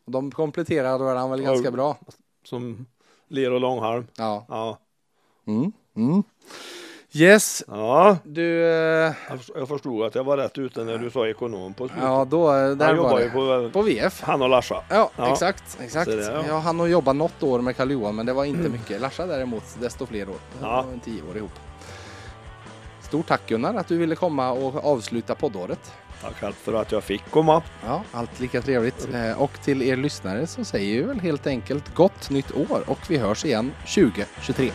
[0.06, 1.96] De kompletterade varandra väl ganska bra.
[2.44, 2.86] Som
[3.28, 4.06] ler och långhalm.
[4.16, 4.44] Ja.
[4.48, 4.78] Ja.
[5.46, 5.72] Mm.
[5.96, 6.22] Mm.
[7.16, 8.16] Yes, ja.
[8.24, 8.64] du.
[8.64, 9.12] eh,
[9.54, 12.04] Jag förstod- att jag var rätt ute när du sa ekonom på slutet.
[12.04, 12.54] Ja, då.
[12.54, 14.22] eh, Där han jobbar ju på, På VF.
[14.22, 14.82] han och Larsa.
[14.88, 15.32] Ja, Ja.
[15.32, 15.78] exakt.
[15.80, 16.10] exakt.
[16.10, 16.42] Det, ja.
[16.48, 19.00] Jag hann att jobba något år med Karl Johan, men det var inte mycket.
[19.00, 20.36] Larsa däremot, desto fler år.
[20.60, 20.84] Ja.
[21.04, 21.52] tio år ihop.
[23.02, 25.92] Stort tack Gunnar att du ville komma och avsluta poddåret.
[26.22, 27.62] Tack för att jag fick komma.
[27.86, 29.08] Ja, allt lika trevligt.
[29.14, 32.98] Eh, Och till er lyssnare så säger vi väl helt enkelt gott nytt år och
[33.08, 34.70] vi hörs igen 2023.